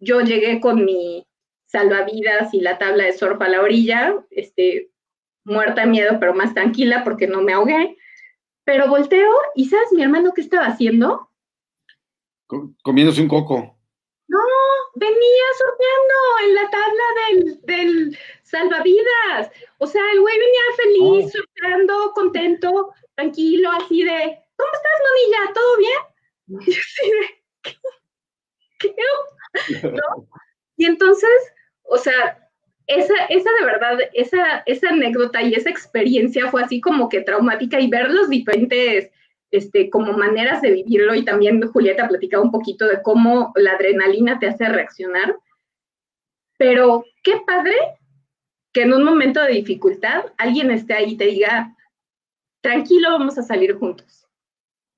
yo 0.00 0.20
llegué 0.20 0.60
con 0.60 0.84
mi 0.84 1.26
salvavidas 1.64 2.52
y 2.52 2.60
la 2.60 2.76
tabla 2.76 3.04
de 3.04 3.14
surf 3.14 3.40
a 3.40 3.48
la 3.48 3.62
orilla, 3.62 4.16
este, 4.30 4.90
muerta 5.44 5.82
de 5.82 5.86
miedo, 5.88 6.16
pero 6.20 6.34
más 6.34 6.54
tranquila 6.54 7.04
porque 7.04 7.26
no 7.26 7.42
me 7.42 7.52
ahogué. 7.52 7.96
Pero 8.64 8.88
volteo 8.88 9.30
y 9.54 9.68
¿sabes 9.68 9.92
mi 9.92 10.02
hermano 10.02 10.32
qué 10.34 10.42
estaba 10.42 10.66
haciendo? 10.66 11.30
Comiéndose 12.82 13.22
un 13.22 13.28
coco. 13.28 13.76
No, 14.28 14.38
venía 14.94 15.44
surfeando 15.58 16.16
en 16.44 16.54
la 16.54 16.70
tabla 16.70 17.04
del, 17.62 18.18
salvavidas. 18.42 19.50
O 19.78 19.86
sea, 19.86 20.02
el 20.12 20.20
güey 20.20 20.38
venía 20.38 20.62
feliz, 20.76 21.26
oh. 21.26 21.30
surfeando, 21.30 22.12
contento, 22.14 22.92
tranquilo, 23.16 23.70
así 23.72 24.04
de, 24.04 24.38
¿cómo 24.56 24.70
estás, 24.72 25.00
monilla? 25.08 25.52
¿Todo 25.52 25.76
bien? 25.78 26.00
Y 26.66 26.72
así 26.72 27.10
de, 27.10 27.42
¿qué? 28.78 29.88
¿No? 29.88 30.28
Y 30.76 30.86
entonces, 30.86 31.52
o 31.82 31.98
sea, 31.98 32.39
esa, 32.90 33.14
esa 33.28 33.50
de 33.58 33.64
verdad, 33.64 33.98
esa, 34.14 34.62
esa 34.66 34.88
anécdota 34.88 35.40
y 35.42 35.54
esa 35.54 35.70
experiencia 35.70 36.50
fue 36.50 36.62
así 36.62 36.80
como 36.80 37.08
que 37.08 37.20
traumática 37.20 37.78
y 37.78 37.88
ver 37.88 38.10
los 38.10 38.28
diferentes, 38.28 39.10
este, 39.52 39.88
como 39.90 40.12
maneras 40.12 40.60
de 40.60 40.72
vivirlo 40.72 41.14
y 41.14 41.24
también 41.24 41.62
Julieta 41.68 42.08
platicaba 42.08 42.42
un 42.42 42.50
poquito 42.50 42.86
de 42.88 43.00
cómo 43.02 43.52
la 43.54 43.72
adrenalina 43.72 44.40
te 44.40 44.48
hace 44.48 44.68
reaccionar. 44.68 45.36
Pero 46.58 47.04
qué 47.22 47.40
padre 47.46 47.76
que 48.72 48.82
en 48.82 48.92
un 48.92 49.04
momento 49.04 49.40
de 49.40 49.52
dificultad 49.52 50.24
alguien 50.36 50.72
esté 50.72 50.94
ahí 50.94 51.12
y 51.12 51.16
te 51.16 51.26
diga, 51.26 51.76
tranquilo, 52.60 53.10
vamos 53.12 53.38
a 53.38 53.42
salir 53.42 53.74
juntos, 53.74 54.26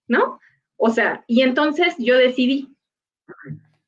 ¿no? 0.08 0.40
O 0.76 0.88
sea, 0.88 1.24
y 1.26 1.42
entonces 1.42 1.94
yo 1.98 2.16
decidí 2.16 2.74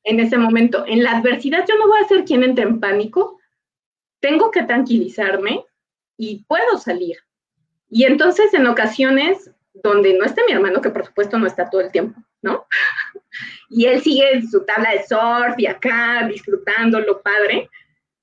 en 0.04 0.20
ese 0.20 0.36
momento, 0.36 0.84
en 0.86 1.02
la 1.02 1.16
adversidad 1.16 1.64
yo 1.66 1.76
no 1.78 1.88
voy 1.88 2.00
a 2.02 2.08
ser 2.08 2.24
quien 2.24 2.44
entre 2.44 2.64
en 2.64 2.78
pánico, 2.78 3.40
tengo 4.24 4.50
que 4.50 4.62
tranquilizarme 4.62 5.66
y 6.16 6.44
puedo 6.44 6.78
salir. 6.78 7.18
Y 7.90 8.04
entonces 8.04 8.54
en 8.54 8.66
ocasiones 8.66 9.50
donde 9.74 10.16
no 10.16 10.24
esté 10.24 10.40
mi 10.46 10.54
hermano, 10.54 10.80
que 10.80 10.88
por 10.88 11.04
supuesto 11.04 11.38
no 11.38 11.46
está 11.46 11.68
todo 11.68 11.82
el 11.82 11.92
tiempo, 11.92 12.18
¿no? 12.40 12.64
y 13.68 13.84
él 13.84 14.00
sigue 14.00 14.32
en 14.32 14.48
su 14.48 14.64
tabla 14.64 14.92
de 14.92 15.04
surf 15.06 15.58
y 15.58 15.66
acá 15.66 16.26
disfrutando 16.26 17.00
lo 17.00 17.20
padre, 17.20 17.68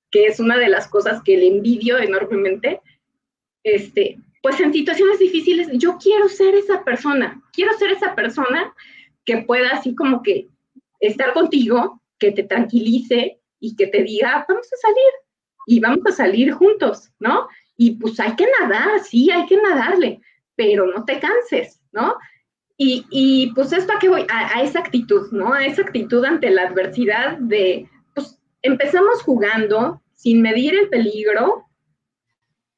que 0.09 0.25
es 0.25 0.39
una 0.39 0.57
de 0.57 0.69
las 0.69 0.87
cosas 0.87 1.21
que 1.21 1.37
le 1.37 1.45
envidio 1.45 1.99
enormemente, 1.99 2.81
este, 3.63 4.17
pues 4.41 4.59
en 4.59 4.73
situaciones 4.73 5.19
difíciles 5.19 5.67
yo 5.73 5.99
quiero 6.01 6.29
ser 6.29 6.55
esa 6.55 6.83
persona, 6.83 7.39
quiero 7.53 7.77
ser 7.77 7.91
esa 7.91 8.15
persona 8.15 8.73
que 9.23 9.43
pueda 9.43 9.69
así 9.69 9.93
como 9.93 10.23
que 10.23 10.47
estar 10.99 11.33
contigo, 11.33 12.01
que 12.17 12.31
te 12.31 12.41
tranquilice 12.41 13.39
y 13.59 13.75
que 13.75 13.85
te 13.85 14.01
diga, 14.01 14.43
vamos 14.49 14.65
a 14.73 14.77
salir, 14.77 15.11
y 15.65 15.79
vamos 15.79 16.05
a 16.07 16.11
salir 16.11 16.51
juntos, 16.53 17.11
¿no? 17.19 17.47
Y 17.77 17.95
pues 17.95 18.19
hay 18.19 18.35
que 18.35 18.47
nadar, 18.59 18.99
sí, 19.01 19.31
hay 19.31 19.45
que 19.45 19.57
nadarle, 19.57 20.21
pero 20.55 20.85
no 20.85 21.05
te 21.05 21.19
canses, 21.19 21.81
¿no? 21.91 22.15
Y, 22.77 23.05
y 23.09 23.53
pues 23.53 23.71
es 23.73 23.85
para 23.85 23.99
que 23.99 24.09
voy 24.09 24.25
a, 24.29 24.61
esa 24.61 24.79
actitud, 24.79 25.31
¿no? 25.31 25.53
A 25.53 25.65
esa 25.65 25.83
actitud 25.83 26.23
ante 26.25 26.49
la 26.49 26.63
adversidad 26.63 27.37
de, 27.37 27.87
pues 28.15 28.39
empezamos 28.61 29.21
jugando 29.23 30.01
sin 30.13 30.41
medir 30.41 30.73
el 30.75 30.89
peligro, 30.89 31.65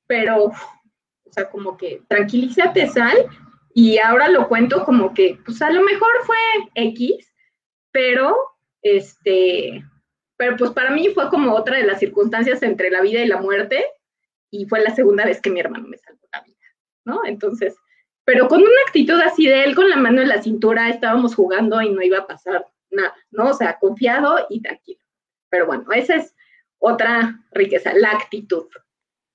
pero, 0.08 0.46
o 0.46 1.32
sea, 1.32 1.50
como 1.50 1.78
que 1.78 2.02
tranquilízate, 2.08 2.88
sal, 2.88 3.18
y 3.74 3.98
ahora 3.98 4.30
lo 4.30 4.48
cuento 4.48 4.84
como 4.86 5.14
que, 5.14 5.40
pues 5.46 5.62
a 5.62 5.72
lo 5.72 5.84
mejor 5.84 6.12
fue 6.26 6.38
X, 6.76 7.34
pero, 7.92 8.36
este, 8.82 9.84
pero 10.44 10.58
pues 10.58 10.72
para 10.72 10.92
mí 10.92 11.08
fue 11.14 11.30
como 11.30 11.54
otra 11.54 11.78
de 11.78 11.86
las 11.86 12.00
circunstancias 12.00 12.62
entre 12.64 12.92
la 12.92 13.00
vida 13.00 13.22
y 13.22 13.28
la 13.28 13.42
muerte 13.42 13.86
y 14.52 14.66
fue 14.66 14.84
la 14.84 14.94
segunda 14.94 15.24
vez 15.24 15.40
que 15.40 15.50
mi 15.50 15.62
hermano 15.62 15.88
me 15.88 15.98
salvó 15.98 16.20
la 16.34 16.42
vida, 16.42 16.58
¿no? 17.06 17.22
Entonces, 17.26 17.76
pero 18.26 18.50
con 18.50 18.60
una 18.60 18.82
actitud 18.86 19.18
así 19.22 19.48
de 19.48 19.64
él 19.64 19.74
con 19.74 19.90
la 19.90 19.96
mano 19.96 20.22
en 20.22 20.28
la 20.28 20.44
cintura, 20.44 20.90
estábamos 20.90 21.34
jugando 21.34 21.82
y 21.82 21.92
no 21.92 22.02
iba 22.02 22.18
a 22.18 22.28
pasar 22.28 22.68
nada, 22.92 23.16
¿no? 23.32 23.52
O 23.52 23.54
sea, 23.54 23.80
confiado 23.80 24.46
y 24.50 24.62
tranquilo. 24.62 25.00
Pero 25.48 25.66
bueno, 25.66 25.86
esa 25.96 26.18
es 26.18 26.36
otra 26.78 27.40
riqueza, 27.54 27.94
la 27.94 28.12
actitud. 28.12 28.66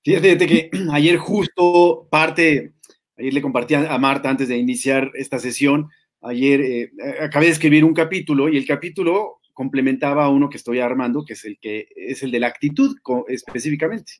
Fíjate 0.03 0.37
que 0.45 0.69
ayer 0.93 1.17
justo 1.17 2.07
parte, 2.11 2.73
ayer 3.17 3.33
le 3.33 3.41
compartí 3.41 3.73
a 3.73 3.97
Marta 3.97 4.29
antes 4.29 4.47
de 4.47 4.57
iniciar 4.57 5.09
esta 5.15 5.39
sesión, 5.39 5.89
ayer 6.21 6.61
eh, 6.61 6.91
acabé 7.19 7.47
de 7.47 7.53
escribir 7.53 7.83
un 7.83 7.95
capítulo 7.95 8.47
y 8.47 8.57
el 8.57 8.67
capítulo 8.67 9.38
complementaba 9.59 10.23
a 10.23 10.29
uno 10.29 10.49
que 10.49 10.55
estoy 10.55 10.79
armando, 10.79 11.25
que 11.25 11.33
es 11.33 11.43
el 11.43 11.59
que 11.59 11.89
es 11.93 12.23
el 12.23 12.31
de 12.31 12.39
la 12.39 12.47
actitud 12.47 12.95
específicamente. 13.27 14.13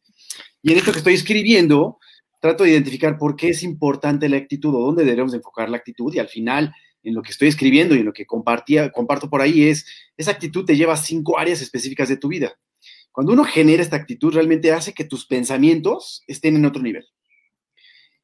Y 0.61 0.73
en 0.73 0.79
esto 0.79 0.91
que 0.91 0.97
estoy 0.97 1.13
escribiendo, 1.13 1.97
trato 2.41 2.65
de 2.65 2.71
identificar 2.71 3.17
por 3.17 3.37
qué 3.37 3.47
es 3.47 3.63
importante 3.63 4.27
la 4.27 4.35
actitud 4.35 4.75
o 4.75 4.79
dónde 4.79 5.05
debemos 5.05 5.33
enfocar 5.33 5.69
la 5.69 5.77
actitud 5.77 6.13
y 6.13 6.19
al 6.19 6.27
final 6.27 6.73
en 7.03 7.13
lo 7.13 7.21
que 7.21 7.31
estoy 7.31 7.47
escribiendo 7.47 7.95
y 7.95 7.99
en 7.99 8.05
lo 8.07 8.11
que 8.11 8.25
compartía, 8.25 8.91
comparto 8.91 9.29
por 9.29 9.39
ahí 9.39 9.69
es, 9.69 9.85
esa 10.17 10.31
actitud 10.31 10.65
te 10.65 10.75
lleva 10.75 10.91
a 10.91 10.97
cinco 10.97 11.39
áreas 11.39 11.61
específicas 11.61 12.09
de 12.09 12.17
tu 12.17 12.27
vida. 12.27 12.59
Cuando 13.13 13.31
uno 13.31 13.45
genera 13.45 13.81
esta 13.81 13.95
actitud, 13.95 14.33
realmente 14.33 14.73
hace 14.73 14.91
que 14.91 15.05
tus 15.05 15.25
pensamientos 15.25 16.25
estén 16.27 16.57
en 16.57 16.65
otro 16.65 16.81
nivel. 16.81 17.07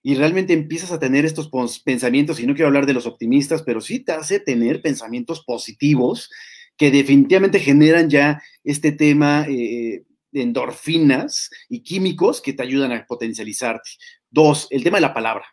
Y 0.03 0.15
realmente 0.15 0.51
empiezas 0.51 0.91
a 0.91 0.99
tener 0.99 1.23
estos 1.23 1.49
pensamientos, 1.79 2.41
y 2.41 2.45
no 2.45 2.55
quiero 2.55 2.67
hablar 2.67 2.85
de 2.85 2.93
los 2.93 3.05
optimistas, 3.05 3.63
pero 3.63 3.79
sí 3.79 4.01
te 4.01 4.11
hace 4.11 4.41
tener 4.41 4.81
pensamientos 4.81 5.45
positivos 5.45 6.29
que 6.77 6.91
definitivamente 6.91 7.59
generan 7.59 8.09
ya 8.09 8.41
este 8.63 8.91
tema 8.91 9.45
eh, 9.47 10.03
de 10.31 10.41
endorfinas 10.41 11.49
y 11.69 11.81
químicos 11.81 12.41
que 12.41 12.53
te 12.53 12.63
ayudan 12.63 12.91
a 12.91 13.05
potencializarte. 13.05 13.89
Dos, 14.29 14.67
el 14.69 14.83
tema 14.83 14.97
de 14.97 15.01
la 15.01 15.13
palabra. 15.13 15.45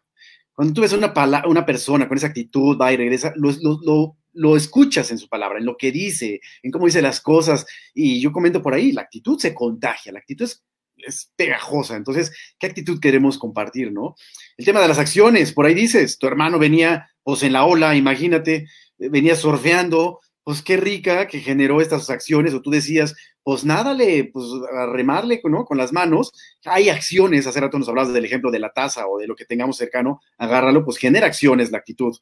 Cuando 0.55 0.75
tú 0.75 0.81
ves 0.83 0.93
a 0.93 0.97
una, 0.97 1.13
una 1.47 1.65
persona 1.65 2.09
con 2.09 2.17
esa 2.17 2.27
actitud, 2.27 2.77
va 2.79 2.93
y 2.93 2.97
regresa, 2.97 3.33
lo, 3.37 3.51
lo, 3.83 4.17
lo, 4.33 4.57
escuchas 4.57 5.11
en 5.11 5.19
su 5.19 5.29
palabra, 5.29 5.59
en 5.59 5.65
lo 5.65 5.77
que 5.77 5.93
dice, 5.93 6.41
en 6.63 6.71
cómo 6.71 6.87
dice 6.87 7.01
las 7.01 7.21
cosas. 7.21 7.65
Y 7.95 8.21
yo 8.21 8.33
comento 8.33 8.61
por 8.61 8.75
ahí, 8.75 8.93
la 8.93 9.03
actitud 9.03 9.39
se 9.39 9.55
contagia, 9.55 10.13
la 10.13 10.19
actitud 10.19 10.45
es, 10.45 10.63
es 10.97 11.33
pegajosa. 11.37 11.97
Entonces, 11.97 12.33
¿qué 12.59 12.67
actitud 12.67 13.01
queremos 13.01 13.39
compartir, 13.39 13.93
no? 13.93 14.15
El 14.57 14.65
tema 14.65 14.81
de 14.81 14.89
las 14.89 14.99
acciones, 14.99 15.53
por 15.53 15.65
ahí 15.65 15.75
dices, 15.75 16.19
tu 16.19 16.27
hermano 16.27 16.59
venía, 16.59 17.09
pues 17.23 17.43
en 17.45 17.53
la 17.55 17.65
ola, 17.65 17.97
imagínate, 17.97 18.67
venía 18.99 19.37
surfeando, 19.37 20.21
pues 20.45 20.63
qué 20.63 20.77
rica 20.77 21.27
que 21.27 21.41
generó 21.41 21.81
estas 21.81 22.11
acciones, 22.11 22.55
o 22.55 22.63
tú 22.63 22.71
decías, 22.71 23.15
pues 23.45 23.65
nádale, 23.65 24.31
pues 24.33 24.47
a 24.77 24.87
remarle. 24.87 25.41
Con 25.41 25.79
las 25.79 25.93
manos. 25.93 26.33
Hay 26.65 26.89
acciones, 26.89 27.47
hace 27.47 27.61
rato 27.61 27.79
nos 27.79 27.89
hablabas 27.89 28.13
del 28.13 28.25
ejemplo 28.25 28.51
de 28.51 28.59
la 28.59 28.73
taza 28.73 29.07
o 29.07 29.19
de 29.19 29.27
lo 29.27 29.35
que 29.37 29.45
tengamos 29.45 29.77
cercano, 29.77 30.21
agárralo, 30.39 30.85
pues 30.85 30.99
genera 30.99 31.27
acciones 31.27 31.71
la 31.71 31.79
actitud. 31.79 32.17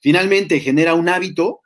Finalmente, 0.00 0.60
genera 0.60 0.94
un 0.94 1.08
hábito, 1.08 1.60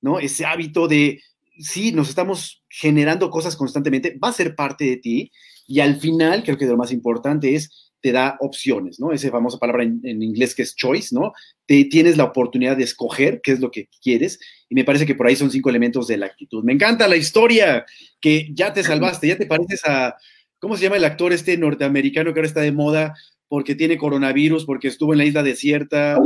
¿no? 0.00 0.18
Ese 0.18 0.44
hábito 0.44 0.88
de, 0.88 1.20
sí, 1.58 1.92
nos 1.92 2.08
estamos 2.08 2.62
generando 2.68 3.30
cosas 3.30 3.56
constantemente, 3.56 4.18
va 4.22 4.28
a 4.28 4.32
ser 4.32 4.54
parte 4.54 4.84
de 4.84 4.96
ti, 4.96 5.32
y 5.66 5.80
al 5.80 5.96
final, 6.00 6.42
creo 6.44 6.56
que 6.56 6.66
lo 6.66 6.76
más 6.76 6.92
importante 6.92 7.54
es 7.54 7.91
te 8.02 8.12
da 8.12 8.36
opciones, 8.40 8.98
¿no? 8.98 9.12
Esa 9.12 9.30
famosa 9.30 9.58
palabra 9.58 9.84
en, 9.84 10.22
inglés 10.22 10.54
que 10.54 10.62
es 10.62 10.74
choice, 10.74 11.14
¿no? 11.14 11.32
Te, 11.66 11.84
tienes 11.84 12.16
la 12.16 12.24
oportunidad 12.24 12.76
de 12.76 12.82
escoger 12.82 13.40
qué 13.40 13.52
es 13.52 13.60
lo 13.60 13.70
que 13.70 13.88
quieres 14.02 14.40
y 14.68 14.74
me 14.74 14.84
parece 14.84 15.06
que 15.06 15.14
por 15.14 15.26
ahí 15.26 15.36
son 15.36 15.50
cinco 15.50 15.70
elementos 15.70 16.08
de 16.08 16.16
la 16.16 16.26
actitud. 16.26 16.64
Me 16.64 16.72
encanta 16.72 17.06
la 17.06 17.16
historia 17.16 17.86
que 18.20 18.48
ya 18.52 18.72
te 18.72 18.82
salvaste, 18.82 19.28
ya 19.28 19.38
te 19.38 19.46
pareces 19.46 19.82
a, 19.86 20.16
¿cómo 20.58 20.76
se 20.76 20.82
llama 20.82 20.96
el 20.96 21.04
actor 21.04 21.32
este 21.32 21.56
norteamericano 21.56 22.32
que 22.34 22.40
ahora 22.40 22.48
está 22.48 22.60
de 22.60 22.72
moda 22.72 23.14
porque 23.46 23.76
tiene 23.76 23.96
coronavirus, 23.96 24.64
porque 24.64 24.88
estuvo 24.88 25.12
en 25.12 25.18
la 25.18 25.24
isla 25.24 25.42
desierta? 25.44 26.18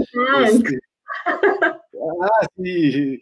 Este, 0.47 0.79
ah, 1.27 2.47
sí, 2.57 3.21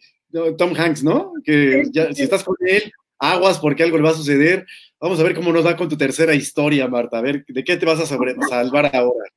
Tom 0.56 0.74
Hanks, 0.76 1.02
¿no? 1.02 1.32
Que 1.44 1.82
ya, 1.90 2.12
si 2.12 2.22
estás 2.22 2.44
con 2.44 2.56
él, 2.66 2.92
aguas 3.18 3.58
porque 3.58 3.82
algo 3.82 3.96
le 3.96 4.04
va 4.04 4.10
a 4.10 4.14
suceder. 4.14 4.66
Vamos 5.04 5.20
a 5.20 5.22
ver 5.22 5.34
cómo 5.34 5.52
nos 5.52 5.66
va 5.66 5.76
con 5.76 5.86
tu 5.86 5.98
tercera 5.98 6.34
historia, 6.34 6.88
Marta. 6.88 7.18
A 7.18 7.20
ver, 7.20 7.44
¿de 7.46 7.62
qué 7.62 7.76
te 7.76 7.84
vas 7.84 8.00
a 8.00 8.06
salvar 8.06 8.90
ahora? 8.96 9.28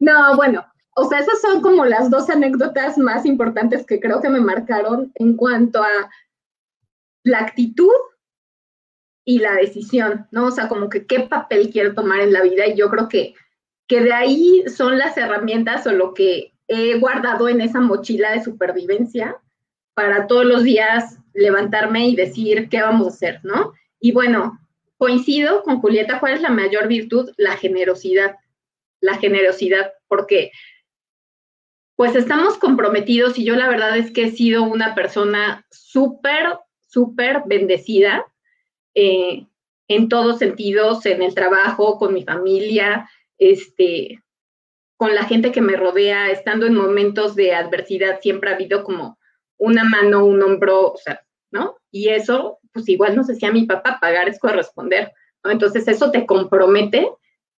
No, 0.00 0.34
bueno, 0.34 0.66
o 0.96 1.08
sea, 1.08 1.20
esas 1.20 1.40
son 1.40 1.60
como 1.60 1.84
las 1.84 2.10
dos 2.10 2.28
anécdotas 2.28 2.98
más 2.98 3.24
importantes 3.24 3.86
que 3.86 4.00
creo 4.00 4.20
que 4.20 4.28
me 4.28 4.40
marcaron 4.40 5.12
en 5.14 5.36
cuanto 5.36 5.80
a 5.80 6.10
la 7.22 7.38
actitud 7.38 7.92
y 9.24 9.38
la 9.38 9.54
decisión, 9.54 10.26
¿no? 10.32 10.46
O 10.46 10.50
sea, 10.50 10.66
como 10.66 10.88
que 10.88 11.06
qué 11.06 11.20
papel 11.20 11.70
quiero 11.70 11.94
tomar 11.94 12.18
en 12.18 12.32
la 12.32 12.42
vida 12.42 12.66
y 12.66 12.74
yo 12.74 12.90
creo 12.90 13.08
que 13.08 13.36
que 13.86 14.00
de 14.00 14.12
ahí 14.12 14.64
son 14.66 14.98
las 14.98 15.16
herramientas 15.16 15.86
o 15.86 15.92
lo 15.92 16.14
que 16.14 16.52
he 16.66 16.98
guardado 16.98 17.48
en 17.48 17.60
esa 17.60 17.80
mochila 17.80 18.32
de 18.32 18.42
supervivencia 18.42 19.36
para 19.94 20.26
todos 20.26 20.44
los 20.44 20.64
días 20.64 21.20
levantarme 21.32 22.08
y 22.08 22.16
decir 22.16 22.68
qué 22.68 22.82
vamos 22.82 23.06
a 23.06 23.10
hacer, 23.10 23.40
¿no? 23.44 23.72
Y 24.02 24.10
bueno, 24.10 24.58
coincido 24.98 25.62
con 25.62 25.80
Julieta, 25.80 26.18
¿cuál 26.18 26.34
es 26.34 26.42
la 26.42 26.50
mayor 26.50 26.88
virtud? 26.88 27.30
La 27.36 27.56
generosidad, 27.56 28.34
la 29.00 29.16
generosidad, 29.16 29.92
porque 30.08 30.50
pues 31.94 32.16
estamos 32.16 32.58
comprometidos 32.58 33.38
y 33.38 33.44
yo 33.44 33.54
la 33.54 33.68
verdad 33.68 33.96
es 33.96 34.10
que 34.10 34.24
he 34.24 34.30
sido 34.32 34.64
una 34.64 34.96
persona 34.96 35.64
súper, 35.70 36.58
súper 36.80 37.44
bendecida 37.46 38.26
eh, 38.96 39.46
en 39.86 40.08
todos 40.08 40.40
sentidos, 40.40 41.06
en 41.06 41.22
el 41.22 41.32
trabajo, 41.32 41.96
con 41.96 42.12
mi 42.12 42.24
familia, 42.24 43.08
este, 43.38 44.20
con 44.96 45.14
la 45.14 45.26
gente 45.26 45.52
que 45.52 45.60
me 45.60 45.76
rodea, 45.76 46.30
estando 46.30 46.66
en 46.66 46.74
momentos 46.74 47.36
de 47.36 47.54
adversidad, 47.54 48.20
siempre 48.20 48.50
ha 48.50 48.54
habido 48.54 48.82
como 48.82 49.16
una 49.58 49.84
mano, 49.84 50.24
un 50.24 50.42
hombro, 50.42 50.92
o 50.92 50.96
sea, 50.96 51.24
¿no? 51.52 51.76
Y 51.92 52.08
eso, 52.08 52.58
pues 52.72 52.88
igual 52.88 53.16
nos 53.16 53.26
decía 53.26 53.52
mi 53.52 53.64
papá, 53.64 53.98
pagar 54.00 54.28
es 54.28 54.38
corresponder, 54.38 55.12
¿no? 55.44 55.50
Entonces 55.50 55.86
eso 55.88 56.10
te 56.10 56.26
compromete 56.26 57.10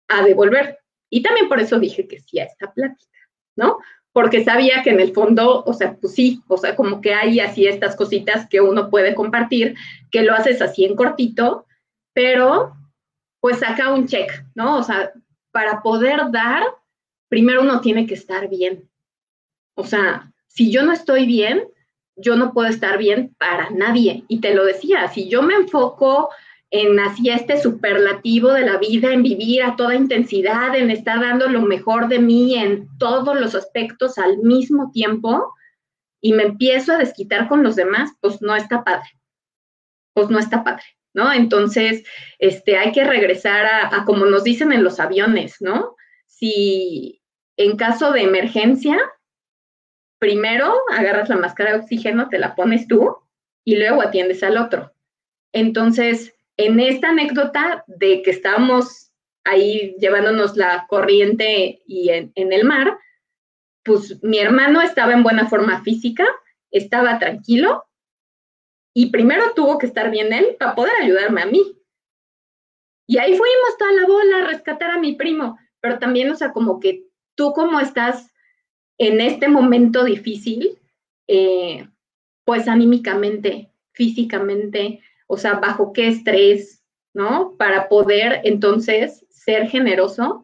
a 0.09 0.23
devolver. 0.23 0.79
Y 1.11 1.23
también 1.23 1.49
por 1.49 1.61
eso 1.61 1.79
dije 1.79 2.09
que 2.09 2.21
sí 2.21 2.39
a 2.39 2.45
esta 2.45 2.73
plática, 2.73 3.19
¿no? 3.57 3.79
Porque 4.13 4.45
sabía 4.45 4.83
que 4.83 4.91
en 4.91 5.01
el 5.01 5.13
fondo, 5.13 5.63
o 5.65 5.73
sea, 5.73 5.97
pues 5.97 6.15
sí, 6.15 6.43
o 6.49 6.57
sea, 6.57 6.77
como 6.77 7.01
que 7.01 7.15
hay 7.15 7.41
así 7.41 7.67
estas 7.67 7.97
cositas 7.97 8.47
que 8.49 8.61
uno 8.61 8.91
puede 8.91 9.15
compartir, 9.15 9.75
que 10.11 10.23
lo 10.23 10.35
haces 10.35 10.61
así 10.61 10.85
en 10.85 10.97
cortito, 10.97 11.67
pero 12.13 12.75
pues 13.41 13.59
saca 13.59 13.93
un 13.93 14.07
check, 14.07 14.31
¿no? 14.55 14.79
O 14.79 14.83
sea, 14.83 15.13
para 15.51 15.83
poder 15.83 16.31
dar, 16.31 16.63
primero 17.29 17.63
uno 17.63 17.81
tiene 17.81 18.07
que 18.07 18.15
estar 18.15 18.49
bien. 18.49 18.89
O 19.75 19.85
sea, 19.85 20.33
si 20.47 20.71
yo 20.71 20.83
no 20.83 20.93
estoy 20.93 21.27
bien, 21.27 21.65
yo 22.17 22.37
no 22.37 22.53
puedo 22.53 22.69
estar 22.69 22.99
bien 22.99 23.35
para 23.39 23.71
nadie. 23.71 24.25
Y 24.29 24.41
te 24.41 24.55
lo 24.55 24.65
decía, 24.65 25.09
si 25.09 25.29
yo 25.29 25.43
me 25.43 25.55
enfoco 25.55 26.31
en 26.71 26.99
así 27.01 27.29
este 27.29 27.61
superlativo 27.61 28.53
de 28.53 28.63
la 28.63 28.79
vida, 28.79 29.13
en 29.13 29.23
vivir 29.23 29.63
a 29.63 29.77
toda 29.77 29.95
intensidad, 29.95 30.75
en 30.75 30.91
estar 30.91 31.21
dando 31.21 31.49
lo 31.49 31.61
mejor 31.63 32.09
de 32.09 32.19
mí 32.19 32.55
en 32.55 32.89
todos 32.99 33.39
los 33.39 33.55
aspectos 33.55 34.17
al 34.19 34.39
mismo 34.39 34.91
tiempo, 34.91 35.55
y 36.21 36.33
me 36.33 36.45
empiezo 36.45 36.93
a 36.93 36.99
desquitar 36.99 37.49
con 37.49 37.63
los 37.63 37.77
demás, 37.77 38.13
pues 38.21 38.41
no 38.41 38.55
está 38.55 38.85
padre. 38.85 39.09
Pues 40.15 40.31
no 40.31 40.39
está 40.39 40.63
padre, 40.63 40.85
¿no? 41.15 41.33
Entonces, 41.33 42.05
este, 42.39 42.79
hay 42.79 42.93
que 42.93 43.05
regresar 43.05 43.67
a, 43.67 43.95
a 43.95 44.05
como 44.05 44.25
nos 44.25 44.45
dicen 44.45 44.73
en 44.73 44.85
los 44.85 45.01
aviones, 45.01 45.57
¿no? 45.61 45.97
Si 46.27 47.21
en 47.57 47.77
caso 47.77 48.13
de 48.13 48.23
emergencia, 48.23 48.99
primero 50.23 50.73
agarras 50.93 51.29
la 51.29 51.37
máscara 51.37 51.73
de 51.73 51.79
oxígeno, 51.81 52.29
te 52.29 52.39
la 52.39 52.55
pones 52.55 52.87
tú 52.87 53.17
y 53.65 53.75
luego 53.75 54.03
atiendes 54.03 54.45
al 54.45 54.57
otro. 54.57 54.93
Entonces, 55.53 56.33
en 56.57 56.79
esta 56.79 57.09
anécdota 57.09 57.83
de 57.89 58.23
que 58.23 58.31
estábamos 58.31 59.11
ahí 59.43 59.97
llevándonos 59.99 60.57
la 60.57 60.87
corriente 60.89 61.83
y 61.89 62.11
en, 62.11 62.33
el 62.37 62.65
mar, 62.65 62.97
pues 63.83 64.23
mi 64.23 64.39
hermano 64.39 64.81
estaba 64.81 65.13
en 65.13 65.25
buena 65.25 65.49
forma 65.49 65.83
física, 65.83 66.25
estaba 66.71 67.19
tranquilo 67.19 67.85
y 68.95 69.11
primero 69.11 69.55
tuvo 69.57 69.77
que 69.79 69.87
estar 69.87 70.09
bien 70.09 70.33
él 70.33 70.55
para 70.57 70.77
poder 70.77 70.95
ayudarme 71.03 71.43
a 71.43 71.47
mí. 71.47 71.65
Y 73.09 73.19
ahí 73.19 73.31
fuimos 73.31 73.77
toda 73.77 73.91
la 73.91 74.07
bola 74.07 74.39
a 74.39 74.47
rescatar 74.47 74.93
a 74.93 75.01
mi 75.01 75.17
primo, 75.17 75.59
pero 75.81 75.99
también, 75.99 76.31
o 76.31 76.37
sea, 76.37 76.53
como 76.53 76.79
que 76.79 77.09
tú 77.35 77.53
como 77.55 77.81
estás 77.81 78.32
en 78.99 79.21
este 79.21 79.49
momento 79.49 80.05
difícil, 80.05 80.79
eh, 81.29 81.89
pues 82.45 82.69
anímicamente, 82.69 83.71
físicamente, 83.93 85.01
o 85.27 85.37
sea, 85.37 85.55
bajo 85.55 85.93
qué 85.93 86.09
estrés, 86.09 86.83
¿no? 87.15 87.55
Para 87.57 87.89
poder 87.89 88.41
entonces 88.45 89.25
ser 89.29 89.69
generoso 89.69 90.43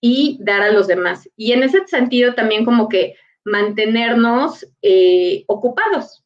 y 0.00 0.38
dar 0.40 0.62
a 0.62 0.72
los 0.72 0.86
demás. 0.86 1.28
Y 1.36 1.52
en 1.52 1.62
ese 1.62 1.86
sentido 1.86 2.34
también 2.34 2.64
como 2.64 2.88
que 2.88 3.16
mantenernos 3.44 4.66
eh, 4.82 5.44
ocupados, 5.46 6.24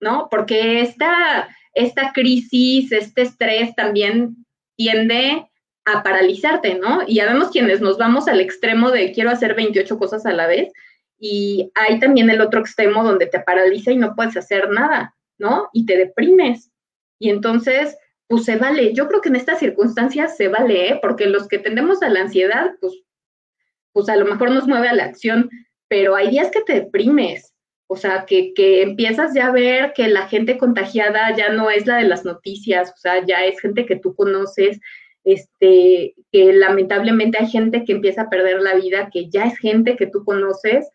¿no? 0.00 0.28
Porque 0.30 0.80
esta, 0.80 1.48
esta 1.74 2.12
crisis, 2.12 2.92
este 2.92 3.22
estrés 3.22 3.74
también 3.74 4.46
tiende 4.76 5.50
a 5.86 6.02
paralizarte, 6.02 6.74
¿no? 6.74 7.02
Y 7.06 7.14
ya 7.14 7.26
vemos 7.26 7.50
quienes 7.50 7.80
nos 7.80 7.96
vamos 7.96 8.26
al 8.28 8.40
extremo 8.40 8.90
de 8.90 9.12
quiero 9.12 9.30
hacer 9.30 9.54
28 9.54 9.98
cosas 9.98 10.26
a 10.26 10.32
la 10.32 10.46
vez 10.46 10.72
y 11.18 11.70
hay 11.74 12.00
también 12.00 12.28
el 12.28 12.40
otro 12.40 12.60
extremo 12.60 13.04
donde 13.04 13.26
te 13.26 13.40
paraliza 13.40 13.92
y 13.92 13.96
no 13.96 14.14
puedes 14.14 14.36
hacer 14.36 14.68
nada, 14.68 15.14
¿no? 15.38 15.70
Y 15.72 15.86
te 15.86 15.96
deprimes. 15.96 16.70
Y 17.20 17.30
entonces, 17.30 17.96
pues 18.26 18.44
se 18.44 18.56
vale. 18.56 18.92
Yo 18.94 19.06
creo 19.06 19.20
que 19.20 19.28
en 19.28 19.36
estas 19.36 19.60
circunstancias 19.60 20.36
se 20.36 20.48
vale, 20.48 20.90
¿eh? 20.90 20.98
porque 21.00 21.26
los 21.26 21.46
que 21.46 21.58
tendemos 21.58 22.02
a 22.02 22.08
la 22.08 22.20
ansiedad, 22.20 22.72
pues, 22.80 22.92
pues 23.92 24.08
a 24.08 24.16
lo 24.16 24.26
mejor 24.26 24.50
nos 24.50 24.66
mueve 24.66 24.88
a 24.88 24.94
la 24.94 25.04
acción, 25.04 25.48
pero 25.88 26.16
hay 26.16 26.30
días 26.30 26.50
que 26.50 26.62
te 26.62 26.74
deprimes. 26.74 27.54
O 27.88 27.96
sea, 27.96 28.24
que, 28.26 28.52
que 28.54 28.82
empiezas 28.82 29.32
ya 29.32 29.46
a 29.46 29.52
ver 29.52 29.92
que 29.94 30.08
la 30.08 30.26
gente 30.26 30.58
contagiada 30.58 31.34
ya 31.36 31.50
no 31.50 31.70
es 31.70 31.86
la 31.86 31.98
de 31.98 32.08
las 32.08 32.24
noticias, 32.24 32.90
o 32.90 32.96
sea, 32.96 33.24
ya 33.24 33.44
es 33.44 33.60
gente 33.60 33.86
que 33.86 33.94
tú 33.94 34.16
conoces, 34.16 34.80
este, 35.26 36.14
que 36.30 36.52
lamentablemente 36.52 37.38
hay 37.38 37.48
gente 37.48 37.84
que 37.84 37.92
empieza 37.92 38.22
a 38.22 38.30
perder 38.30 38.62
la 38.62 38.76
vida, 38.76 39.10
que 39.12 39.28
ya 39.28 39.44
es 39.44 39.58
gente 39.58 39.96
que 39.96 40.06
tú 40.06 40.24
conoces, 40.24 40.88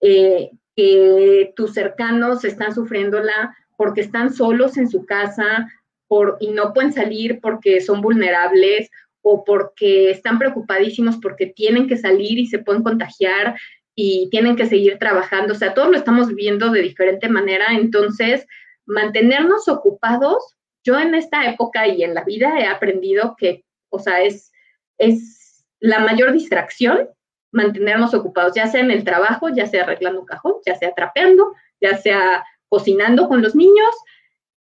eh, 0.00 0.50
que 0.74 1.52
tus 1.54 1.74
cercanos 1.74 2.44
están 2.44 2.74
sufriéndola 2.74 3.56
porque 3.76 4.00
están 4.00 4.34
solos 4.34 4.76
en 4.78 4.88
su 4.88 5.06
casa 5.06 5.72
por, 6.08 6.38
y 6.40 6.48
no 6.48 6.72
pueden 6.72 6.92
salir 6.92 7.38
porque 7.40 7.80
son 7.80 8.00
vulnerables 8.00 8.90
o 9.22 9.44
porque 9.44 10.10
están 10.10 10.40
preocupadísimos 10.40 11.16
porque 11.18 11.46
tienen 11.46 11.86
que 11.86 11.96
salir 11.96 12.36
y 12.36 12.46
se 12.46 12.58
pueden 12.58 12.82
contagiar 12.82 13.56
y 13.94 14.28
tienen 14.30 14.56
que 14.56 14.66
seguir 14.66 14.98
trabajando. 14.98 15.54
O 15.54 15.56
sea, 15.56 15.72
todos 15.72 15.88
lo 15.88 15.96
estamos 15.96 16.28
viviendo 16.28 16.70
de 16.70 16.82
diferente 16.82 17.28
manera. 17.28 17.66
Entonces, 17.74 18.44
mantenernos 18.86 19.68
ocupados, 19.68 20.56
yo 20.82 20.98
en 20.98 21.14
esta 21.14 21.48
época 21.48 21.86
y 21.86 22.02
en 22.02 22.14
la 22.14 22.24
vida 22.24 22.58
he 22.58 22.66
aprendido 22.66 23.36
que 23.38 23.64
o 23.90 23.98
sea, 23.98 24.22
es, 24.22 24.52
es 24.98 25.64
la 25.80 26.00
mayor 26.00 26.32
distracción 26.32 27.08
mantenernos 27.50 28.14
ocupados, 28.14 28.54
ya 28.54 28.66
sea 28.66 28.80
en 28.80 28.90
el 28.90 29.04
trabajo, 29.04 29.48
ya 29.48 29.66
sea 29.66 29.84
arreglando 29.84 30.20
un 30.20 30.26
cajón, 30.26 30.54
ya 30.66 30.76
sea 30.76 30.92
trapeando, 30.94 31.54
ya 31.80 31.96
sea 31.96 32.44
cocinando 32.68 33.28
con 33.28 33.42
los 33.42 33.54
niños. 33.54 33.94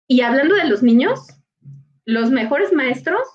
Y 0.06 0.20
hablando 0.20 0.54
de 0.54 0.66
los 0.66 0.82
niños, 0.82 1.20
los 2.04 2.30
mejores 2.30 2.72
maestros 2.72 3.26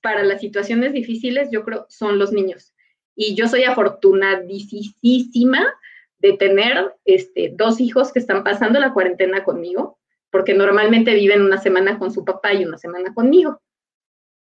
para 0.00 0.24
las 0.24 0.40
situaciones 0.40 0.92
difíciles, 0.92 1.48
yo 1.50 1.64
creo, 1.64 1.86
son 1.88 2.18
los 2.18 2.32
niños. 2.32 2.74
Y 3.14 3.34
yo 3.34 3.48
soy 3.48 3.64
afortunadísima 3.64 5.74
de 6.18 6.32
tener 6.34 6.94
este, 7.04 7.52
dos 7.54 7.80
hijos 7.80 8.12
que 8.12 8.18
están 8.18 8.44
pasando 8.44 8.80
la 8.80 8.92
cuarentena 8.92 9.44
conmigo, 9.44 9.98
porque 10.30 10.54
normalmente 10.54 11.14
viven 11.14 11.42
una 11.42 11.58
semana 11.58 11.98
con 11.98 12.10
su 12.10 12.24
papá 12.24 12.54
y 12.54 12.64
una 12.64 12.78
semana 12.78 13.12
conmigo 13.12 13.60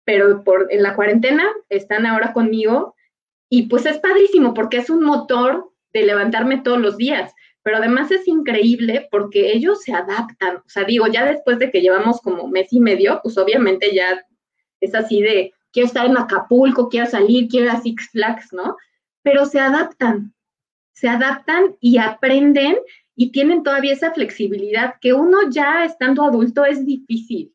pero 0.06 0.44
por, 0.44 0.68
en 0.72 0.84
la 0.84 0.96
cuarentena 0.96 1.46
están 1.70 2.06
ahora 2.06 2.32
conmigo 2.32 2.96
y 3.50 3.64
pues 3.64 3.86
es 3.86 3.98
padrísimo 3.98 4.54
porque 4.54 4.78
es 4.78 4.90
un 4.90 5.04
motor 5.04 5.72
de 5.94 6.04
levantarme 6.04 6.62
todos 6.62 6.80
los 6.80 6.98
días, 6.98 7.34
pero 7.64 7.78
además 7.78 8.12
es 8.12 8.28
increíble 8.28 9.08
porque 9.10 9.52
ellos 9.54 9.82
se 9.82 9.94
adaptan, 9.94 10.58
o 10.58 10.70
sea, 10.70 10.84
digo, 10.84 11.08
ya 11.08 11.26
después 11.26 11.58
de 11.58 11.72
que 11.72 11.82
llevamos 11.82 12.22
como 12.22 12.48
mes 12.48 12.72
y 12.72 12.80
medio, 12.80 13.20
pues 13.24 13.38
obviamente 13.38 13.94
ya 13.94 14.24
es 14.82 14.94
así 14.94 15.22
de, 15.22 15.54
quiero 15.74 15.88
estar 15.88 16.06
en 16.06 16.18
Acapulco, 16.18 16.90
quiero 16.90 17.08
salir, 17.08 17.48
quiero 17.48 17.66
ir 17.66 17.72
a 17.72 17.82
Six 17.82 18.10
Flags, 18.12 18.54
¿no? 18.54 18.78
Pero 19.24 19.46
se 19.46 19.60
adaptan, 19.60 20.34
se 20.94 21.10
adaptan 21.10 21.76
y 21.80 21.98
aprenden 21.98 22.78
y 23.16 23.32
tienen 23.32 23.64
todavía 23.64 23.94
esa 23.94 24.14
flexibilidad 24.14 24.96
que 25.02 25.14
uno 25.14 25.50
ya 25.50 25.86
estando 25.86 26.24
adulto 26.24 26.66
es 26.66 26.86
difícil. 26.86 27.55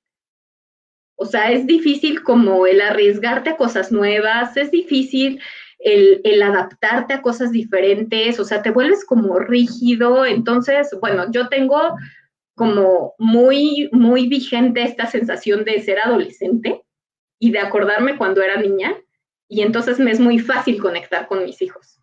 O 1.23 1.27
sea, 1.27 1.53
es 1.53 1.67
difícil 1.67 2.23
como 2.23 2.67
el 2.67 2.81
arriesgarte 2.81 3.51
a 3.51 3.57
cosas 3.59 3.93
nuevas, 3.93 4.57
es 4.57 4.71
difícil 4.71 5.39
el, 5.79 6.43
adaptarte 6.43 7.13
a 7.13 7.21
cosas 7.21 7.53
diferentes, 7.53 8.41
o 8.41 8.45
sea, 8.47 8.63
te 8.63 8.71
vuelves 8.71 9.05
como 9.05 9.39
rígido. 9.39 10.25
Entonces, 10.25 10.97
bueno, 10.99 11.31
yo 11.31 11.51
tengo 11.51 11.95
como 12.55 13.13
muy, 13.19 13.91
muy 13.93 14.29
vigente 14.29 14.83
esta 14.83 15.05
sensación 15.05 15.65
de 15.65 15.83
ser 15.83 15.99
adolescente 15.99 16.81
y 17.39 17.51
de 17.51 17.59
acordarme 17.59 18.17
cuando 18.17 18.41
era 18.41 18.59
niña, 18.59 18.97
y 19.47 19.61
entonces 19.61 19.99
me 19.99 20.13
es 20.13 20.21
muy 20.21 20.39
fácil 20.39 20.81
conectar 20.81 21.27
con 21.27 21.45
mis 21.45 21.61
hijos 21.61 22.00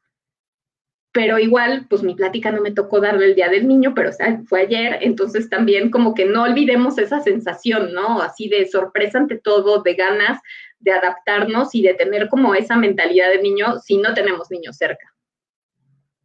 pero 1.12 1.40
igual, 1.40 1.88
pues 1.90 2.04
mi 2.04 2.14
plática 2.16 2.52
no 2.52 2.62
me 2.62 2.72
tocó 2.72 3.00
darle 3.00 3.26
el 3.26 3.36
Día 3.36 3.50
del 3.50 3.68
Niño, 3.68 3.94
pero 3.96 4.12
fue 4.48 4.62
ayer, 4.62 5.00
entonces 5.02 5.50
también 5.50 5.90
como 5.90 6.14
que 6.14 6.26
no 6.26 6.44
olvidemos 6.44 6.98
esa 6.98 7.22
sensación, 7.22 7.94
¿no? 7.94 8.22
Así 8.22 8.50
de 8.50 8.68
sorpresa 8.68 9.18
ante 9.18 9.38
todo, 9.38 9.82
de 9.82 9.96
ganas 9.96 10.40
de 10.80 10.92
adaptarnos 10.92 11.74
y 11.74 11.82
de 11.82 11.94
tener 11.94 12.30
como 12.30 12.54
esa 12.54 12.76
mentalidad 12.76 13.30
de 13.30 13.42
niño 13.42 13.80
si 13.80 13.98
no 13.98 14.14
tenemos 14.14 14.52
niños 14.52 14.78
cerca. 14.78 15.14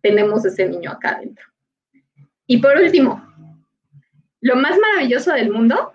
Tenemos 0.03 0.45
ese 0.45 0.69
niño 0.69 0.91
acá 0.91 1.17
adentro. 1.17 1.47
Y 2.47 2.59
por 2.59 2.77
último, 2.77 3.27
lo 4.41 4.57
más 4.57 4.79
maravilloso 4.79 5.33
del 5.33 5.51
mundo 5.51 5.93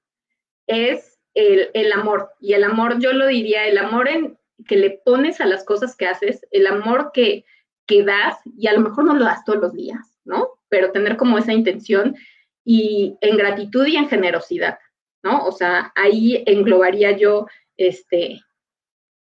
es 0.66 1.18
el, 1.34 1.70
el, 1.74 1.92
amor. 1.92 2.30
Y 2.40 2.54
el 2.54 2.64
amor, 2.64 2.98
yo 2.98 3.12
lo 3.12 3.26
diría, 3.26 3.66
el 3.66 3.78
amor 3.78 4.08
en, 4.08 4.38
que 4.66 4.76
le 4.76 4.90
pones 5.04 5.40
a 5.40 5.46
las 5.46 5.64
cosas 5.64 5.96
que 5.96 6.06
haces, 6.06 6.46
el 6.50 6.66
amor 6.66 7.12
que, 7.12 7.44
que 7.86 8.02
das, 8.02 8.36
y 8.56 8.66
a 8.66 8.72
lo 8.72 8.80
mejor 8.80 9.04
no 9.04 9.14
lo 9.14 9.24
das 9.24 9.44
todos 9.44 9.60
los 9.60 9.72
días, 9.72 10.18
¿no? 10.24 10.58
Pero 10.68 10.92
tener 10.92 11.16
como 11.16 11.38
esa 11.38 11.52
intención 11.52 12.16
y 12.64 13.16
en 13.20 13.36
gratitud 13.36 13.86
y 13.86 13.96
en 13.96 14.08
generosidad, 14.08 14.78
¿no? 15.22 15.46
O 15.46 15.52
sea, 15.52 15.92
ahí 15.94 16.42
englobaría 16.46 17.12
yo 17.16 17.46
este, 17.76 18.40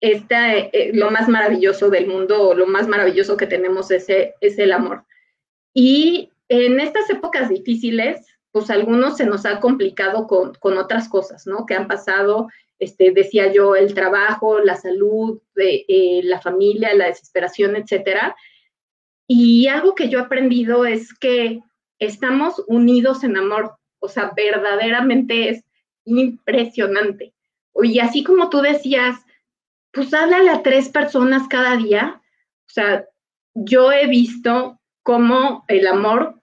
esta, 0.01 0.57
eh, 0.57 0.91
lo 0.93 1.11
más 1.11 1.29
maravilloso 1.29 1.89
del 1.89 2.07
mundo, 2.07 2.55
lo 2.55 2.67
más 2.67 2.89
maravilloso 2.89 3.37
que 3.37 3.47
tenemos 3.47 3.91
es, 3.91 4.07
es 4.09 4.59
el 4.59 4.73
amor. 4.73 5.05
Y 5.73 6.31
en 6.49 6.81
estas 6.81 7.09
épocas 7.09 7.49
difíciles, 7.49 8.27
pues 8.51 8.69
algunos 8.69 9.17
se 9.17 9.25
nos 9.25 9.47
ha 9.47 9.61
complicado 9.61 10.27
con 10.27 10.77
otras 10.77 11.09
cosas, 11.09 11.47
¿no? 11.47 11.65
Que 11.65 11.75
han 11.75 11.89
pasado, 11.89 12.49
este, 12.83 13.13
decía 13.13 13.53
yo, 13.53 13.77
el 13.77 13.95
trabajo, 13.95 14.59
la 14.59 14.75
salud, 14.75 15.41
de, 15.55 15.85
eh, 15.87 16.21
la 16.25 16.41
familia, 16.41 16.93
la 16.95 17.07
desesperación, 17.07 17.77
etcétera. 17.77 18.35
Y 19.29 19.69
algo 19.69 19.95
que 19.95 20.09
yo 20.09 20.19
he 20.19 20.23
aprendido 20.23 20.85
es 20.85 21.15
que 21.15 21.61
estamos 22.01 22.61
unidos 22.67 23.23
en 23.23 23.37
amor, 23.37 23.77
o 24.01 24.09
sea, 24.09 24.33
verdaderamente 24.37 25.51
es 25.51 25.65
impresionante. 26.05 27.33
Y 27.81 28.01
así 28.01 28.25
como 28.25 28.51
tú 28.51 28.61
decías, 28.61 29.17
pues 29.93 30.13
háblale 30.13 30.51
a 30.51 30.65
tres 30.65 30.89
personas 30.89 31.47
cada 31.47 31.77
día, 31.77 32.21
o 32.67 32.71
sea, 32.71 33.07
yo 33.55 33.93
he 33.93 34.09
visto 34.09 34.81
cómo 35.05 35.65
el 35.69 35.87
amor 35.87 36.41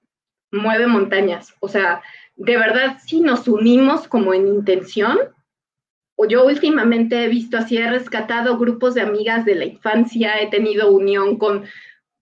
mueve 0.54 0.88
montañas, 0.88 1.54
o 1.60 1.68
sea, 1.68 2.02
de 2.38 2.56
verdad, 2.56 2.98
si 3.06 3.20
nos 3.20 3.46
unimos 3.50 4.08
como 4.08 4.34
en 4.34 4.48
intención, 4.48 5.18
yo 6.28 6.46
últimamente 6.46 7.24
he 7.24 7.28
visto 7.28 7.58
así, 7.58 7.78
he 7.78 7.90
rescatado 7.90 8.58
grupos 8.58 8.96
de 8.96 9.02
amigas 9.02 9.46
de 9.46 9.56
la 9.56 9.66
infancia, 9.66 10.42
he 10.42 10.50
tenido 10.50 10.92
unión 10.92 11.38
con, 11.38 11.66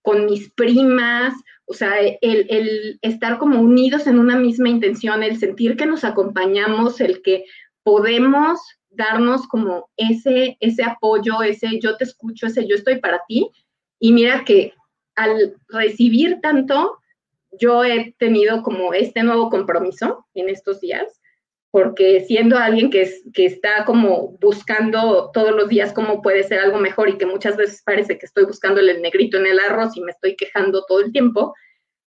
con 0.02 0.26
mis 0.26 0.52
primas, 0.52 1.34
o 1.66 1.74
sea, 1.74 2.00
el, 2.00 2.18
el, 2.22 3.00
estar 3.02 3.38
como 3.38 3.60
unidos 3.60 4.08
en 4.08 4.20
una 4.20 4.38
misma 4.38 4.70
intención, 4.70 5.24
el 5.24 5.38
sentir 5.38 5.76
que 5.76 5.86
nos 5.86 6.04
acompañamos, 6.04 7.02
el 7.02 7.22
que 7.22 7.46
podemos 7.84 8.60
darnos 8.90 9.48
como 9.48 9.90
ese, 9.98 10.58
ese 10.60 10.84
apoyo, 10.84 11.42
ese 11.44 11.80
yo 11.80 11.98
te 11.98 12.04
escucho, 12.04 12.48
ese 12.48 12.68
yo 12.68 12.76
estoy 12.76 13.00
para 13.00 13.22
ti. 13.28 13.50
Y 14.00 14.12
mira 14.12 14.44
que 14.46 14.74
al 15.16 15.56
recibir 15.68 16.40
tanto, 16.42 17.00
yo 17.52 17.84
he 17.84 18.16
tenido 18.18 18.64
como 18.64 18.94
este 18.94 19.24
nuevo 19.24 19.50
compromiso 19.50 20.26
en 20.34 20.50
estos 20.50 20.80
días, 20.80 21.22
porque 21.72 22.24
siendo 22.26 22.58
alguien 22.58 22.90
que, 22.90 23.02
es, 23.02 23.24
que 23.34 23.46
está 23.46 23.86
como 23.86 24.38
buscando 24.40 25.32
todos 25.34 25.56
los 25.56 25.70
días 25.70 25.94
cómo 25.94 26.22
puede 26.22 26.44
ser 26.44 26.60
algo 26.60 26.80
mejor 26.80 27.10
y 27.10 27.18
que 27.18 27.26
muchas 27.26 27.58
veces 27.58 27.84
parece 27.84 28.18
que 28.18 28.26
estoy 28.26 28.46
buscando 28.46 28.80
el 28.80 29.02
negrito 29.02 29.38
en 29.38 29.48
el 29.48 29.60
arroz 29.60 29.96
y 29.96 30.02
me 30.02 30.12
estoy 30.12 30.36
quejando 30.36 30.86
todo 30.88 31.02
el 31.02 31.12
tiempo, 31.12 31.54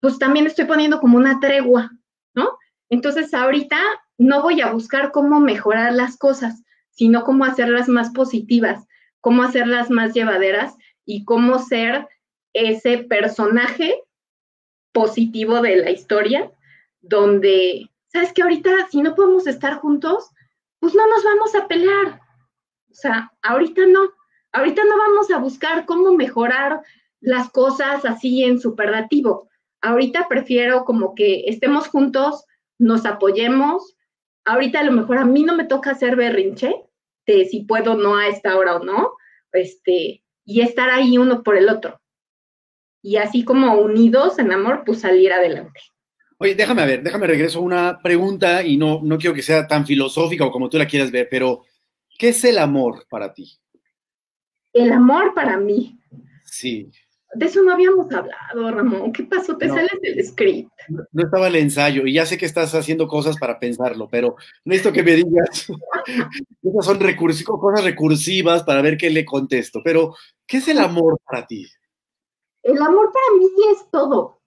pues 0.00 0.18
también 0.18 0.46
estoy 0.46 0.64
poniendo 0.66 1.00
como 1.00 1.16
una 1.16 1.40
tregua, 1.40 1.90
¿no? 2.34 2.56
Entonces 2.88 3.34
ahorita 3.34 3.78
no 4.18 4.42
voy 4.42 4.60
a 4.60 4.72
buscar 4.72 5.12
cómo 5.12 5.40
mejorar 5.40 5.92
las 5.92 6.16
cosas, 6.16 6.62
sino 6.90 7.24
cómo 7.24 7.44
hacerlas 7.44 7.88
más 7.88 8.10
positivas, 8.10 8.86
cómo 9.20 9.42
hacerlas 9.42 9.90
más 9.90 10.14
llevaderas 10.14 10.74
y 11.04 11.24
cómo 11.24 11.58
ser 11.58 12.06
ese 12.52 12.98
personaje 12.98 13.94
positivo 14.92 15.60
de 15.60 15.76
la 15.76 15.90
historia, 15.90 16.50
donde 17.00 17.89
sabes 18.12 18.32
que 18.32 18.42
ahorita 18.42 18.70
si 18.90 19.02
no 19.02 19.14
podemos 19.14 19.46
estar 19.46 19.74
juntos, 19.78 20.30
pues 20.78 20.94
no 20.94 21.06
nos 21.06 21.24
vamos 21.24 21.54
a 21.54 21.68
pelear. 21.68 22.20
O 22.90 22.94
sea, 22.94 23.32
ahorita 23.42 23.86
no. 23.86 24.00
Ahorita 24.52 24.82
no 24.84 24.98
vamos 24.98 25.30
a 25.30 25.38
buscar 25.38 25.86
cómo 25.86 26.12
mejorar 26.12 26.82
las 27.20 27.50
cosas 27.50 28.04
así 28.04 28.42
en 28.42 28.58
superlativo. 28.58 29.48
Ahorita 29.80 30.26
prefiero 30.28 30.84
como 30.84 31.14
que 31.14 31.44
estemos 31.46 31.86
juntos, 31.86 32.44
nos 32.78 33.06
apoyemos. 33.06 33.96
Ahorita 34.44 34.80
a 34.80 34.84
lo 34.84 34.92
mejor 34.92 35.18
a 35.18 35.24
mí 35.24 35.44
no 35.44 35.54
me 35.54 35.64
toca 35.64 35.92
hacer 35.92 36.16
berrinche 36.16 36.74
de 37.26 37.44
si 37.44 37.64
puedo 37.64 37.94
no 37.94 38.16
a 38.16 38.26
esta 38.26 38.56
hora 38.56 38.76
o 38.76 38.84
no, 38.84 39.12
este, 39.52 40.24
y 40.44 40.60
estar 40.62 40.90
ahí 40.90 41.16
uno 41.16 41.42
por 41.42 41.56
el 41.56 41.68
otro. 41.68 42.00
Y 43.02 43.16
así 43.16 43.44
como 43.44 43.74
unidos 43.74 44.38
en 44.38 44.50
amor, 44.52 44.82
pues 44.84 45.00
salir 45.00 45.32
adelante. 45.32 45.80
Oye, 46.42 46.54
déjame 46.54 46.86
ver, 46.86 47.02
déjame 47.02 47.26
regreso 47.26 47.58
a 47.58 47.62
una 47.62 48.00
pregunta 48.02 48.64
y 48.64 48.78
no, 48.78 49.00
no 49.02 49.18
quiero 49.18 49.34
que 49.34 49.42
sea 49.42 49.66
tan 49.66 49.86
filosófica 49.86 50.46
o 50.46 50.50
como 50.50 50.70
tú 50.70 50.78
la 50.78 50.86
quieras 50.86 51.10
ver, 51.10 51.28
pero 51.30 51.64
¿qué 52.18 52.30
es 52.30 52.42
el 52.44 52.56
amor 52.56 53.04
para 53.10 53.34
ti? 53.34 53.58
El 54.72 54.90
amor 54.90 55.34
para 55.34 55.58
mí. 55.58 56.00
Sí. 56.46 56.90
De 57.34 57.44
eso 57.44 57.62
no 57.62 57.74
habíamos 57.74 58.10
hablado, 58.10 58.70
Ramón. 58.70 59.12
¿Qué 59.12 59.24
pasó? 59.24 59.54
Te 59.58 59.68
sales 59.68 59.90
del 60.00 60.24
script. 60.24 60.72
No, 60.88 61.22
estaba 61.22 61.48
el 61.48 61.56
ensayo 61.56 62.06
y 62.06 62.14
ya 62.14 62.24
sé 62.24 62.38
que 62.38 62.46
estás 62.46 62.74
haciendo 62.74 63.06
cosas 63.06 63.36
para 63.36 63.58
pensarlo, 63.58 64.08
pero 64.10 64.36
necesito 64.64 64.94
que 64.94 65.02
me 65.02 65.16
digas. 65.16 65.70
Esas 66.62 66.86
son 66.86 66.98
cosas 67.44 67.84
recursivas 67.84 68.62
para 68.62 68.80
ver 68.80 68.96
qué 68.96 69.10
le 69.10 69.26
contesto. 69.26 69.82
Pero, 69.84 70.14
¿qué 70.46 70.56
es 70.56 70.68
el 70.68 70.78
amor 70.78 71.20
para 71.22 71.46
ti? 71.46 71.66
El 72.62 72.80
amor 72.80 73.12
para 73.12 73.38
mí 73.38 73.46
es 73.72 73.90
todo. 73.90 74.39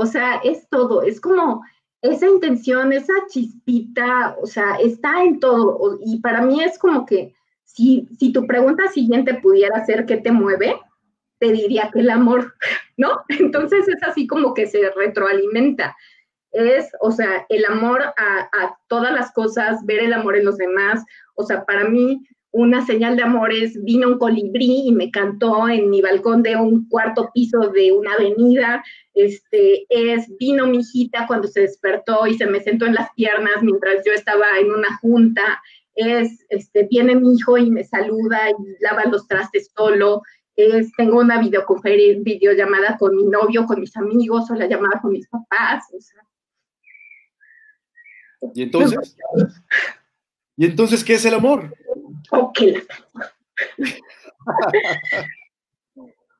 O 0.00 0.06
sea, 0.06 0.36
es 0.44 0.68
todo, 0.68 1.02
es 1.02 1.20
como 1.20 1.64
esa 2.02 2.28
intención, 2.28 2.92
esa 2.92 3.14
chispita, 3.28 4.36
o 4.40 4.46
sea, 4.46 4.76
está 4.76 5.24
en 5.24 5.40
todo. 5.40 5.98
Y 6.04 6.20
para 6.20 6.40
mí 6.42 6.62
es 6.62 6.78
como 6.78 7.04
que 7.04 7.34
si, 7.64 8.06
si 8.16 8.32
tu 8.32 8.46
pregunta 8.46 8.86
siguiente 8.86 9.34
pudiera 9.34 9.84
ser 9.84 10.06
qué 10.06 10.18
te 10.18 10.30
mueve, 10.30 10.76
te 11.40 11.50
diría 11.50 11.90
que 11.92 11.98
el 11.98 12.10
amor, 12.10 12.54
¿no? 12.96 13.24
Entonces 13.28 13.88
es 13.88 14.00
así 14.04 14.28
como 14.28 14.54
que 14.54 14.68
se 14.68 14.88
retroalimenta. 14.94 15.96
Es, 16.52 16.92
o 17.00 17.10
sea, 17.10 17.44
el 17.48 17.64
amor 17.64 18.00
a, 18.02 18.48
a 18.52 18.78
todas 18.86 19.12
las 19.12 19.32
cosas, 19.32 19.84
ver 19.84 19.98
el 19.98 20.12
amor 20.12 20.36
en 20.36 20.44
los 20.44 20.58
demás. 20.58 21.04
O 21.34 21.42
sea, 21.42 21.64
para 21.64 21.88
mí 21.88 22.24
una 22.50 22.84
señal 22.84 23.16
de 23.16 23.22
amor 23.22 23.52
es, 23.52 23.82
vino 23.84 24.08
un 24.08 24.18
colibrí 24.18 24.86
y 24.86 24.92
me 24.92 25.10
cantó 25.10 25.68
en 25.68 25.90
mi 25.90 26.00
balcón 26.00 26.42
de 26.42 26.56
un 26.56 26.88
cuarto 26.88 27.30
piso 27.34 27.58
de 27.68 27.92
una 27.92 28.14
avenida, 28.14 28.82
este, 29.14 29.84
es, 29.88 30.26
vino 30.38 30.66
mi 30.66 30.78
hijita 30.78 31.26
cuando 31.26 31.48
se 31.48 31.60
despertó 31.62 32.26
y 32.26 32.34
se 32.38 32.46
me 32.46 32.60
sentó 32.60 32.86
en 32.86 32.94
las 32.94 33.10
piernas 33.14 33.62
mientras 33.62 34.04
yo 34.04 34.12
estaba 34.12 34.46
en 34.58 34.70
una 34.70 34.96
junta, 34.98 35.62
es, 35.94 36.46
este, 36.48 36.86
viene 36.90 37.16
mi 37.16 37.34
hijo 37.34 37.58
y 37.58 37.70
me 37.70 37.84
saluda 37.84 38.50
y 38.50 38.82
lava 38.82 39.04
los 39.04 39.26
trastes 39.26 39.70
solo, 39.76 40.22
es, 40.56 40.90
tengo 40.96 41.20
una 41.20 41.40
videoconferencia, 41.40 42.22
videollamada 42.24 42.96
con 42.98 43.14
mi 43.14 43.24
novio, 43.24 43.66
con 43.66 43.80
mis 43.80 43.96
amigos, 43.96 44.50
o 44.50 44.54
la 44.54 44.66
llamada 44.66 45.00
con 45.00 45.12
mis 45.12 45.28
papás, 45.28 45.84
o 45.96 46.00
sea. 46.00 46.22
¿Y 48.54 48.62
entonces? 48.62 49.16
¿Y 50.58 50.66
entonces 50.66 51.04
qué 51.04 51.14
es 51.14 51.24
el 51.24 51.34
amor? 51.34 51.72
Ok. 52.32 52.58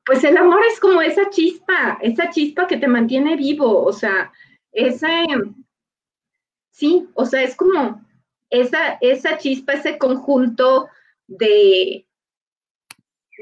pues 0.05 0.23
el 0.25 0.35
amor 0.35 0.59
es 0.69 0.79
como 0.81 1.01
esa 1.01 1.29
chispa, 1.29 1.97
esa 2.01 2.29
chispa 2.29 2.67
que 2.67 2.75
te 2.75 2.87
mantiene 2.87 3.37
vivo, 3.37 3.81
o 3.81 3.93
sea, 3.93 4.33
ese, 4.73 5.25
sí, 6.69 7.07
o 7.13 7.25
sea, 7.25 7.43
es 7.43 7.55
como 7.55 8.05
esa, 8.49 8.97
esa 8.99 9.37
chispa, 9.37 9.73
ese 9.73 9.97
conjunto 9.97 10.89
de, 11.27 12.05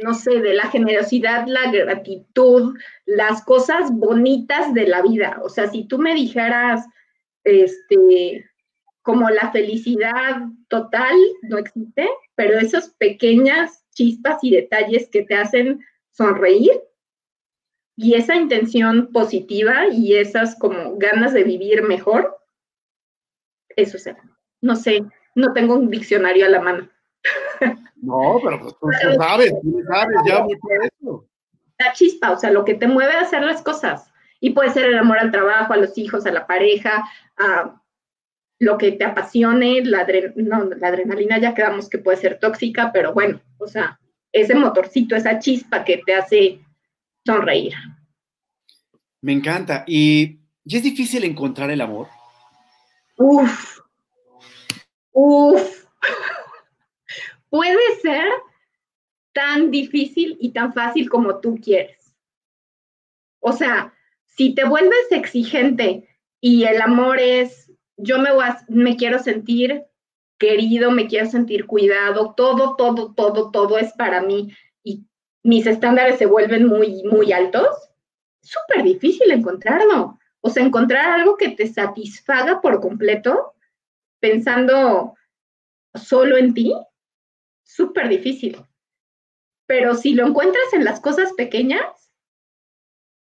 no 0.03 0.13
sé, 0.13 0.41
de 0.41 0.53
la 0.53 0.69
generosidad, 0.69 1.47
la 1.47 1.71
gratitud, 1.71 2.77
las 3.07 3.43
cosas 3.43 3.89
bonitas 3.91 4.75
de 4.75 4.87
la 4.87 5.01
vida. 5.01 5.39
O 5.41 5.49
sea, 5.49 5.71
si 5.71 5.87
tú 5.87 5.97
me 5.97 6.13
dijeras, 6.13 6.85
este, 7.43 8.47
como 9.07 9.29
la 9.29 9.53
felicidad 9.53 10.41
total 10.67 11.15
no 11.43 11.57
existe, 11.57 12.09
pero 12.35 12.59
esas 12.59 12.89
pequeñas 12.89 13.85
chispas 13.93 14.39
y 14.41 14.51
detalles 14.51 15.07
que 15.09 15.23
te 15.23 15.33
hacen 15.33 15.79
sonreír 16.11 16.73
y 17.95 18.15
esa 18.15 18.35
intención 18.35 19.13
positiva 19.13 19.87
y 19.87 20.17
esas 20.17 20.59
como 20.59 20.97
ganas 20.97 21.31
de 21.31 21.45
vivir 21.45 21.83
mejor, 21.83 22.37
eso 23.77 23.95
es. 23.95 24.09
No 24.59 24.75
sé, 24.75 25.05
no 25.35 25.53
tengo 25.53 25.75
un 25.75 25.89
diccionario 25.89 26.45
a 26.45 26.49
la 26.49 26.59
mano. 26.59 26.89
No, 27.95 28.41
pero 28.43 28.59
pues 28.59 28.75
tú, 28.77 28.89
sabes, 29.17 29.53
tú 29.61 29.83
sabes 29.87 30.17
ya 30.27 30.43
mucho 30.43 30.67
de 30.67 30.87
eso. 30.87 31.25
La 31.79 31.93
chispa, 31.93 32.31
o 32.31 32.37
sea, 32.37 32.51
lo 32.51 32.65
que 32.65 32.75
te 32.75 32.87
mueve 32.87 33.13
a 33.13 33.21
hacer 33.21 33.41
las 33.41 33.61
cosas. 33.61 34.11
Y 34.41 34.49
puede 34.49 34.69
ser 34.69 34.85
el 34.85 34.97
amor 34.97 35.17
al 35.17 35.31
trabajo, 35.31 35.71
a 35.71 35.77
los 35.77 35.97
hijos, 35.97 36.25
a 36.25 36.31
la 36.31 36.45
pareja, 36.45 37.09
a 37.37 37.81
lo 38.59 38.77
que 38.77 38.93
te 38.93 39.05
apasione, 39.05 39.83
la, 39.83 40.07
la 40.35 40.87
adrenalina 40.87 41.37
ya 41.37 41.53
quedamos 41.53 41.89
que 41.89 41.99
puede 41.99 42.17
ser 42.17 42.39
tóxica, 42.39 42.91
pero 42.91 43.13
bueno, 43.13 43.39
o 43.57 43.67
sea, 43.67 43.99
ese 44.31 44.55
motorcito, 44.55 45.15
esa 45.15 45.39
chispa 45.39 45.83
que 45.83 46.01
te 46.05 46.15
hace 46.15 46.59
sonreír. 47.25 47.73
Me 49.21 49.33
encanta. 49.33 49.83
¿Y, 49.87 50.39
es 50.65 50.83
difícil 50.83 51.23
encontrar 51.23 51.69
el 51.71 51.81
amor? 51.81 52.07
Uf, 53.17 53.79
uf. 55.11 55.85
Puede 57.49 57.99
ser 58.01 58.25
tan 59.33 59.71
difícil 59.71 60.37
y 60.39 60.51
tan 60.51 60.73
fácil 60.73 61.09
como 61.09 61.39
tú 61.39 61.59
quieres. 61.61 62.15
O 63.39 63.53
sea, 63.53 63.93
si 64.25 64.53
te 64.53 64.65
vuelves 64.65 65.11
exigente 65.11 66.07
y 66.41 66.65
el 66.65 66.81
amor 66.81 67.19
es, 67.19 67.66
yo 67.97 68.19
me, 68.19 68.29
me 68.67 68.95
quiero 68.95 69.19
sentir 69.19 69.85
querido, 70.37 70.91
me 70.91 71.07
quiero 71.07 71.25
sentir 71.29 71.65
cuidado, 71.65 72.33
todo, 72.35 72.75
todo, 72.75 73.13
todo, 73.13 73.51
todo 73.51 73.77
es 73.77 73.91
para 73.93 74.21
mí 74.21 74.55
y 74.83 75.03
mis 75.43 75.65
estándares 75.65 76.19
se 76.19 76.27
vuelven 76.27 76.67
muy, 76.67 77.03
muy 77.03 77.33
altos, 77.33 77.67
súper 78.41 78.83
difícil 78.83 79.31
encontrarlo. 79.31 80.19
O 80.41 80.49
sea, 80.49 80.63
encontrar 80.63 81.19
algo 81.19 81.35
que 81.35 81.49
te 81.49 81.67
satisfaga 81.67 82.61
por 82.61 82.79
completo, 82.79 83.53
pensando 84.19 85.15
solo 85.95 86.37
en 86.37 86.53
ti, 86.53 86.73
súper 87.63 88.07
difícil. 88.07 88.57
Pero 89.65 89.95
si 89.95 90.13
lo 90.13 90.25
encuentras 90.25 90.73
en 90.73 90.85
las 90.85 91.01
cosas 91.01 91.33
pequeñas, 91.33 92.11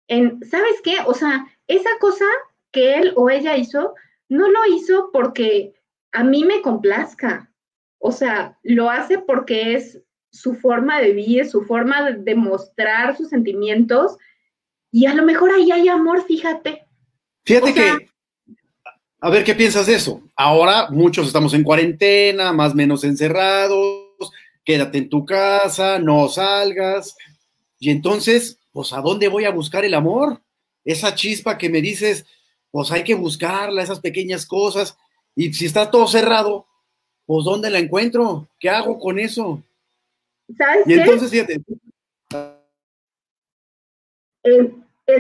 en, 0.09 0.43
¿sabes 0.45 0.81
qué? 0.83 0.97
O 1.07 1.15
sea, 1.15 1.47
esa 1.69 1.91
cosa 2.01 2.25
que 2.73 2.95
él 2.95 3.13
o 3.17 3.31
ella 3.31 3.57
hizo, 3.57 3.95
no 4.33 4.51
lo 4.51 4.61
hizo 4.75 5.11
porque 5.13 5.75
a 6.11 6.25
mí 6.25 6.45
me 6.45 6.63
complazca. 6.63 7.53
O 7.99 8.13
sea, 8.13 8.59
lo 8.63 8.89
hace 8.89 9.19
porque 9.19 9.75
es 9.75 10.01
su 10.31 10.55
forma 10.55 11.01
de 11.01 11.13
vivir, 11.13 11.47
su 11.47 11.63
forma 11.63 12.03
de 12.11 12.19
demostrar 12.19 13.15
sus 13.17 13.29
sentimientos. 13.29 14.17
Y 14.91 15.05
a 15.05 15.15
lo 15.15 15.23
mejor 15.23 15.51
ahí 15.51 15.71
hay 15.71 15.89
amor, 15.89 16.25
fíjate. 16.25 16.87
Fíjate 17.45 17.75
que, 17.75 18.09
a 19.21 19.31
ver, 19.31 19.45
¿qué 19.45 19.55
piensas 19.55 19.87
de 19.87 19.97
eso? 19.97 20.23
Ahora 20.35 20.89
muchos 20.91 21.27
estamos 21.27 21.53
en 21.53 21.63
cuarentena, 21.63 22.55
más 22.55 22.73
o 22.73 22.77
menos 22.77 23.05
encerrados, 23.05 24.33
quédate 24.65 24.97
en 24.97 25.11
tu 25.11 25.27
casa, 25.27 25.99
no 25.99 26.29
salgas. 26.29 27.17
Y 27.79 27.91
entonces, 27.91 28.59
pues, 28.73 28.95
¿a 28.95 29.03
dónde 29.03 29.29
voy 29.29 29.45
a 29.45 29.51
buscar 29.51 29.85
el 29.85 29.93
amor? 29.93 30.43
Esa 30.85 31.15
chispa 31.15 31.59
que 31.59 31.69
me 31.69 31.83
dices, 31.83 32.25
pues 32.73 32.91
hay 32.91 33.05
que 33.05 33.15
buscarla, 33.15 33.83
esas 33.83 34.01
pequeñas 34.01 34.47
cosas. 34.47 34.99
Y 35.37 35.53
si 35.53 35.67
está 35.67 35.91
todo 35.91 36.09
cerrado, 36.09 36.67
pues 37.27 37.45
¿dónde 37.45 37.71
la 37.71 37.79
encuentro? 37.79 38.49
¿Qué 38.59 38.69
hago 38.69 38.99
con 38.99 39.19
eso? 39.19 39.63
¿Sabes 40.57 40.87
y 40.87 40.95
entonces, 40.95 41.31
fíjate. 41.31 41.63
El, 44.43 44.75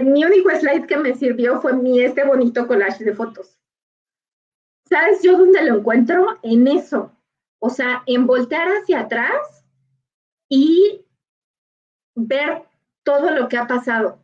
mi 0.05 0.24
único 0.24 0.50
slide 0.50 0.86
que 0.86 0.96
me 0.96 1.14
sirvió 1.14 1.61
fue 1.61 1.74
mi 1.74 2.00
este 2.00 2.24
bonito 2.24 2.66
collage 2.66 3.05
de 3.05 3.14
fotos. 3.14 3.59
¿Sabes 4.88 5.22
yo 5.22 5.38
dónde 5.38 5.62
lo 5.62 5.78
encuentro? 5.78 6.38
En 6.42 6.66
eso. 6.66 7.12
O 7.61 7.68
sea, 7.70 8.03
en 8.07 8.26
voltear 8.26 8.68
hacia 8.68 9.00
atrás 9.00 9.64
y 10.48 11.05
ver 12.14 12.62
todo 13.05 13.30
lo 13.30 13.48
que 13.48 13.59
ha 13.59 13.66
pasado. 13.66 14.22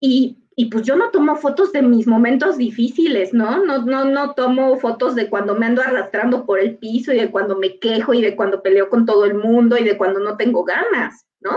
Y 0.00 0.45
y 0.58 0.66
pues 0.66 0.84
yo 0.84 0.96
no 0.96 1.10
tomo 1.10 1.36
fotos 1.36 1.70
de 1.72 1.82
mis 1.82 2.06
momentos 2.06 2.56
difíciles, 2.56 3.34
¿no? 3.34 3.62
No, 3.62 3.82
no, 3.82 4.06
no 4.06 4.32
tomo 4.32 4.74
fotos 4.78 5.14
de 5.14 5.28
cuando 5.28 5.54
me 5.54 5.66
ando 5.66 5.82
arrastrando 5.82 6.46
por 6.46 6.58
el 6.58 6.78
piso 6.78 7.12
y 7.12 7.20
de 7.20 7.30
cuando 7.30 7.58
me 7.58 7.78
quejo 7.78 8.14
y 8.14 8.22
de 8.22 8.34
cuando 8.34 8.62
peleo 8.62 8.88
con 8.88 9.04
todo 9.04 9.26
el 9.26 9.34
mundo 9.34 9.76
y 9.76 9.84
de 9.84 9.98
cuando 9.98 10.18
no 10.18 10.38
tengo 10.38 10.64
ganas, 10.64 11.26
¿no? 11.40 11.50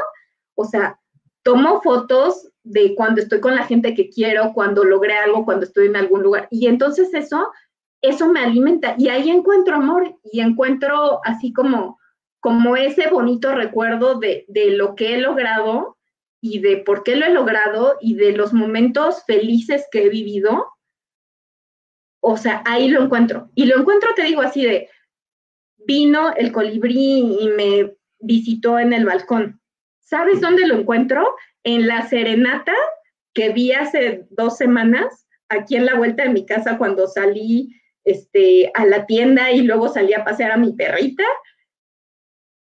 O 0.56 0.66
sea, 0.66 1.00
tomo 1.44 1.82
fotos 1.82 2.50
de 2.64 2.94
cuando 2.94 3.22
estoy 3.22 3.40
con 3.40 3.56
la 3.56 3.64
gente 3.64 3.96
que 3.96 4.10
quiero, 4.10 4.52
cuando 4.54 4.84
logré 4.84 5.14
algo, 5.18 5.46
cuando 5.46 5.66
estoy 5.66 5.88
en 5.88 5.96
algún 5.96 6.22
lugar. 6.22 6.50
Y 6.52 6.68
entonces 6.68 7.14
eso, 7.14 7.52
eso 8.02 8.28
me 8.28 8.42
alimenta. 8.42 8.96
Y 8.98 9.08
ahí 9.08 9.30
encuentro 9.30 9.76
amor 9.76 10.14
y 10.26 10.42
encuentro 10.42 11.22
así 11.24 11.54
como, 11.54 11.98
como 12.42 12.76
ese 12.76 13.10
bonito 13.10 13.56
recuerdo 13.56 14.20
de, 14.20 14.44
de 14.50 14.72
lo 14.72 14.96
que 14.96 15.16
he 15.16 15.22
logrado 15.22 15.96
y 16.42 16.60
de 16.60 16.78
por 16.78 17.04
qué 17.04 17.16
lo 17.16 17.26
he 17.26 17.32
logrado 17.32 17.98
y 18.00 18.16
de 18.16 18.32
los 18.32 18.54
momentos 18.54 19.24
felices 19.26 19.86
que 19.92 20.06
he 20.06 20.10
vivido, 20.10 20.68
o 22.22 22.38
sea, 22.38 22.64
ahí 22.66 22.90
lo 22.90 23.04
encuentro. 23.04 23.50
Y 23.56 23.66
lo 23.66 23.78
encuentro, 23.80 24.14
te 24.16 24.24
digo 24.24 24.42
así 24.42 24.64
de, 24.64 24.90
vino 25.78 26.34
el 26.36 26.52
colibrí 26.52 27.38
y 27.40 27.48
me 27.50 27.96
visitó 28.20 28.80
en 28.80 28.94
el 28.94 29.06
balcón. 29.06 29.62
¿Sabes 30.02 30.42
dónde 30.42 30.68
lo 30.68 30.76
encuentro? 30.76 31.36
En 31.64 31.88
la 31.88 32.08
serenata 32.08 32.74
que 33.34 33.50
vi 33.50 33.72
hace 33.74 34.26
dos 34.32 34.58
semanas, 34.58 35.28
aquí 35.50 35.76
en 35.76 35.86
la 35.86 35.96
vuelta 35.96 36.24
de 36.24 36.30
mi 36.30 36.46
casa 36.46 36.78
cuando 36.78 37.08
salí 37.08 37.76
este, 38.04 38.72
a 38.74 38.86
la 38.86 39.06
tienda 39.06 39.52
y 39.52 39.62
luego 39.62 39.90
salí 39.90 40.14
a 40.14 40.24
pasear 40.24 40.52
a 40.52 40.58
mi 40.58 40.74
perrita. 40.74 41.24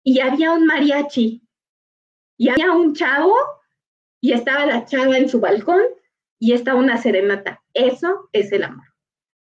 Y 0.03 0.19
había 0.19 0.51
un 0.51 0.65
mariachi. 0.65 1.43
Y 2.39 2.49
había 2.49 2.71
un 2.71 2.93
chavo 2.93 3.35
y 4.21 4.33
estaba 4.33 4.65
la 4.65 4.85
chava 4.85 5.17
en 5.17 5.29
su 5.29 5.39
balcón 5.39 5.81
y 6.39 6.53
estaba 6.53 6.79
una 6.79 6.97
serenata. 6.97 7.63
Eso 7.73 8.29
es 8.31 8.51
el 8.51 8.63
amor, 8.63 8.85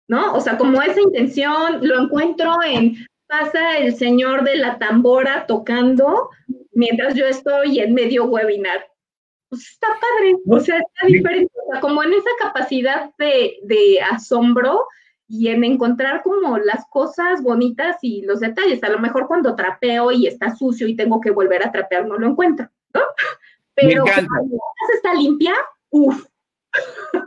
¿no? 0.08 0.34
O 0.34 0.42
sea, 0.42 0.58
como 0.58 0.82
esa 0.82 1.02
intención 1.02 1.80
lo 1.82 2.02
encuentro 2.02 2.58
en 2.64 2.96
pasa 3.28 3.78
el 3.80 3.96
señor 3.96 4.44
de 4.44 4.58
la 4.58 4.78
tambora 4.78 5.46
tocando 5.48 6.30
mientras 6.74 7.16
yo 7.16 7.26
estoy 7.26 7.80
en 7.80 7.94
medio 7.94 8.26
webinar. 8.26 8.86
Pues 9.50 9.70
está 9.72 9.88
padre, 9.88 10.36
o 10.48 10.60
sea, 10.60 10.80
está 10.80 11.08
diferente, 11.08 11.54
o 11.68 11.72
sea, 11.72 11.82
como 11.82 12.04
en 12.04 12.14
esa 12.14 12.30
capacidad 12.40 13.12
de, 13.18 13.58
de 13.64 14.02
asombro 14.02 14.86
y 15.28 15.48
en 15.48 15.64
encontrar 15.64 16.22
como 16.24 16.58
las 16.58 16.86
cosas 16.90 17.42
bonitas 17.42 17.98
y 18.02 18.22
los 18.24 18.40
detalles. 18.40 18.84
A 18.84 18.90
lo 18.90 19.00
mejor 19.00 19.28
cuando 19.28 19.56
trapeo 19.56 20.12
y 20.12 20.28
está 20.28 20.56
sucio 20.56 20.88
y 20.88 20.96
tengo 20.96 21.22
que 21.22 21.32
volver 21.32 21.66
a 21.66 21.72
trapear, 21.72 22.06
no 22.06 22.18
lo 22.18 22.28
encuentro, 22.28 22.70
¿no? 22.94 23.02
Pero 23.76 24.04
Me 24.06 24.12
encanta. 24.12 24.28
cuando 24.38 24.58
está 24.94 25.14
limpia, 25.14 25.54
uff. 25.90 26.26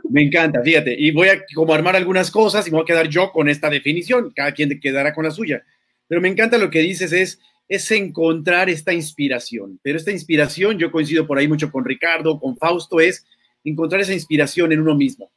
Me 0.09 0.23
encanta, 0.23 0.61
fíjate. 0.61 0.95
Y 0.97 1.11
voy 1.11 1.29
a 1.29 1.43
como 1.53 1.73
armar 1.73 1.95
algunas 1.95 2.31
cosas 2.31 2.67
y 2.67 2.71
me 2.71 2.77
voy 2.77 2.83
a 2.83 2.87
quedar 2.87 3.07
yo 3.07 3.31
con 3.31 3.49
esta 3.49 3.69
definición. 3.69 4.31
Cada 4.35 4.51
quien 4.53 4.79
quedará 4.79 5.13
con 5.13 5.23
la 5.23 5.31
suya. 5.31 5.63
Pero 6.07 6.21
me 6.21 6.27
encanta 6.27 6.57
lo 6.57 6.69
que 6.69 6.79
dices, 6.79 7.11
es, 7.13 7.39
es 7.67 7.89
encontrar 7.91 8.69
esta 8.69 8.93
inspiración. 8.93 9.79
Pero 9.83 9.97
esta 9.97 10.11
inspiración, 10.11 10.77
yo 10.77 10.91
coincido 10.91 11.27
por 11.27 11.37
ahí 11.37 11.47
mucho 11.47 11.71
con 11.71 11.85
Ricardo, 11.85 12.39
con 12.39 12.57
Fausto, 12.57 12.99
es 12.99 13.25
encontrar 13.63 14.01
esa 14.01 14.13
inspiración 14.13 14.71
en 14.71 14.81
uno 14.81 14.95
mismo. 14.95 15.31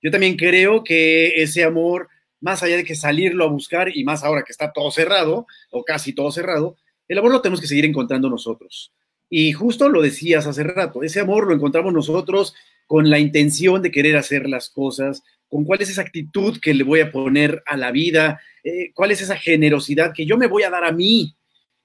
Yo 0.00 0.10
también 0.10 0.36
creo 0.36 0.82
que 0.82 1.42
ese 1.42 1.64
amor, 1.64 2.08
más 2.40 2.62
allá 2.62 2.76
de 2.76 2.84
que 2.84 2.94
salirlo 2.94 3.44
a 3.44 3.48
buscar, 3.48 3.96
y 3.96 4.04
más 4.04 4.24
ahora 4.24 4.42
que 4.42 4.52
está 4.52 4.72
todo 4.72 4.90
cerrado, 4.90 5.46
o 5.70 5.84
casi 5.84 6.12
todo 6.12 6.30
cerrado, 6.32 6.76
el 7.08 7.18
amor 7.18 7.32
lo 7.32 7.40
tenemos 7.40 7.60
que 7.60 7.66
seguir 7.66 7.84
encontrando 7.84 8.28
nosotros. 8.28 8.92
Y 9.34 9.52
justo 9.54 9.88
lo 9.88 10.02
decías 10.02 10.46
hace 10.46 10.62
rato, 10.62 11.02
ese 11.02 11.18
amor 11.18 11.46
lo 11.46 11.54
encontramos 11.54 11.90
nosotros 11.90 12.54
con 12.86 13.08
la 13.08 13.18
intención 13.18 13.80
de 13.80 13.90
querer 13.90 14.18
hacer 14.18 14.46
las 14.46 14.68
cosas, 14.68 15.22
con 15.48 15.64
cuál 15.64 15.80
es 15.80 15.88
esa 15.88 16.02
actitud 16.02 16.60
que 16.60 16.74
le 16.74 16.84
voy 16.84 17.00
a 17.00 17.10
poner 17.10 17.62
a 17.64 17.78
la 17.78 17.92
vida, 17.92 18.42
eh, 18.62 18.92
cuál 18.92 19.10
es 19.10 19.22
esa 19.22 19.36
generosidad 19.36 20.12
que 20.12 20.26
yo 20.26 20.36
me 20.36 20.48
voy 20.48 20.64
a 20.64 20.70
dar 20.70 20.84
a 20.84 20.92
mí, 20.92 21.34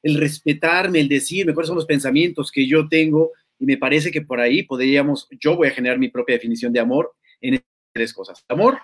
el 0.03 0.15
respetarme, 0.15 0.99
el 0.99 1.07
decirme 1.07 1.53
cuáles 1.53 1.69
son 1.69 1.77
los 1.77 1.85
pensamientos 1.85 2.51
que 2.51 2.67
yo 2.67 2.89
tengo. 2.89 3.31
Y 3.57 3.65
me 3.65 3.77
parece 3.77 4.11
que 4.11 4.23
por 4.23 4.41
ahí 4.41 4.63
podríamos, 4.63 5.29
yo 5.39 5.55
voy 5.55 5.69
a 5.69 5.71
generar 5.71 5.97
mi 5.97 6.09
propia 6.09 6.35
definición 6.35 6.73
de 6.73 6.81
amor 6.81 7.13
en 7.39 7.63
tres 7.93 8.13
cosas. 8.13 8.43
Amor, 8.49 8.77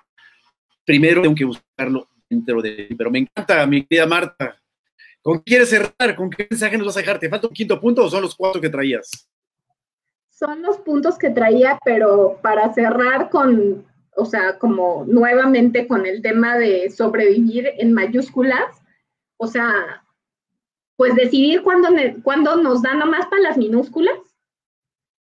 primero 0.86 1.22
tengo 1.22 1.36
que 1.36 1.43
buscarlo 1.43 2.07
dentro 2.30 2.61
de 2.61 2.88
mí, 2.89 2.95
pero 2.95 3.11
me 3.11 3.20
encanta, 3.20 3.68
mi 3.68 3.84
querida 3.84 4.07
Marta, 4.07 4.62
¿Con 5.24 5.38
qué 5.40 5.44
quieres 5.44 5.70
cerrar? 5.70 6.16
¿Con 6.18 6.30
qué 6.30 6.46
mensaje 6.50 6.78
nos 6.78 6.88
vas 6.88 6.98
a 6.98 7.00
dejar? 7.00 7.18
¿Te 7.18 7.30
falta 7.30 7.48
un 7.48 7.54
quinto 7.54 7.80
punto 7.80 8.04
o 8.04 8.10
son 8.10 8.22
los 8.22 8.36
cuatro 8.36 8.60
que 8.60 8.70
traías? 8.70 9.30
Son 10.30 10.62
los 10.62 10.78
puntos 10.80 11.18
que 11.18 11.30
traía, 11.30 11.80
pero 11.86 12.40
para 12.42 12.74
cerrar 12.74 13.30
con, 13.30 13.86
o 14.18 14.26
sea, 14.26 14.60
como 14.60 15.06
nuevamente 15.08 15.88
con 15.88 16.06
el 16.06 16.22
tema 16.22 16.58
de 16.58 16.90
sobrevivir 16.92 17.72
en 17.78 17.94
mayúsculas, 17.94 18.82
o 19.38 19.48
sea, 19.48 20.04
pues 20.98 21.16
decidir 21.16 21.64
cuándo, 21.64 21.88
cuándo 22.22 22.58
nos 22.58 22.82
da 22.82 22.94
nomás 22.94 23.26
para 23.28 23.44
las 23.44 23.58
minúsculas, 23.58 24.20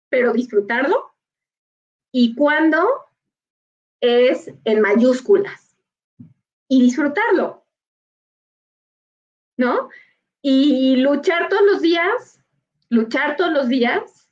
pero 0.09 0.33
disfrutarlo, 0.33 1.11
y 2.13 2.35
cuándo 2.35 2.87
es 4.01 4.53
en 4.65 4.81
mayúsculas 4.81 5.77
y 6.69 6.83
disfrutarlo. 6.83 7.65
¿No? 9.61 9.91
Y 10.43 10.97
luchar 10.97 11.49
todos 11.49 11.63
los 11.63 11.83
días, 11.83 12.41
luchar 12.89 13.37
todos 13.37 13.53
los 13.53 13.69
días, 13.69 14.29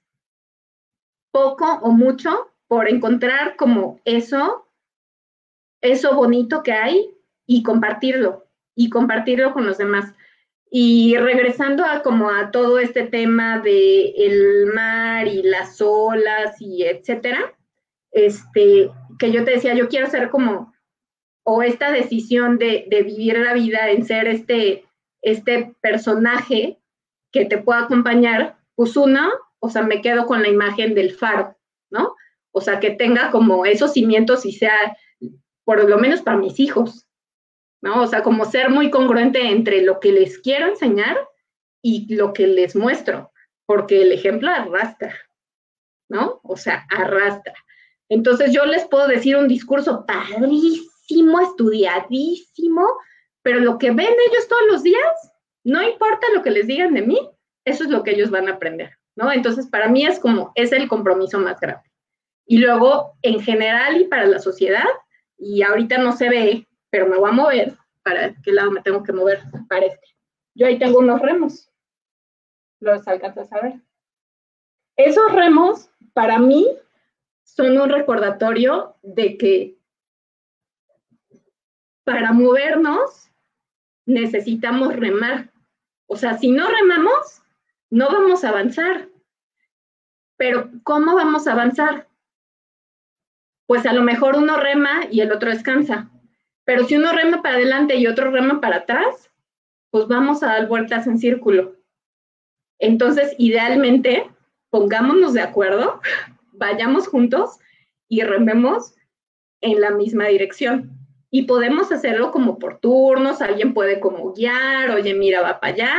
poco 1.31 1.67
o 1.83 1.93
mucho, 1.93 2.51
por 2.67 2.89
encontrar 2.89 3.57
como 3.57 4.01
eso, 4.05 4.69
eso 5.81 6.15
bonito 6.15 6.63
que 6.63 6.73
hay 6.73 7.11
y 7.47 7.63
compartirlo, 7.63 8.47
y 8.75 8.91
compartirlo 8.91 9.53
con 9.53 9.67
los 9.67 9.79
demás. 9.79 10.15
Y 10.71 11.17
regresando 11.17 11.85
a 11.85 12.03
como 12.03 12.31
a 12.31 12.51
todo 12.51 12.79
este 12.79 13.05
tema 13.05 13.59
de 13.59 14.11
el 14.11 14.67
mar 14.75 15.29
y 15.29 15.43
las 15.43 15.81
olas 15.81 16.61
y 16.61 16.85
etcétera, 16.85 17.55
este, 18.11 18.91
que 19.19 19.33
yo 19.33 19.45
te 19.45 19.53
decía, 19.53 19.75
yo 19.75 19.89
quiero 19.89 20.09
ser 20.09 20.31
como, 20.31 20.75
o 21.43 21.63
esta 21.63 21.91
decisión 21.91 22.59
de, 22.59 22.87
de 22.89 23.03
vivir 23.03 23.39
la 23.39 23.55
vida 23.55 23.91
en 23.91 24.05
ser 24.05 24.29
este, 24.29 24.88
este 25.23 25.75
personaje 25.81 26.79
que 27.33 27.45
te 27.45 27.59
pueda 27.59 27.81
acompañar, 27.81 28.59
pues 28.75 28.97
uno, 28.97 29.31
o 29.59 29.71
sea, 29.71 29.83
me 29.83 30.01
quedo 30.01 30.27
con 30.27 30.43
la 30.43 30.49
imagen 30.49 30.95
del 30.95 31.13
faro, 31.13 31.57
¿no? 31.91 32.15
O 32.53 32.61
sea, 32.61 32.81
que 32.81 32.91
tenga 32.91 33.31
como 33.31 33.67
esos 33.67 33.93
cimientos 33.93 34.47
y 34.47 34.53
sea, 34.53 34.97
por 35.65 35.89
lo 35.89 35.99
menos 35.99 36.23
para 36.23 36.39
mis 36.39 36.59
hijos, 36.61 37.09
¿no? 37.83 38.03
O 38.03 38.07
sea, 38.07 38.23
como 38.23 38.45
ser 38.45 38.71
muy 38.71 38.91
congruente 38.91 39.51
entre 39.51 39.83
lo 39.83 40.01
que 40.01 40.13
les 40.13 40.39
quiero 40.39 40.67
enseñar 40.67 41.19
y 41.83 42.13
lo 42.15 42.33
que 42.33 42.47
les 42.47 42.75
muestro, 42.75 43.33
porque 43.67 44.03
el 44.03 44.13
ejemplo 44.13 44.51
arrastra, 44.51 45.15
¿no? 46.09 46.41
O 46.43 46.57
sea, 46.57 46.87
arrastra. 46.91 47.55
Entonces 48.09 48.53
yo 48.53 48.65
les 48.65 48.87
puedo 48.87 49.07
decir 49.07 49.37
un 49.37 49.49
discurso 49.49 50.07
padrísimo, 50.07 51.41
estudiadísimo, 51.41 52.87
pero 53.49 53.61
lo 53.61 53.79
que 53.79 53.93
ven 53.93 54.15
ellos 54.29 54.47
todos 54.47 54.61
los 54.71 54.83
días, 54.83 55.33
no 55.65 55.83
importa 55.83 56.27
lo 56.35 56.43
que 56.43 56.51
les 56.51 56.67
digan 56.67 56.93
de 56.93 57.01
mí, 57.01 57.19
eso 57.65 57.85
es 57.85 57.89
lo 57.89 58.03
que 58.03 58.11
ellos 58.11 58.29
van 58.29 58.47
a 58.47 58.53
aprender, 58.53 58.91
¿no? 59.17 59.33
Entonces 59.33 59.67
para 59.69 59.89
mí 59.89 60.05
es 60.05 60.19
como, 60.19 60.53
es 60.55 60.71
el 60.71 60.87
compromiso 60.87 61.39
más 61.39 61.59
grande. 61.59 61.91
Y 62.45 62.59
luego, 62.59 63.15
en 63.23 63.41
general 63.41 64.03
y 64.03 64.05
para 64.05 64.27
la 64.27 64.39
sociedad, 64.39 64.85
y 65.39 65.63
ahorita 65.63 65.97
no 65.97 66.13
se 66.13 66.29
ve, 66.29 66.69
pero 66.91 67.07
me 67.07 67.17
voy 67.17 67.31
a 67.31 67.33
mover, 67.33 67.79
¿para 68.03 68.35
qué 68.43 68.53
lado 68.53 68.71
me 68.71 68.83
tengo 68.83 69.03
que 69.03 69.15
mover? 69.15 69.41
Para 69.67 69.87
este. 69.87 70.09
Yo 70.55 70.67
ahí 70.67 70.79
tengo 70.79 70.99
unos 70.99 71.19
remos. 71.23 71.71
¿Los 72.81 73.09
alcanzas 73.09 73.51
a 73.51 73.63
ver? 73.63 73.81
Esos 74.95 75.33
remos, 75.33 75.89
para 76.13 76.39
mí, 76.39 76.67
son 77.45 77.81
un 77.81 77.89
recordatorio 77.89 78.97
de 79.01 79.39
que 79.39 79.79
para 82.05 82.33
movernos 82.33 83.25
necesitamos 84.09 84.97
remar. 84.97 85.51
O 86.07 86.17
sea, 86.17 86.39
si 86.39 86.51
no 86.51 86.69
remamos, 86.69 87.43
no 87.91 88.09
vamos 88.09 88.43
a 88.43 88.49
avanzar. 88.49 89.09
Pero 90.37 90.71
¿cómo 90.83 91.15
vamos 91.15 91.47
a 91.47 91.53
avanzar? 91.53 92.09
Pues 93.67 93.87
a 93.87 93.93
lo 93.93 94.03
mejor 94.03 94.37
uno 94.37 94.57
rema 94.57 95.03
y 95.11 95.21
el 95.21 95.31
otro 95.31 95.51
descansa. 95.51 96.11
Pero 96.65 96.87
si 96.87 96.97
uno 96.97 97.13
rema 97.13 97.43
para 97.43 97.57
adelante 97.57 97.97
y 97.97 98.07
otro 98.07 98.31
rema 98.31 98.61
para 98.61 98.77
atrás, 98.77 99.31
pues 99.91 100.07
vamos 100.07 100.43
a 100.43 100.49
dar 100.49 100.69
vueltas 100.69 101.07
en 101.07 101.19
círculo. 101.19 101.77
Entonces, 102.79 103.35
idealmente, 103.39 104.31
pongámonos 104.71 105.35
de 105.35 105.43
acuerdo, 105.43 106.01
vayamos 106.53 107.09
juntos 107.09 107.59
y 108.09 108.23
rememos 108.23 108.95
en 109.61 109.81
la 109.81 109.91
misma 109.91 110.27
dirección. 110.27 110.98
Y 111.31 111.43
podemos 111.43 111.93
hacerlo 111.93 112.31
como 112.31 112.59
por 112.59 112.81
turnos, 112.81 113.41
alguien 113.43 113.75
puede 113.75 114.01
como 114.01 114.33
guiar, 114.33 114.91
oye, 114.91 115.15
mira, 115.15 115.43
va 115.43 115.61
para 115.61 115.75
allá, 115.75 115.95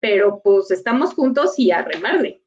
pero 0.00 0.40
pues 0.42 0.70
estamos 0.70 1.14
juntos 1.14 1.58
y 1.58 1.70
a 1.70 1.82
remarle. 1.82 2.42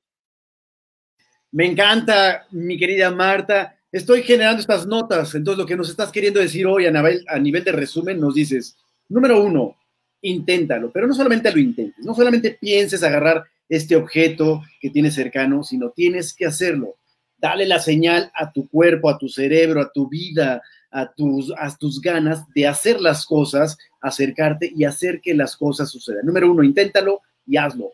Me 1.52 1.66
encanta, 1.66 2.48
mi 2.52 2.78
querida 2.78 3.12
Marta 3.12 3.78
estoy 3.94 4.24
generando 4.24 4.60
estas 4.60 4.86
notas. 4.86 5.34
Entonces, 5.36 5.60
lo 5.60 5.66
que 5.66 5.78
nos 5.78 5.90
estás 5.90 6.12
queriendo 6.12 6.42
decir 6.42 6.66
hoy 6.66 6.86
a 6.86 6.92
nivel, 6.92 7.24
a 7.30 7.40
nivel 7.40 7.64
de 7.64 7.72
resumen, 7.72 8.20
nos 8.20 8.34
dices, 8.34 8.76
número 9.08 9.42
uno, 9.42 9.78
inténtalo, 10.22 10.92
pero 10.92 11.08
no 11.08 11.14
solamente 11.14 11.52
lo 11.52 11.60
intentes, 11.60 12.04
no 12.04 12.14
solamente 12.14 12.58
pienses 12.60 13.04
agarrar 13.04 13.46
este 13.70 13.96
objeto 13.96 14.62
que 14.82 14.90
tienes 14.90 15.14
cercano, 15.14 15.64
sino 15.64 15.92
tienes 15.92 16.34
que 16.34 16.46
hacerlo. 16.46 16.96
Dale 17.38 17.66
la 17.66 17.80
señal 17.80 18.32
a 18.34 18.52
tu 18.52 18.68
cuerpo, 18.68 19.10
a 19.10 19.18
tu 19.18 19.30
cerebro, 19.30 19.82
a 19.82 19.92
tu 19.92 20.10
vida, 20.10 20.62
a 20.94 21.12
tus, 21.12 21.52
a 21.58 21.76
tus 21.76 22.00
ganas 22.00 22.48
de 22.54 22.68
hacer 22.68 23.02
las 23.02 23.26
cosas, 23.26 23.78
acercarte 24.00 24.72
y 24.74 24.86
hacer 24.86 25.20
que 25.20 25.34
las 25.34 25.58
cosas 25.58 25.90
sucedan. 25.90 26.26
Número 26.26 26.52
uno, 26.52 26.64
inténtalo 26.64 27.22
y 27.46 27.58
hazlo. 27.58 27.92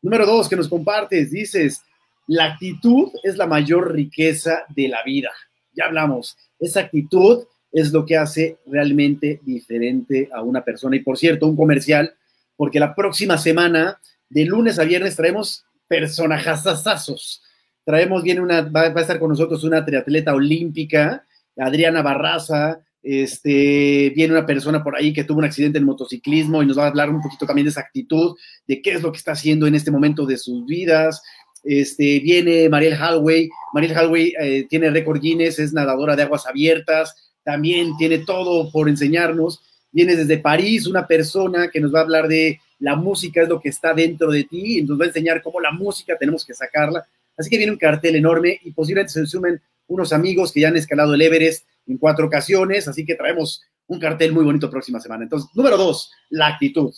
Número 0.00 0.24
dos, 0.24 0.48
que 0.48 0.56
nos 0.56 0.68
compartes, 0.68 1.30
dices, 1.30 1.82
la 2.26 2.52
actitud 2.52 3.10
es 3.24 3.36
la 3.36 3.46
mayor 3.46 3.92
riqueza 3.92 4.64
de 4.68 4.88
la 4.88 5.02
vida. 5.04 5.30
Ya 5.74 5.86
hablamos, 5.86 6.36
esa 6.60 6.80
actitud 6.80 7.44
es 7.72 7.92
lo 7.92 8.06
que 8.06 8.16
hace 8.16 8.58
realmente 8.66 9.40
diferente 9.44 10.28
a 10.32 10.42
una 10.42 10.64
persona. 10.64 10.96
Y 10.96 11.00
por 11.00 11.18
cierto, 11.18 11.46
un 11.46 11.56
comercial, 11.56 12.14
porque 12.56 12.80
la 12.80 12.94
próxima 12.94 13.38
semana, 13.38 14.00
de 14.28 14.44
lunes 14.44 14.78
a 14.78 14.84
viernes, 14.84 15.16
traemos 15.16 15.64
personajazazazos. 15.88 17.42
Traemos, 17.84 18.22
viene 18.22 18.40
una, 18.40 18.62
va, 18.62 18.82
a 18.82 19.00
estar 19.00 19.18
con 19.18 19.30
nosotros 19.30 19.64
una 19.64 19.84
triatleta 19.84 20.32
olímpica, 20.32 21.24
Adriana 21.60 22.02
Barraza, 22.02 22.80
este, 23.02 24.12
viene 24.14 24.34
una 24.34 24.46
persona 24.46 24.82
por 24.82 24.96
ahí 24.96 25.12
que 25.12 25.24
tuvo 25.24 25.38
un 25.38 25.44
accidente 25.44 25.78
en 25.78 25.84
motociclismo 25.84 26.62
y 26.62 26.66
nos 26.66 26.78
va 26.78 26.84
a 26.84 26.88
hablar 26.88 27.10
un 27.10 27.22
poquito 27.22 27.46
también 27.46 27.64
de 27.64 27.70
esa 27.70 27.80
actitud, 27.80 28.36
de 28.66 28.82
qué 28.82 28.92
es 28.92 29.02
lo 29.02 29.10
que 29.12 29.18
está 29.18 29.32
haciendo 29.32 29.66
en 29.66 29.74
este 29.74 29.90
momento 29.90 30.26
de 30.26 30.36
sus 30.36 30.66
vidas, 30.66 31.22
este, 31.62 32.20
viene 32.20 32.68
Mariel 32.68 32.94
Hallway. 32.94 33.50
Mariel 33.72 33.96
Hallway 33.96 34.34
eh, 34.40 34.66
tiene 34.68 34.90
récord 34.90 35.20
Guinness, 35.20 35.58
es 35.58 35.72
nadadora 35.72 36.16
de 36.16 36.22
aguas 36.22 36.46
abiertas, 36.46 37.32
también 37.42 37.96
tiene 37.98 38.18
todo 38.18 38.70
por 38.70 38.88
enseñarnos. 38.88 39.60
Viene 39.92 40.16
desde 40.16 40.38
París 40.38 40.86
una 40.86 41.06
persona 41.06 41.68
que 41.68 41.80
nos 41.80 41.92
va 41.92 42.00
a 42.00 42.02
hablar 42.02 42.28
de 42.28 42.60
la 42.78 42.96
música, 42.96 43.42
es 43.42 43.48
lo 43.48 43.60
que 43.60 43.68
está 43.68 43.92
dentro 43.92 44.30
de 44.30 44.44
ti, 44.44 44.78
y 44.78 44.82
nos 44.82 44.98
va 44.98 45.04
a 45.04 45.08
enseñar 45.08 45.42
cómo 45.42 45.60
la 45.60 45.72
música 45.72 46.16
tenemos 46.18 46.44
que 46.44 46.54
sacarla. 46.54 47.04
Así 47.36 47.50
que 47.50 47.58
viene 47.58 47.72
un 47.72 47.78
cartel 47.78 48.16
enorme 48.16 48.60
y 48.62 48.72
posiblemente 48.72 49.12
se 49.12 49.26
sumen 49.26 49.60
unos 49.90 50.12
amigos 50.12 50.52
que 50.52 50.60
ya 50.60 50.68
han 50.68 50.76
escalado 50.76 51.14
el 51.14 51.20
Everest 51.20 51.66
en 51.86 51.98
cuatro 51.98 52.26
ocasiones, 52.26 52.86
así 52.86 53.04
que 53.04 53.16
traemos 53.16 53.62
un 53.88 53.98
cartel 53.98 54.32
muy 54.32 54.44
bonito 54.44 54.70
próxima 54.70 55.00
semana. 55.00 55.24
Entonces, 55.24 55.50
número 55.54 55.76
dos, 55.76 56.12
la 56.30 56.46
actitud. 56.46 56.94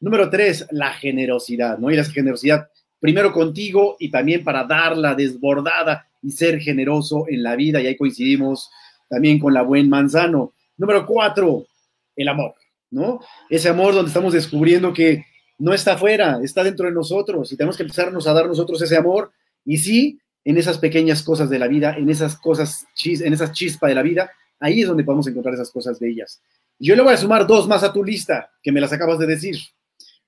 Número 0.00 0.30
tres, 0.30 0.66
la 0.70 0.94
generosidad, 0.94 1.78
¿no? 1.78 1.90
Y 1.90 1.96
la 1.96 2.04
generosidad 2.04 2.68
primero 2.98 3.30
contigo 3.32 3.96
y 3.98 4.10
también 4.10 4.42
para 4.42 4.64
darla 4.64 5.14
desbordada 5.14 6.08
y 6.22 6.30
ser 6.30 6.58
generoso 6.60 7.26
en 7.28 7.42
la 7.42 7.56
vida. 7.56 7.82
Y 7.82 7.86
ahí 7.86 7.96
coincidimos 7.96 8.70
también 9.08 9.38
con 9.38 9.52
la 9.52 9.60
buen 9.60 9.90
manzano. 9.90 10.54
Número 10.78 11.04
cuatro, 11.04 11.66
el 12.16 12.28
amor, 12.28 12.54
¿no? 12.90 13.20
Ese 13.50 13.68
amor 13.68 13.94
donde 13.94 14.08
estamos 14.08 14.32
descubriendo 14.32 14.94
que 14.94 15.26
no 15.58 15.74
está 15.74 15.92
afuera, 15.92 16.40
está 16.42 16.64
dentro 16.64 16.86
de 16.86 16.92
nosotros 16.92 17.52
y 17.52 17.56
tenemos 17.56 17.76
que 17.76 17.82
empezarnos 17.82 18.26
a 18.26 18.32
dar 18.32 18.46
nosotros 18.46 18.80
ese 18.80 18.96
amor. 18.96 19.30
Y 19.66 19.76
sí, 19.76 20.18
en 20.44 20.58
esas 20.58 20.78
pequeñas 20.78 21.22
cosas 21.22 21.48
de 21.48 21.58
la 21.58 21.68
vida, 21.68 21.96
en 21.96 22.10
esas 22.10 22.36
cosas, 22.36 22.86
en 23.04 23.32
esas 23.32 23.52
chispas 23.52 23.88
de 23.88 23.94
la 23.94 24.02
vida, 24.02 24.30
ahí 24.60 24.82
es 24.82 24.88
donde 24.88 25.04
podemos 25.04 25.26
encontrar 25.26 25.54
esas 25.54 25.70
cosas 25.70 25.98
bellas. 25.98 26.42
Yo 26.78 26.94
le 26.96 27.02
voy 27.02 27.14
a 27.14 27.16
sumar 27.16 27.46
dos 27.46 27.66
más 27.66 27.82
a 27.82 27.92
tu 27.92 28.04
lista, 28.04 28.50
que 28.62 28.72
me 28.72 28.80
las 28.80 28.92
acabas 28.92 29.18
de 29.18 29.26
decir. 29.26 29.56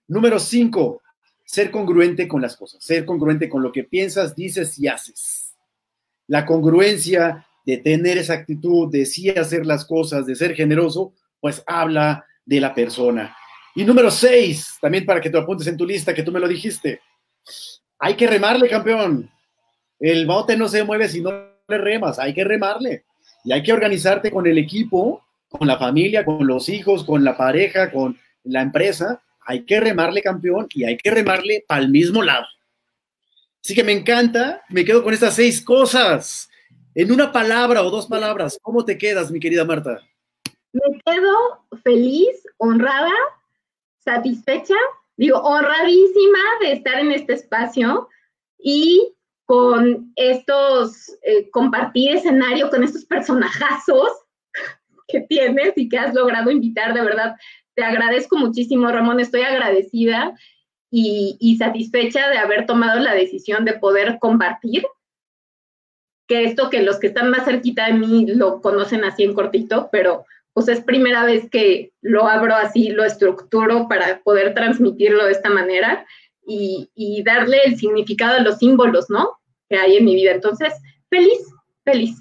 Número 0.08 0.38
cinco, 0.38 1.02
ser 1.44 1.70
congruente 1.70 2.26
con 2.26 2.40
las 2.40 2.56
cosas, 2.56 2.82
ser 2.82 3.04
congruente 3.04 3.48
con 3.48 3.62
lo 3.62 3.72
que 3.72 3.84
piensas, 3.84 4.34
dices 4.34 4.78
y 4.78 4.88
haces. 4.88 5.54
La 6.28 6.46
congruencia 6.46 7.46
de 7.64 7.78
tener 7.78 8.16
esa 8.18 8.34
actitud, 8.34 8.90
de 8.90 9.04
sí 9.04 9.28
hacer 9.28 9.66
las 9.66 9.84
cosas, 9.84 10.24
de 10.24 10.36
ser 10.36 10.54
generoso, 10.54 11.12
pues 11.40 11.62
habla 11.66 12.24
de 12.44 12.60
la 12.60 12.74
persona. 12.74 13.36
Y 13.74 13.84
número 13.84 14.10
seis, 14.10 14.76
también 14.80 15.04
para 15.04 15.20
que 15.20 15.28
te 15.28 15.36
apuntes 15.36 15.66
en 15.66 15.76
tu 15.76 15.84
lista, 15.84 16.14
que 16.14 16.22
tú 16.22 16.32
me 16.32 16.40
lo 16.40 16.48
dijiste, 16.48 17.00
hay 17.98 18.14
que 18.14 18.26
remarle, 18.26 18.68
campeón. 18.68 19.30
El 19.98 20.26
bote 20.26 20.56
no 20.56 20.68
se 20.68 20.84
mueve 20.84 21.08
si 21.08 21.20
no 21.20 21.30
le 21.68 21.78
remas, 21.78 22.18
hay 22.18 22.34
que 22.34 22.44
remarle. 22.44 23.04
Y 23.44 23.52
hay 23.52 23.62
que 23.62 23.72
organizarte 23.72 24.30
con 24.30 24.46
el 24.46 24.58
equipo, 24.58 25.24
con 25.48 25.66
la 25.66 25.78
familia, 25.78 26.24
con 26.24 26.46
los 26.46 26.68
hijos, 26.68 27.04
con 27.04 27.24
la 27.24 27.36
pareja, 27.36 27.90
con 27.90 28.18
la 28.44 28.62
empresa, 28.62 29.22
hay 29.46 29.64
que 29.64 29.80
remarle 29.80 30.22
campeón 30.22 30.66
y 30.70 30.84
hay 30.84 30.96
que 30.96 31.10
remarle 31.10 31.64
para 31.66 31.80
el 31.80 31.88
mismo 31.88 32.22
lado. 32.22 32.46
Así 33.62 33.74
que 33.74 33.84
me 33.84 33.92
encanta, 33.92 34.62
me 34.68 34.84
quedo 34.84 35.02
con 35.02 35.14
estas 35.14 35.34
seis 35.34 35.62
cosas. 35.62 36.48
En 36.94 37.12
una 37.12 37.32
palabra 37.32 37.82
o 37.82 37.90
dos 37.90 38.06
palabras, 38.06 38.58
¿cómo 38.62 38.84
te 38.84 38.98
quedas, 38.98 39.30
mi 39.30 39.40
querida 39.40 39.64
Marta? 39.64 40.00
Me 40.72 41.00
quedo 41.04 41.66
feliz, 41.82 42.46
honrada, 42.58 43.12
satisfecha, 43.98 44.74
digo, 45.16 45.38
honradísima 45.38 46.38
de 46.60 46.72
estar 46.72 46.98
en 47.00 47.12
este 47.12 47.34
espacio 47.34 48.08
y 48.58 49.14
con 49.46 50.12
estos, 50.16 51.16
eh, 51.22 51.48
compartir 51.50 52.16
escenario 52.16 52.68
con 52.68 52.82
estos 52.82 53.04
personajazos 53.04 54.10
que 55.08 55.20
tienes 55.20 55.72
y 55.76 55.88
que 55.88 55.98
has 55.98 56.12
logrado 56.12 56.50
invitar, 56.50 56.92
de 56.92 57.02
verdad, 57.02 57.36
te 57.74 57.84
agradezco 57.84 58.36
muchísimo, 58.36 58.88
Ramón, 58.88 59.20
estoy 59.20 59.42
agradecida 59.42 60.34
y, 60.90 61.56
satisfecha 61.58 62.30
de 62.30 62.38
haber 62.38 62.64
tomado 62.66 63.00
la 63.00 63.14
decisión 63.14 63.64
de 63.64 63.74
poder 63.74 64.18
compartir, 64.18 64.84
que 66.26 66.44
esto 66.44 66.70
que 66.70 66.82
los 66.82 66.98
que 66.98 67.08
están 67.08 67.30
más 67.30 67.44
cerquita 67.44 67.86
de 67.86 67.92
mí 67.92 68.26
lo 68.26 68.60
conocen 68.60 69.04
así 69.04 69.22
en 69.22 69.34
cortito, 69.34 69.88
pero 69.92 70.24
pues 70.54 70.68
es 70.68 70.80
primera 70.80 71.24
vez 71.24 71.50
que 71.50 71.92
lo 72.00 72.26
abro 72.26 72.54
así, 72.54 72.88
lo 72.88 73.04
estructuro 73.04 73.88
para 73.88 74.20
poder 74.20 74.54
transmitirlo 74.54 75.26
de 75.26 75.32
esta 75.32 75.50
manera 75.50 76.06
y, 76.46 77.22
darle 77.24 77.58
el 77.64 77.76
significado 77.76 78.36
a 78.36 78.40
los 78.40 78.58
símbolos, 78.58 79.06
¿no? 79.08 79.30
Que 79.68 79.76
hay 79.76 79.96
en 79.96 80.04
mi 80.04 80.14
vida. 80.14 80.32
Entonces, 80.32 80.72
feliz, 81.10 81.38
feliz. 81.84 82.16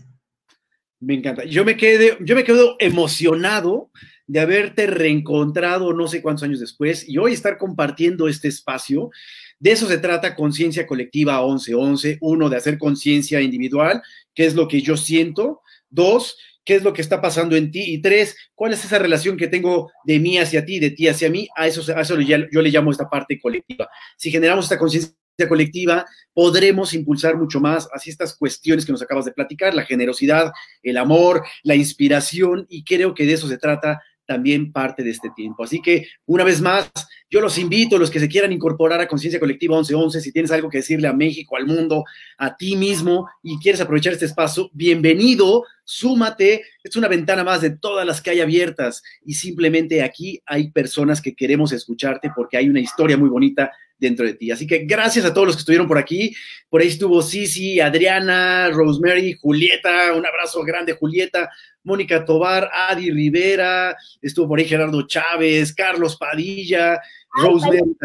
Me 0.99 1.15
encanta. 1.15 1.45
Yo 1.45 1.63
me, 1.63 1.77
quedé, 1.77 2.17
yo 2.21 2.35
me 2.35 2.43
quedo 2.43 2.75
emocionado 2.79 3.91
de 4.27 4.39
haberte 4.39 4.87
reencontrado 4.87 5.93
no 5.93 6.07
sé 6.07 6.21
cuántos 6.21 6.43
años 6.43 6.59
después 6.59 7.07
y 7.07 7.19
hoy 7.19 7.33
estar 7.33 7.57
compartiendo 7.57 8.27
este 8.27 8.47
espacio. 8.47 9.11
De 9.59 9.71
eso 9.71 9.87
se 9.87 9.99
trata 9.99 10.35
Conciencia 10.35 10.87
Colectiva 10.87 11.45
1111. 11.45 12.17
Uno, 12.21 12.49
de 12.49 12.57
hacer 12.57 12.77
conciencia 12.77 13.41
individual, 13.41 14.01
qué 14.33 14.45
es 14.45 14.55
lo 14.55 14.67
que 14.67 14.81
yo 14.81 14.97
siento. 14.97 15.61
Dos, 15.89 16.37
qué 16.65 16.75
es 16.75 16.83
lo 16.83 16.93
que 16.93 17.01
está 17.01 17.21
pasando 17.21 17.55
en 17.55 17.71
ti. 17.71 17.93
Y 17.93 18.01
tres, 18.01 18.35
cuál 18.55 18.73
es 18.73 18.83
esa 18.83 18.99
relación 18.99 19.37
que 19.37 19.47
tengo 19.47 19.91
de 20.03 20.19
mí 20.19 20.37
hacia 20.37 20.65
ti, 20.65 20.79
de 20.79 20.91
ti 20.91 21.07
hacia 21.07 21.29
mí. 21.29 21.47
A 21.55 21.67
eso, 21.67 21.81
a 21.95 22.01
eso 22.01 22.19
yo 22.19 22.61
le 22.61 22.69
llamo 22.69 22.91
esta 22.91 23.09
parte 23.09 23.39
colectiva. 23.39 23.87
Si 24.17 24.31
generamos 24.31 24.65
esta 24.65 24.79
conciencia 24.79 25.15
colectiva, 25.47 26.05
podremos 26.33 26.93
impulsar 26.93 27.37
mucho 27.37 27.59
más 27.59 27.87
así 27.93 28.09
estas 28.09 28.35
cuestiones 28.37 28.85
que 28.85 28.91
nos 28.91 29.01
acabas 29.01 29.25
de 29.25 29.31
platicar, 29.31 29.73
la 29.73 29.85
generosidad, 29.85 30.51
el 30.81 30.97
amor, 30.97 31.43
la 31.63 31.75
inspiración, 31.75 32.65
y 32.69 32.83
creo 32.83 33.13
que 33.13 33.25
de 33.25 33.33
eso 33.33 33.47
se 33.47 33.57
trata 33.57 34.01
también 34.25 34.71
parte 34.71 35.03
de 35.03 35.11
este 35.11 35.29
tiempo. 35.35 35.63
Así 35.63 35.81
que, 35.81 36.07
una 36.25 36.43
vez 36.43 36.61
más, 36.61 36.91
yo 37.29 37.41
los 37.41 37.57
invito, 37.57 37.97
los 37.97 38.09
que 38.09 38.19
se 38.19 38.27
quieran 38.27 38.51
incorporar 38.51 39.01
a 39.01 39.07
Conciencia 39.07 39.39
Colectiva 39.39 39.75
1111, 39.75 40.21
si 40.21 40.31
tienes 40.31 40.51
algo 40.51 40.69
que 40.69 40.79
decirle 40.79 41.07
a 41.07 41.13
México, 41.13 41.57
al 41.57 41.65
mundo, 41.65 42.03
a 42.37 42.55
ti 42.55 42.75
mismo 42.75 43.27
y 43.43 43.59
quieres 43.59 43.81
aprovechar 43.81 44.13
este 44.13 44.25
espacio, 44.25 44.69
bienvenido, 44.73 45.63
súmate. 45.85 46.65
Es 46.83 46.97
una 46.97 47.07
ventana 47.07 47.43
más 47.45 47.61
de 47.61 47.69
todas 47.69 48.05
las 48.05 48.21
que 48.21 48.31
hay 48.31 48.41
abiertas 48.41 49.01
y 49.23 49.35
simplemente 49.35 50.03
aquí 50.03 50.41
hay 50.45 50.71
personas 50.71 51.21
que 51.21 51.35
queremos 51.35 51.71
escucharte 51.71 52.31
porque 52.35 52.57
hay 52.57 52.67
una 52.67 52.81
historia 52.81 53.15
muy 53.15 53.29
bonita 53.29 53.71
dentro 53.97 54.25
de 54.25 54.33
ti. 54.33 54.51
Así 54.51 54.67
que 54.67 54.79
gracias 54.79 55.25
a 55.25 55.33
todos 55.33 55.47
los 55.47 55.55
que 55.55 55.61
estuvieron 55.61 55.87
por 55.87 55.97
aquí. 55.97 56.35
Por 56.69 56.81
ahí 56.81 56.87
estuvo 56.87 57.21
Sisi, 57.21 57.79
Adriana, 57.79 58.69
Rosemary, 58.69 59.37
Julieta, 59.39 60.13
un 60.13 60.25
abrazo 60.25 60.63
grande, 60.63 60.93
Julieta, 60.93 61.49
Mónica 61.83 62.25
Tobar, 62.25 62.69
Adi 62.73 63.11
Rivera, 63.11 63.95
estuvo 64.21 64.47
por 64.47 64.59
ahí 64.59 64.65
Gerardo 64.65 65.05
Chávez, 65.07 65.73
Carlos 65.73 66.17
Padilla, 66.17 66.99
Rosemary. 67.31 67.95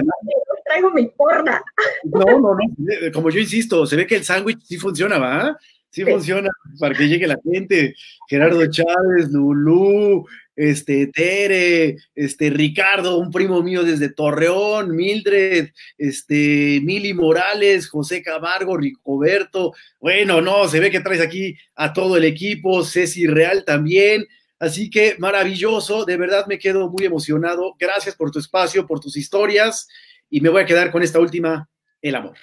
Traigo 0.64 0.90
mi 0.92 1.08
porra. 1.08 1.64
No, 2.04 2.24
no, 2.24 2.54
no, 2.54 3.12
como 3.12 3.30
yo 3.30 3.40
insisto, 3.40 3.86
se 3.86 3.96
ve 3.96 4.06
que 4.06 4.14
el 4.14 4.24
sándwich 4.24 4.60
sí 4.62 4.76
funciona, 4.76 5.18
¿va? 5.18 5.58
Sí 5.90 6.04
funciona 6.04 6.48
para 6.78 6.94
que 6.94 7.08
llegue 7.08 7.26
la 7.26 7.38
gente. 7.42 7.94
Gerardo 8.28 8.64
Chávez, 8.70 9.30
Lulú, 9.30 10.24
este, 10.54 11.08
Tere, 11.08 11.96
este, 12.14 12.50
Ricardo, 12.50 13.18
un 13.18 13.30
primo 13.30 13.60
mío 13.62 13.82
desde 13.82 14.12
Torreón, 14.12 14.94
Mildred, 14.94 15.70
este, 15.98 16.80
Mili 16.84 17.12
Morales, 17.12 17.88
José 17.88 18.22
Camargo, 18.22 18.76
Ricoberto. 18.76 19.72
Bueno, 19.98 20.40
no, 20.40 20.68
se 20.68 20.78
ve 20.78 20.90
que 20.90 21.00
traes 21.00 21.20
aquí 21.20 21.56
a 21.74 21.92
todo 21.92 22.16
el 22.16 22.24
equipo, 22.24 22.84
Ceci 22.84 23.26
Real 23.26 23.64
también. 23.64 24.26
Así 24.60 24.90
que 24.90 25.16
maravilloso, 25.18 26.04
de 26.04 26.16
verdad 26.18 26.46
me 26.46 26.58
quedo 26.58 26.88
muy 26.88 27.04
emocionado. 27.06 27.74
Gracias 27.78 28.14
por 28.14 28.30
tu 28.30 28.38
espacio, 28.38 28.86
por 28.86 29.00
tus 29.00 29.16
historias. 29.16 29.88
Y 30.28 30.40
me 30.40 30.50
voy 30.50 30.62
a 30.62 30.66
quedar 30.66 30.92
con 30.92 31.02
esta 31.02 31.18
última, 31.18 31.68
el 32.00 32.14
amor. 32.14 32.36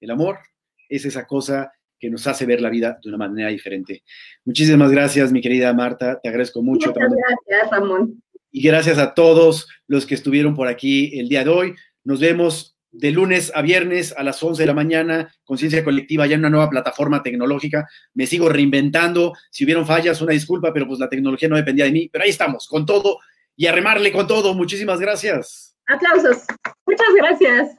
El 0.00 0.10
amor 0.10 0.40
es 0.88 1.06
esa 1.06 1.26
cosa 1.26 1.72
que 2.02 2.10
nos 2.10 2.26
hace 2.26 2.44
ver 2.46 2.60
la 2.60 2.68
vida 2.68 2.98
de 3.00 3.08
una 3.08 3.16
manera 3.16 3.48
diferente. 3.48 4.02
Muchísimas 4.44 4.90
gracias, 4.90 5.30
mi 5.30 5.40
querida 5.40 5.72
Marta, 5.72 6.18
te 6.20 6.28
agradezco 6.28 6.60
mucho. 6.60 6.90
Muchas 6.90 7.12
gracias, 7.46 7.70
Ramón. 7.70 8.20
Y 8.50 8.60
gracias 8.60 8.98
a 8.98 9.14
todos 9.14 9.68
los 9.86 10.04
que 10.04 10.16
estuvieron 10.16 10.56
por 10.56 10.66
aquí 10.66 11.16
el 11.20 11.28
día 11.28 11.44
de 11.44 11.50
hoy. 11.50 11.74
Nos 12.02 12.18
vemos 12.18 12.76
de 12.90 13.12
lunes 13.12 13.52
a 13.54 13.62
viernes 13.62 14.12
a 14.18 14.24
las 14.24 14.42
11 14.42 14.60
de 14.60 14.66
la 14.66 14.74
mañana, 14.74 15.32
Conciencia 15.44 15.84
Colectiva, 15.84 16.26
ya 16.26 16.34
en 16.34 16.40
una 16.40 16.50
nueva 16.50 16.68
plataforma 16.70 17.22
tecnológica. 17.22 17.86
Me 18.14 18.26
sigo 18.26 18.48
reinventando. 18.48 19.32
Si 19.52 19.62
hubieron 19.62 19.86
fallas, 19.86 20.20
una 20.20 20.32
disculpa, 20.32 20.72
pero 20.72 20.88
pues 20.88 20.98
la 20.98 21.08
tecnología 21.08 21.48
no 21.48 21.56
dependía 21.56 21.84
de 21.84 21.92
mí. 21.92 22.08
Pero 22.12 22.24
ahí 22.24 22.30
estamos, 22.30 22.66
con 22.66 22.84
todo 22.84 23.20
y 23.54 23.68
a 23.68 23.72
remarle 23.72 24.10
con 24.10 24.26
todo. 24.26 24.54
Muchísimas 24.54 24.98
gracias. 24.98 25.76
Aplausos. 25.86 26.46
Muchas 26.84 27.14
gracias. 27.16 27.76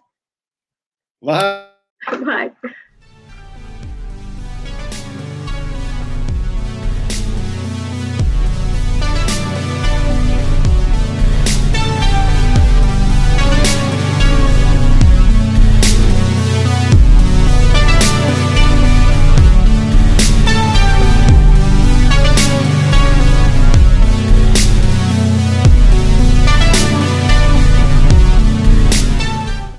Bye. 1.20 2.24
Bye. 2.26 2.54